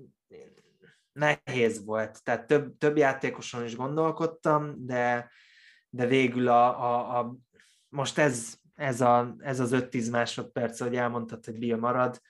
nehéz 1.11 1.85
volt, 1.85 2.23
tehát 2.23 2.47
több, 2.47 2.77
több 2.77 2.97
játékoson 2.97 3.63
is 3.63 3.75
gondolkodtam, 3.75 4.85
de, 4.85 5.31
de 5.89 6.05
végül 6.05 6.47
a, 6.47 6.67
a, 6.67 7.19
a 7.19 7.35
most 7.89 8.17
ez, 8.17 8.55
ez, 8.75 9.01
a, 9.01 9.35
ez 9.39 9.59
az 9.59 9.71
5-10 9.73 10.11
másodperc, 10.11 10.79
hogy 10.79 10.95
elmondtad, 10.95 11.45
hogy 11.45 11.57
Bill 11.59 11.77
marad, 11.77 12.21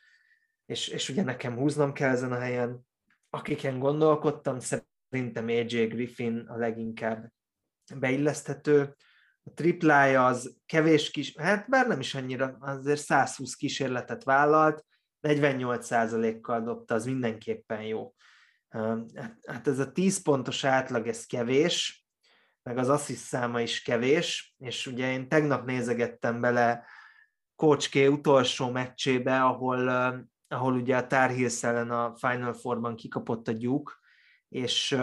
és, 0.66 0.88
és 0.88 1.10
ugye 1.10 1.24
nekem 1.24 1.56
húznom 1.56 1.94
kell 1.94 2.10
ezen 2.10 2.32
a 2.32 2.40
helyen. 2.40 2.88
Akiken 3.30 3.80
gondolkodtam, 3.80 4.58
szerintem 4.60 5.48
AJ 5.48 5.86
Griffin 5.86 6.38
a 6.48 6.58
leginkább 6.58 7.32
beilleszthető. 7.96 8.96
A 9.44 9.54
triplája 9.54 10.26
az 10.26 10.56
kevés 10.66 11.12
kis, 11.12 11.38
hát 11.38 11.70
bár 11.70 11.88
nem 11.88 12.00
is 12.00 12.16
annyira, 12.16 12.58
azért 12.60 13.00
120 13.00 13.56
kísérletet 13.56 14.24
vállalt, 14.24 14.86
48%-kal 15.22 16.62
dobta, 16.62 16.94
az 16.94 17.06
mindenképpen 17.06 17.82
jó. 17.82 18.14
Hát 19.46 19.68
ez 19.68 19.80
a 19.80 19.92
10 19.92 20.22
pontos 20.22 20.64
átlag, 20.64 21.08
ez 21.08 21.26
kevés, 21.26 22.08
meg 22.70 22.78
az 22.78 22.90
assziszt 22.90 23.26
száma 23.26 23.62
is 23.62 23.82
kevés, 23.82 24.56
és 24.58 24.88
ugye 24.88 25.12
én 25.12 25.28
tegnap 25.28 25.66
nézegettem 25.66 26.42
bele 26.42 26.86
Coach 27.56 27.90
K 27.90 28.12
utolsó 28.12 28.70
meccsébe, 28.70 29.44
ahol, 29.44 29.88
ahol 30.48 30.74
ugye 30.74 30.98
a 30.98 31.08
Tar 31.08 31.30
Heels 31.30 31.64
ellen 31.64 31.92
a 31.92 32.16
Final 32.16 32.54
Four-ban 32.54 32.96
kikapott 32.96 33.48
a 33.48 33.54
Duke, 33.54 33.94
és, 34.50 34.98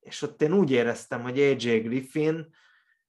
és 0.00 0.22
ott 0.22 0.42
én 0.42 0.52
úgy 0.52 0.70
éreztem, 0.70 1.22
hogy 1.22 1.38
AJ 1.40 1.78
Griffin 1.78 2.54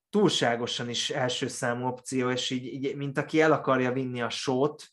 túlságosan 0.10 0.90
is 0.90 1.10
első 1.10 1.48
számú 1.48 1.86
opció, 1.86 2.30
és 2.30 2.50
így, 2.50 2.66
így 2.66 2.96
mint 2.96 3.18
aki 3.18 3.42
el 3.42 3.52
akarja 3.52 3.92
vinni 3.92 4.22
a 4.22 4.30
sót, 4.30 4.88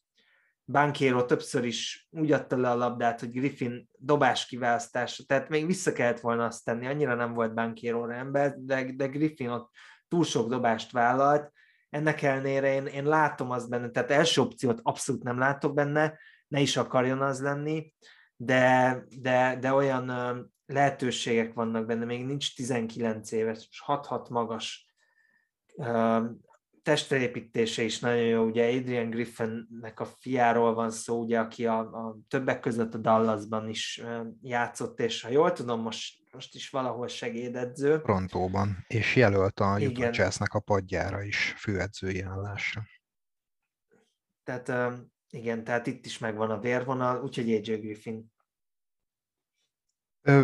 Bankéro 0.71 1.25
többször 1.25 1.64
is 1.64 2.09
úgy 2.11 2.33
adta 2.33 2.57
le 2.57 2.71
a 2.71 2.77
labdát, 2.77 3.21
hogy 3.21 3.31
Griffin 3.31 3.89
dobás 3.99 4.47
kiválasztása, 4.47 5.25
tehát 5.25 5.49
még 5.49 5.66
vissza 5.66 5.93
kellett 5.93 6.21
volna 6.21 6.45
azt 6.45 6.64
tenni, 6.64 6.87
annyira 6.87 7.14
nem 7.14 7.33
volt 7.33 7.55
Bankéro 7.55 8.09
ember, 8.09 8.55
de, 8.59 8.93
de 8.93 9.07
Griffin 9.07 9.49
ott 9.49 9.71
túl 10.09 10.25
sok 10.25 10.49
dobást 10.49 10.93
vállalt, 10.93 11.53
ennek 11.91 12.23
ellenére 12.23 12.73
én, 12.73 12.87
én 12.87 13.05
látom 13.05 13.51
azt 13.51 13.68
benne, 13.68 13.91
tehát 13.91 14.11
első 14.11 14.41
opciót 14.41 14.81
abszolút 14.83 15.23
nem 15.23 15.39
látok 15.39 15.75
benne, 15.75 16.18
ne 16.49 16.61
is 16.61 16.77
akarjon 16.77 17.23
az 17.23 17.43
lenni, 17.43 17.95
de, 18.37 18.97
de, 19.21 19.57
de 19.61 19.73
olyan 19.73 20.12
lehetőségek 20.66 21.53
vannak 21.53 21.87
benne, 21.87 22.05
még 22.05 22.27
nincs 22.27 22.57
19 22.57 23.33
éves, 23.33 23.68
6-6 23.87 24.31
magas, 24.31 24.87
testépítése 26.83 27.83
is 27.83 27.99
nagyon 27.99 28.24
jó, 28.24 28.45
ugye 28.45 28.76
Adrian 28.76 29.11
Griffinnek 29.11 30.01
a 30.01 30.05
fiáról 30.05 30.74
van 30.74 30.91
szó, 30.91 31.20
ugye, 31.20 31.39
aki 31.39 31.66
a, 31.66 31.78
a 31.78 32.18
többek 32.28 32.61
között 32.61 32.95
a 32.95 32.99
Dallasban 32.99 33.68
is 33.68 34.03
játszott, 34.43 35.01
és 35.01 35.22
ha 35.22 35.28
jól 35.28 35.53
tudom, 35.53 35.81
most, 35.81 36.33
most 36.33 36.55
is 36.55 36.70
valahol 36.70 37.09
segédedző. 37.09 38.01
Rontóban, 38.05 38.85
és 38.87 39.16
jelölt 39.16 39.61
a 39.61 39.78
Utah 39.78 40.11
Jazznek 40.12 40.55
a 40.55 40.61
padjára 40.61 41.22
is 41.22 41.55
főedzői 41.59 42.20
állásra. 42.20 42.83
Tehát 44.45 44.93
igen, 45.31 45.64
tehát 45.64 45.87
itt 45.87 46.07
is 46.07 46.18
megvan 46.18 46.51
a 46.51 46.61
vérvonal, 46.61 47.22
úgyhogy 47.22 47.53
AJ 47.53 47.76
Griffin. 47.76 48.33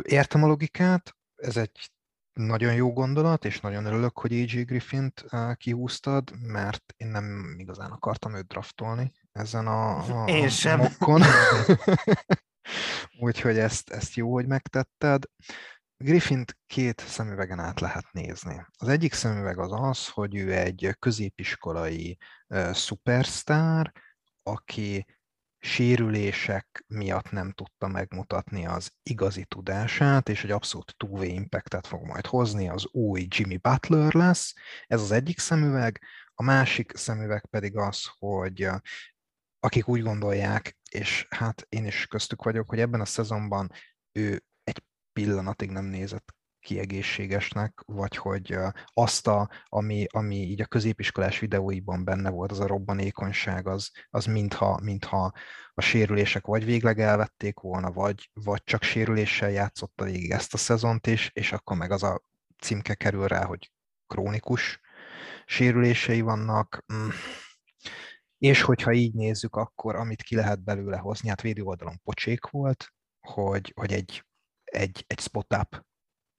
Értem 0.03 0.43
a 0.43 0.47
logikát, 0.47 1.17
ez 1.37 1.57
egy 1.57 1.91
nagyon 2.37 2.75
jó 2.75 2.93
gondolat, 2.93 3.45
és 3.45 3.61
nagyon 3.61 3.85
örülök, 3.85 4.19
hogy 4.19 4.33
AJ 4.33 4.63
Griffint 4.63 5.25
kihúztad, 5.55 6.33
mert 6.41 6.95
én 6.97 7.09
nem 7.09 7.55
igazán 7.59 7.91
akartam 7.91 8.35
őt 8.35 8.47
draftolni 8.47 9.13
ezen 9.33 9.67
a, 9.67 9.97
a, 10.23 10.29
én 10.29 10.49
sem. 10.49 10.79
mokkon. 10.79 11.23
Úgyhogy 13.21 13.59
ezt, 13.59 13.91
ezt 13.91 14.15
jó, 14.15 14.33
hogy 14.33 14.47
megtetted. 14.47 15.25
Griffint 15.97 16.59
két 16.67 17.01
szemüvegen 17.01 17.59
át 17.59 17.81
lehet 17.81 18.13
nézni. 18.13 18.67
Az 18.79 18.89
egyik 18.89 19.13
szemüveg 19.13 19.59
az 19.59 19.73
az, 19.73 20.09
hogy 20.09 20.35
ő 20.35 20.53
egy 20.53 20.97
középiskolai 20.99 22.19
uh, 22.49 22.73
szupersztár, 22.73 23.93
aki 24.43 25.07
sérülések 25.67 26.85
miatt 26.87 27.31
nem 27.31 27.53
tudta 27.53 27.89
megmutatni 27.89 28.67
az 28.67 28.91
igazi 29.03 29.45
tudását, 29.45 30.29
és 30.29 30.45
egy 30.45 30.51
abszolút 30.51 30.95
two 30.97 31.23
impactet 31.23 31.87
fog 31.87 32.07
majd 32.07 32.27
hozni, 32.27 32.69
az 32.69 32.87
új 32.87 33.27
Jimmy 33.29 33.57
Butler 33.57 34.15
lesz. 34.15 34.55
Ez 34.87 35.01
az 35.01 35.11
egyik 35.11 35.39
szemüveg, 35.39 36.01
a 36.35 36.43
másik 36.43 36.97
szemüveg 36.97 37.47
pedig 37.47 37.77
az, 37.77 38.11
hogy 38.19 38.69
akik 39.61 39.89
úgy 39.89 40.03
gondolják, 40.03 40.79
és 40.91 41.27
hát 41.31 41.67
én 41.69 41.87
is 41.87 42.07
köztük 42.07 42.43
vagyok, 42.43 42.69
hogy 42.69 42.81
ebben 42.81 43.01
a 43.01 43.05
szezonban 43.05 43.71
ő 44.13 44.45
egy 44.65 44.85
pillanatig 45.13 45.71
nem 45.71 45.85
nézett 45.85 46.35
kiegészségesnek, 46.67 47.83
vagy 47.85 48.17
hogy 48.17 48.57
azt, 48.85 49.27
a, 49.27 49.51
ami, 49.65 50.07
ami 50.11 50.37
így 50.37 50.61
a 50.61 50.67
középiskolás 50.67 51.39
videóiban 51.39 52.05
benne 52.05 52.31
volt, 52.31 52.51
az 52.51 52.61
a 52.61 52.67
robbanékonyság, 52.67 53.67
az, 53.67 53.91
az 54.11 54.25
mintha, 54.25 54.81
mintha 54.83 55.33
a 55.75 55.81
sérülések 55.81 56.47
vagy 56.47 56.65
végleg 56.65 57.01
elvették 57.01 57.59
volna, 57.59 57.93
vagy, 57.93 58.31
vagy 58.33 58.63
csak 58.65 58.83
sérüléssel 58.83 59.51
játszotta 59.51 60.05
végig 60.05 60.31
ezt 60.31 60.55
a 60.55 60.57
szezont 60.57 61.07
is, 61.07 61.31
és 61.33 61.53
akkor 61.53 61.77
meg 61.77 61.91
az 61.91 62.03
a 62.03 62.23
címke 62.63 62.95
kerül 62.95 63.27
rá, 63.27 63.45
hogy 63.45 63.73
krónikus 64.07 64.81
sérülései 65.45 66.21
vannak. 66.21 66.85
Mm. 66.93 67.09
És 68.39 68.63
hogyha 68.63 68.93
így 68.93 69.15
nézzük, 69.15 69.57
akkor 69.57 69.97
amit 69.97 70.23
ki 70.23 70.35
lehet 70.35 70.65
belőle 70.65 70.97
hozni, 70.97 71.29
hát 71.29 71.41
védő 71.43 71.63
oldalon 71.63 72.01
pocsék 72.05 72.47
volt, 72.47 72.93
hogy, 73.21 73.73
hogy 73.77 73.93
egy, 73.93 74.25
egy, 74.65 75.05
egy 75.07 75.21
spot-up 75.21 75.85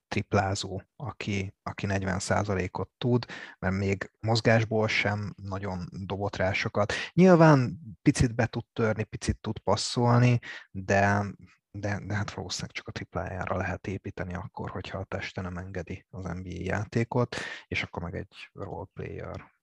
triplázó, 0.08 0.82
aki, 0.96 1.54
aki 1.62 1.86
40%-ot 1.88 2.90
tud, 2.98 3.26
mert 3.58 3.74
még 3.74 4.10
mozgásból 4.20 4.88
sem 4.88 5.34
nagyon 5.42 5.88
dobott 5.92 6.36
rá 6.36 6.52
sokat. 6.52 6.92
Nyilván 7.12 7.80
picit 8.02 8.34
be 8.34 8.46
tud 8.46 8.64
törni, 8.72 9.04
picit 9.04 9.38
tud 9.40 9.58
passzolni, 9.58 10.38
de, 10.70 11.24
de, 11.70 12.00
de 12.06 12.14
hát 12.14 12.32
valószínűleg 12.32 12.76
csak 12.76 12.88
a 12.88 12.92
triplájára 12.92 13.56
lehet 13.56 13.86
építeni 13.86 14.34
akkor, 14.34 14.70
hogyha 14.70 14.98
a 14.98 15.04
teste 15.04 15.40
nem 15.40 15.56
engedi 15.56 16.06
az 16.10 16.24
NBA 16.24 16.62
játékot, 16.62 17.36
és 17.66 17.82
akkor 17.82 18.02
meg 18.02 18.14
egy 18.14 18.50
role 18.52 18.86
player 18.92 19.56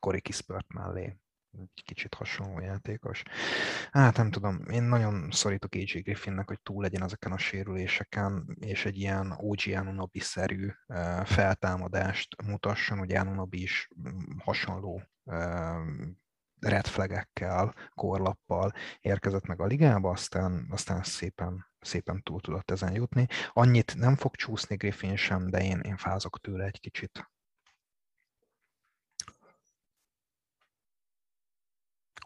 Corey 0.00 0.20
Kispert 0.20 0.72
mellé 0.72 1.16
egy 1.60 1.84
kicsit 1.84 2.14
hasonló 2.14 2.60
játékos. 2.60 3.22
Hát 3.90 4.16
nem 4.16 4.30
tudom, 4.30 4.60
én 4.70 4.82
nagyon 4.82 5.30
szorítok 5.30 5.74
AJ 5.74 6.00
Griffinnek, 6.00 6.48
hogy 6.48 6.60
túl 6.60 6.82
legyen 6.82 7.02
ezeken 7.02 7.32
a 7.32 7.38
sérüléseken, 7.38 8.56
és 8.60 8.84
egy 8.84 8.96
ilyen 8.96 9.34
OG 9.36 9.58
Anunobi-szerű 9.74 10.70
feltámadást 11.24 12.42
mutasson, 12.42 12.98
hogy 12.98 13.14
Anunobi 13.14 13.62
is 13.62 13.88
mm, 14.08 14.38
hasonló 14.38 15.02
red 16.60 16.86
flagekkel, 16.86 17.74
korlappal 17.94 18.72
érkezett 19.00 19.46
meg 19.46 19.60
a 19.60 19.66
ligába, 19.66 20.10
aztán, 20.10 20.66
aztán 20.70 21.02
szépen, 21.02 21.66
szépen 21.80 22.22
túl 22.22 22.40
tudott 22.40 22.70
ezen 22.70 22.92
jutni. 22.92 23.26
Annyit 23.52 23.94
nem 23.96 24.16
fog 24.16 24.34
csúszni 24.34 24.76
Griffin 24.76 25.16
sem, 25.16 25.50
de 25.50 25.62
én, 25.62 25.80
én 25.80 25.96
fázok 25.96 26.40
tőle 26.40 26.64
egy 26.64 26.80
kicsit. 26.80 27.30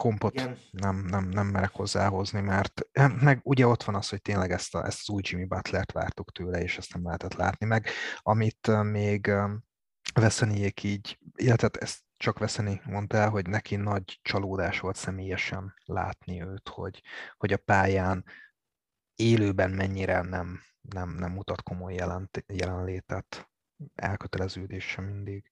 Kompot 0.01 0.33
nem, 0.71 1.05
nem, 1.07 1.27
nem 1.29 1.47
merek 1.47 1.71
hozzáhozni, 1.71 2.41
mert 2.41 2.81
eh, 2.91 3.11
meg 3.21 3.39
ugye 3.43 3.67
ott 3.67 3.83
van 3.83 3.95
az, 3.95 4.09
hogy 4.09 4.21
tényleg 4.21 4.51
ezt, 4.51 4.75
a, 4.75 4.85
ezt 4.85 4.99
az 5.01 5.09
új 5.09 5.21
Jimmy 5.25 5.45
Butlert 5.45 5.91
vártuk 5.91 6.31
tőle, 6.31 6.61
és 6.61 6.77
ezt 6.77 6.93
nem 6.93 7.03
lehetett 7.03 7.33
látni. 7.33 7.65
Meg 7.65 7.87
amit 8.17 8.83
még 8.83 9.31
Veszeniék 10.13 10.83
így, 10.83 11.19
illetve 11.35 11.69
ezt 11.79 11.99
csak 12.17 12.39
Veszeni 12.39 12.81
mondta 12.85 13.17
el, 13.17 13.29
hogy 13.29 13.47
neki 13.47 13.75
nagy 13.75 14.19
csalódás 14.21 14.79
volt 14.79 14.95
személyesen 14.95 15.73
látni 15.85 16.43
őt, 16.43 16.69
hogy, 16.69 17.01
hogy 17.37 17.53
a 17.53 17.57
pályán 17.57 18.25
élőben 19.15 19.71
mennyire 19.71 20.21
nem, 20.21 20.59
nem, 20.81 21.09
nem 21.09 21.31
mutat 21.31 21.63
komoly 21.63 21.93
jelent, 21.93 22.43
jelenlétet, 22.47 23.49
elköteleződése 23.95 25.01
mindig. 25.01 25.51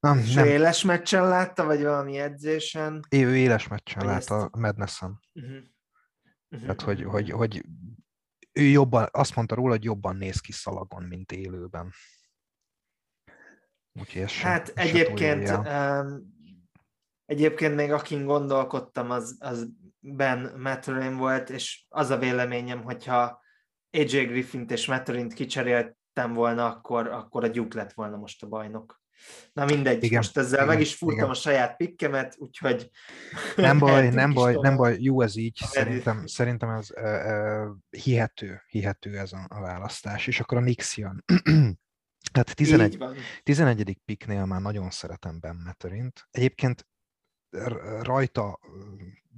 Nem, 0.00 0.18
És 0.18 0.34
nem. 0.34 0.46
éles 0.46 0.84
meccsen 0.84 1.28
látta, 1.28 1.64
vagy 1.64 1.82
valami 1.82 2.18
edzésen? 2.18 3.04
É, 3.08 3.24
ő 3.24 3.36
éles 3.36 3.68
meccsen 3.68 4.06
látta 4.06 4.42
a 4.44 4.58
Madness-en. 4.58 5.20
Uh-huh. 5.34 5.56
Uh-huh. 6.50 6.60
Tehát, 6.60 6.80
hogy, 6.80 7.02
hogy, 7.02 7.30
hogy 7.30 7.64
ő 8.52 8.62
jobban, 8.62 9.08
azt 9.10 9.34
mondta 9.34 9.54
róla, 9.54 9.70
hogy 9.70 9.84
jobban 9.84 10.16
néz 10.16 10.40
ki 10.40 10.52
szalagon, 10.52 11.02
mint 11.02 11.32
élőben. 11.32 11.92
Úgyhogy 13.92 14.22
ez 14.22 14.32
hát 14.32 14.66
sem, 14.66 14.74
egyébként, 14.86 15.50
um, 15.50 16.34
egyébként 17.24 17.74
még 17.74 17.92
akin 17.92 18.24
gondolkodtam, 18.24 19.10
az, 19.10 19.36
az 19.40 19.68
Ben 19.98 20.58
Mathurin 20.60 21.16
volt, 21.16 21.50
és 21.50 21.84
az 21.88 22.10
a 22.10 22.18
véleményem, 22.18 22.82
hogyha 22.82 23.42
AJ 23.90 24.24
Griffint 24.24 24.70
és 24.70 24.86
Matterint 24.86 25.32
kicseréltem 25.32 26.32
volna, 26.32 26.66
akkor, 26.66 27.06
akkor 27.06 27.44
a 27.44 27.48
Duke 27.48 27.76
lett 27.76 27.92
volna 27.92 28.16
most 28.16 28.42
a 28.42 28.48
bajnok. 28.48 28.99
Na 29.52 29.64
mindegy, 29.64 30.04
igen, 30.04 30.16
most 30.16 30.36
ezzel 30.36 30.52
igen, 30.52 30.66
meg 30.66 30.80
is 30.80 30.94
furtam 30.94 31.18
igen. 31.18 31.30
a 31.30 31.34
saját 31.34 31.76
pikkemet, 31.76 32.36
úgyhogy... 32.38 32.90
Nem 33.56 33.78
baj, 33.88 34.08
nem 34.08 34.32
baj, 34.32 34.56
nem 34.60 34.76
baj, 34.76 34.96
jó 35.00 35.22
ez 35.22 35.36
így, 35.36 35.56
szerintem, 35.56 36.26
szerintem 36.26 36.68
ez 36.68 36.88
uh, 36.90 37.02
uh, 37.02 37.76
hihető, 37.90 38.62
hihető 38.66 39.18
ez 39.18 39.32
a, 39.32 39.46
a 39.48 39.60
választás, 39.60 40.26
és 40.26 40.40
akkor 40.40 40.58
a 40.58 40.60
Nix 40.60 40.96
jön. 40.96 41.24
Tehát 42.32 42.54
11, 42.54 42.98
11. 43.42 43.98
piknél 44.04 44.44
már 44.44 44.60
nagyon 44.60 44.90
szeretem 44.90 45.40
Ben 45.40 45.62
Matterint. 45.64 46.28
Egyébként 46.30 46.86
rajta 48.00 48.58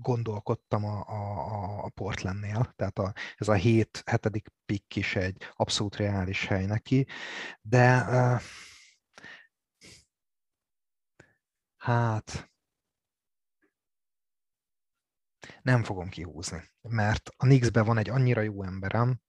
gondolkodtam 0.01 0.85
a, 0.85 0.99
a, 1.09 1.85
a 1.85 1.89
Portlandnél, 1.89 2.73
tehát 2.77 2.99
a, 2.99 3.15
ez 3.37 3.49
a 3.49 3.53
7 3.53 4.03
hetedik 4.07 4.49
pick 4.67 4.97
is 4.97 5.17
egy 5.17 5.37
abszolút 5.53 5.97
reális 5.97 6.47
hely 6.47 6.65
neki, 6.65 7.07
de 7.63 8.05
uh, 8.09 8.41
hát 11.83 12.51
nem 15.63 15.85
fogom 15.85 16.09
kihúzni, 16.09 16.71
mert 16.81 17.29
a 17.29 17.45
Knicksben 17.45 17.85
van 17.85 17.99
egy 17.99 18.09
annyira 18.09 18.41
jó 18.41 18.63
emberem, 18.63 19.21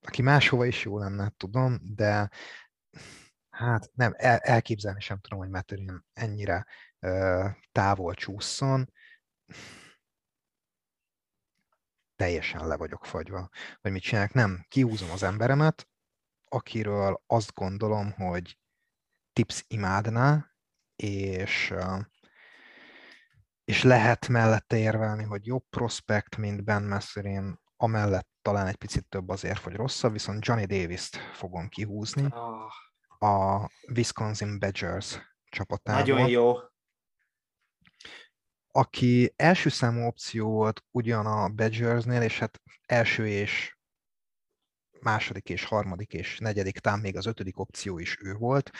aki 0.00 0.22
máshova 0.22 0.64
is 0.64 0.84
jó 0.84 0.98
lenne, 0.98 1.32
tudom, 1.36 1.78
de 1.82 2.30
hát 3.50 3.90
nem, 3.94 4.14
el, 4.16 4.38
elképzelni 4.38 5.00
sem 5.00 5.20
tudom, 5.20 5.38
hogy 5.38 5.48
Matterin 5.48 6.04
ennyire 6.12 6.66
uh, 7.00 7.50
távol 7.72 8.14
csúszson. 8.14 8.92
Teljesen 12.16 12.66
le 12.66 12.76
vagyok 12.76 13.04
fagyva, 13.04 13.48
hogy 13.80 13.92
mit 13.92 14.02
csinálják. 14.02 14.32
Nem, 14.32 14.64
kihúzom 14.68 15.10
az 15.10 15.22
emberemet, 15.22 15.88
akiről 16.44 17.22
azt 17.26 17.54
gondolom, 17.54 18.12
hogy 18.12 18.58
tips 19.32 19.64
imádná, 19.68 20.49
és, 21.02 21.74
és 23.64 23.82
lehet 23.82 24.28
mellette 24.28 24.78
érvelni, 24.78 25.24
hogy 25.24 25.46
jobb 25.46 25.64
prospekt, 25.70 26.36
mint 26.36 26.64
Ben 26.64 26.82
Messerin, 26.82 27.60
amellett 27.76 28.28
talán 28.42 28.66
egy 28.66 28.76
picit 28.76 29.06
több 29.08 29.28
azért, 29.28 29.62
hogy 29.62 29.74
rosszabb, 29.74 30.12
viszont 30.12 30.44
Johnny 30.44 30.64
Davis-t 30.64 31.16
fogom 31.16 31.68
kihúzni. 31.68 32.24
Oh 32.24 32.70
a 33.20 33.70
Wisconsin 33.94 34.58
Badgers 34.58 35.18
csapatából. 35.44 36.02
Nagyon 36.02 36.28
jó. 36.28 36.54
Aki 38.72 39.32
első 39.36 39.68
számú 39.68 40.06
opció 40.06 40.50
volt 40.50 40.84
ugyan 40.90 41.26
a 41.26 41.48
Badgersnél, 41.48 42.22
és 42.22 42.38
hát 42.38 42.60
első 42.86 43.28
és 43.28 43.78
második 45.02 45.48
és 45.48 45.64
harmadik 45.64 46.12
és 46.12 46.38
negyedik, 46.38 46.78
talán 46.78 46.98
még 46.98 47.16
az 47.16 47.26
ötödik 47.26 47.58
opció 47.58 47.98
is 47.98 48.18
ő 48.20 48.34
volt. 48.34 48.70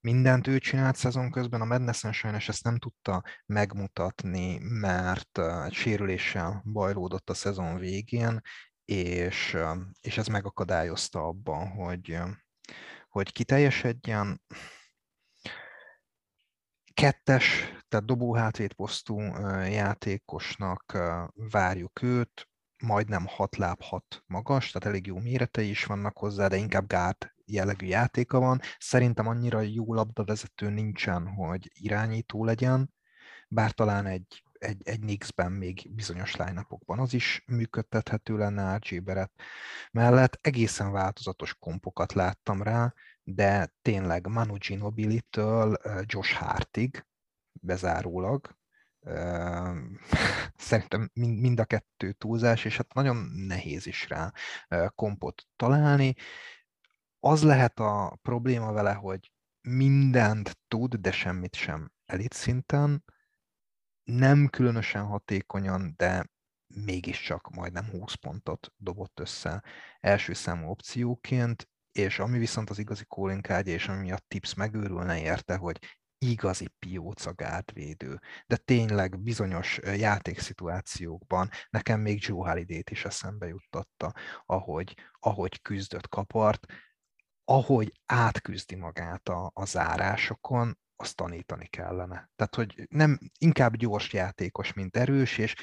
Mindent 0.00 0.46
ő 0.46 0.58
csinált 0.58 0.96
szezon 0.96 1.30
közben, 1.30 1.60
a 1.60 1.64
Madnessen 1.64 2.12
sajnos 2.12 2.48
ezt 2.48 2.64
nem 2.64 2.78
tudta 2.78 3.22
megmutatni, 3.46 4.58
mert 4.58 5.38
egy 5.64 5.72
sérüléssel 5.72 6.62
bajlódott 6.72 7.30
a 7.30 7.34
szezon 7.34 7.78
végén, 7.78 8.40
és, 8.84 9.56
és 10.00 10.18
ez 10.18 10.26
megakadályozta 10.26 11.26
abban, 11.26 11.68
hogy, 11.68 12.18
hogy 13.08 13.32
kiteljesedjen. 13.32 14.42
Kettes, 16.94 17.72
tehát 17.88 18.06
dobó 18.06 18.38
posztú 18.76 19.20
játékosnak 19.64 20.98
várjuk 21.34 22.02
őt, 22.02 22.51
majdnem 22.82 23.26
6 23.26 23.56
láb 23.56 23.82
6 23.82 24.22
magas, 24.26 24.70
tehát 24.70 24.88
elég 24.88 25.06
jó 25.06 25.18
méretei 25.18 25.68
is 25.68 25.84
vannak 25.84 26.18
hozzá, 26.18 26.48
de 26.48 26.56
inkább 26.56 26.86
gát 26.86 27.34
jellegű 27.44 27.86
játéka 27.86 28.38
van. 28.38 28.60
Szerintem 28.78 29.26
annyira 29.26 29.60
jó 29.60 29.94
labdavezető 29.94 30.70
nincsen, 30.70 31.26
hogy 31.26 31.70
irányító 31.74 32.44
legyen, 32.44 32.92
bár 33.48 33.70
talán 33.70 34.06
egy, 34.06 34.44
egy, 34.52 34.80
egy 34.84 34.98
Knicksben 34.98 35.52
még 35.52 35.94
bizonyos 35.94 36.36
line 36.36 36.66
az 36.86 37.14
is 37.14 37.42
működtethető 37.46 38.36
lenne 38.36 38.76
RJ 38.76 38.98
Barrett 38.98 39.40
mellett. 39.90 40.38
Egészen 40.40 40.92
változatos 40.92 41.54
kompokat 41.54 42.12
láttam 42.12 42.62
rá, 42.62 42.94
de 43.22 43.72
tényleg 43.82 44.26
Manu 44.26 44.54
Ginobili-től 44.56 45.76
Josh 46.06 46.34
Hartig 46.34 47.06
bezárólag. 47.52 48.60
Szerintem 50.56 51.10
mind 51.14 51.60
a 51.60 51.64
kettő 51.64 52.12
túlzás, 52.12 52.64
és 52.64 52.76
hát 52.76 52.94
nagyon 52.94 53.16
nehéz 53.46 53.86
is 53.86 54.08
rá 54.08 54.32
kompot 54.88 55.46
találni. 55.56 56.14
Az 57.20 57.42
lehet 57.42 57.78
a 57.78 58.18
probléma 58.22 58.72
vele, 58.72 58.92
hogy 58.92 59.32
mindent 59.60 60.58
tud, 60.68 60.94
de 60.94 61.12
semmit 61.12 61.54
sem 61.54 61.92
elit 62.04 62.32
szinten, 62.32 63.04
nem 64.04 64.48
különösen 64.48 65.04
hatékonyan, 65.04 65.94
de 65.96 66.30
mégiscsak 66.66 67.50
majdnem 67.50 67.84
20 67.90 68.14
pontot 68.14 68.72
dobott 68.76 69.20
össze 69.20 69.62
első 70.00 70.32
számú 70.32 70.68
opcióként, 70.68 71.68
és 71.92 72.18
ami 72.18 72.38
viszont 72.38 72.70
az 72.70 72.78
igazi 72.78 73.04
calling 73.04 73.46
és 73.64 73.88
ami 73.88 74.12
a 74.12 74.18
tips 74.28 74.54
megőrülne 74.54 75.20
érte, 75.20 75.56
hogy 75.56 75.78
igazi 76.22 76.68
pióca 76.78 77.32
gárdvédő, 77.32 78.20
de 78.46 78.56
tényleg 78.56 79.20
bizonyos 79.20 79.80
játékszituációkban 79.82 81.50
nekem 81.70 82.00
még 82.00 82.24
Joe 82.24 82.48
Holiday-t 82.48 82.90
is 82.90 83.04
eszembe 83.04 83.46
juttatta, 83.46 84.14
ahogy, 84.46 84.96
ahogy 85.18 85.62
küzdött 85.62 86.08
kapart, 86.08 86.66
ahogy 87.44 87.92
átküzdi 88.06 88.74
magát 88.74 89.28
a, 89.28 89.50
a 89.54 89.64
zárásokon, 89.64 90.78
azt 90.96 91.16
tanítani 91.16 91.66
kellene. 91.66 92.30
Tehát, 92.36 92.54
hogy 92.54 92.86
nem 92.88 93.18
inkább 93.38 93.76
gyors 93.76 94.12
játékos, 94.12 94.72
mint 94.72 94.96
erős, 94.96 95.38
és 95.38 95.54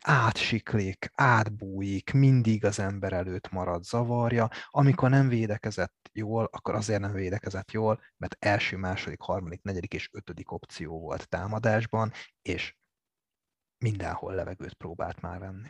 átsiklik, 0.00 1.10
átbújik, 1.14 2.12
mindig 2.12 2.64
az 2.64 2.78
ember 2.78 3.12
előtt 3.12 3.50
marad, 3.50 3.84
zavarja. 3.84 4.48
Amikor 4.68 5.10
nem 5.10 5.28
védekezett 5.28 6.10
jól, 6.12 6.48
akkor 6.52 6.74
azért 6.74 7.00
nem 7.00 7.12
védekezett 7.12 7.70
jól, 7.70 8.00
mert 8.16 8.36
első, 8.38 8.76
második, 8.76 9.20
harmadik, 9.20 9.62
negyedik 9.62 9.94
és 9.94 10.08
ötödik 10.12 10.52
opció 10.52 11.00
volt 11.00 11.28
támadásban, 11.28 12.12
és 12.42 12.76
mindenhol 13.78 14.34
levegőt 14.34 14.74
próbált 14.74 15.20
már 15.20 15.38
venni. 15.38 15.68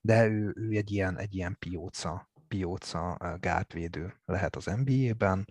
De 0.00 0.26
ő, 0.26 0.52
ő 0.56 0.76
egy 0.76 0.90
ilyen, 0.90 1.18
egy 1.18 1.34
ilyen 1.34 1.56
pióca, 1.58 2.30
pióca 2.48 3.36
gátvédő 3.40 4.20
lehet 4.24 4.56
az 4.56 4.64
NBA-ben. 4.64 5.44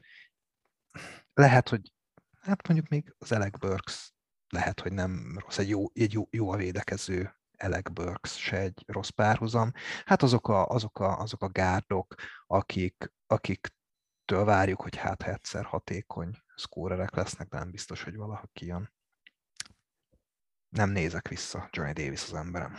Lehet, 1.34 1.70
hogy 1.70 1.94
hát 2.42 2.68
mondjuk 2.68 2.90
még 2.90 3.16
az 3.18 3.32
Alec 3.32 3.60
Burks 3.60 4.14
lehet, 4.50 4.80
hogy 4.80 4.94
nem 4.94 5.38
rossz, 5.40 5.58
egy 5.58 5.70
jó, 5.70 5.86
egy 5.94 6.14
jó, 6.14 6.28
jó 6.32 6.52
a 6.52 6.56
védekező 6.58 7.36
Alec 7.58 7.90
Burks 7.90 8.38
se 8.38 8.58
egy 8.58 8.84
rossz 8.86 9.10
párhuzam. 9.10 9.72
Hát 10.06 10.22
azok 10.22 10.48
a, 10.48 10.66
azok 10.68 11.00
a, 11.00 11.20
azok 11.20 11.44
a 11.44 11.50
gárdok, 11.50 12.16
akik, 12.48 13.14
akiktől 13.28 14.46
várjuk, 14.46 14.82
hogy 14.82 14.96
hát 14.96 15.22
ha 15.22 15.32
egyszer 15.32 15.66
hatékony 15.66 16.38
szkórerek 16.56 17.16
lesznek, 17.16 17.48
de 17.48 17.58
nem 17.58 17.72
biztos, 17.72 18.04
hogy 18.04 18.16
valaha 18.16 18.50
kijön. 18.54 18.94
Nem 20.70 20.90
nézek 20.90 21.28
vissza 21.28 21.70
Johnny 21.72 21.94
Davis 21.94 22.24
az 22.24 22.34
emberem. 22.34 22.76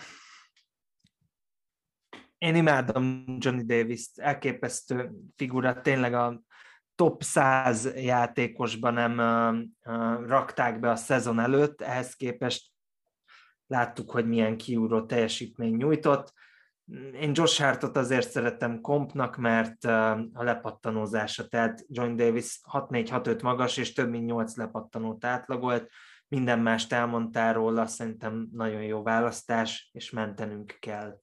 Én 2.38 2.54
imádom 2.54 3.24
Johnny 3.38 3.64
Davis-t, 3.64 4.18
elképesztő 4.18 5.12
figura, 5.36 5.80
tényleg 5.80 6.14
a 6.14 6.42
top 6.94 7.22
100 7.22 7.94
játékosban 7.94 8.94
nem 8.94 9.18
uh, 9.18 9.94
uh, 9.94 10.26
rakták 10.26 10.80
be 10.80 10.90
a 10.90 10.96
szezon 10.96 11.40
előtt, 11.40 11.80
ehhez 11.80 12.14
képest 12.14 12.70
láttuk, 13.66 14.10
hogy 14.10 14.26
milyen 14.26 14.56
kiúró 14.56 15.06
teljesítmény 15.06 15.74
nyújtott. 15.74 16.32
Én 17.20 17.30
Josh 17.34 17.62
Hartot 17.62 17.96
azért 17.96 18.30
szeretem 18.30 18.80
kompnak, 18.80 19.36
mert 19.36 19.84
a 19.84 20.42
lepattanózása, 20.42 21.48
tehát 21.48 21.84
John 21.88 22.16
Davis 22.16 22.60
6-4-6-5 22.72 23.42
magas, 23.42 23.76
és 23.76 23.92
több 23.92 24.10
mint 24.10 24.26
8 24.26 24.56
lepattanót 24.56 25.24
átlagolt. 25.24 25.90
Minden 26.28 26.58
mást 26.58 26.92
elmondtál 26.92 27.52
róla, 27.52 27.86
szerintem 27.86 28.48
nagyon 28.52 28.82
jó 28.82 29.02
választás, 29.02 29.90
és 29.92 30.10
mentenünk 30.10 30.76
kell. 30.80 31.18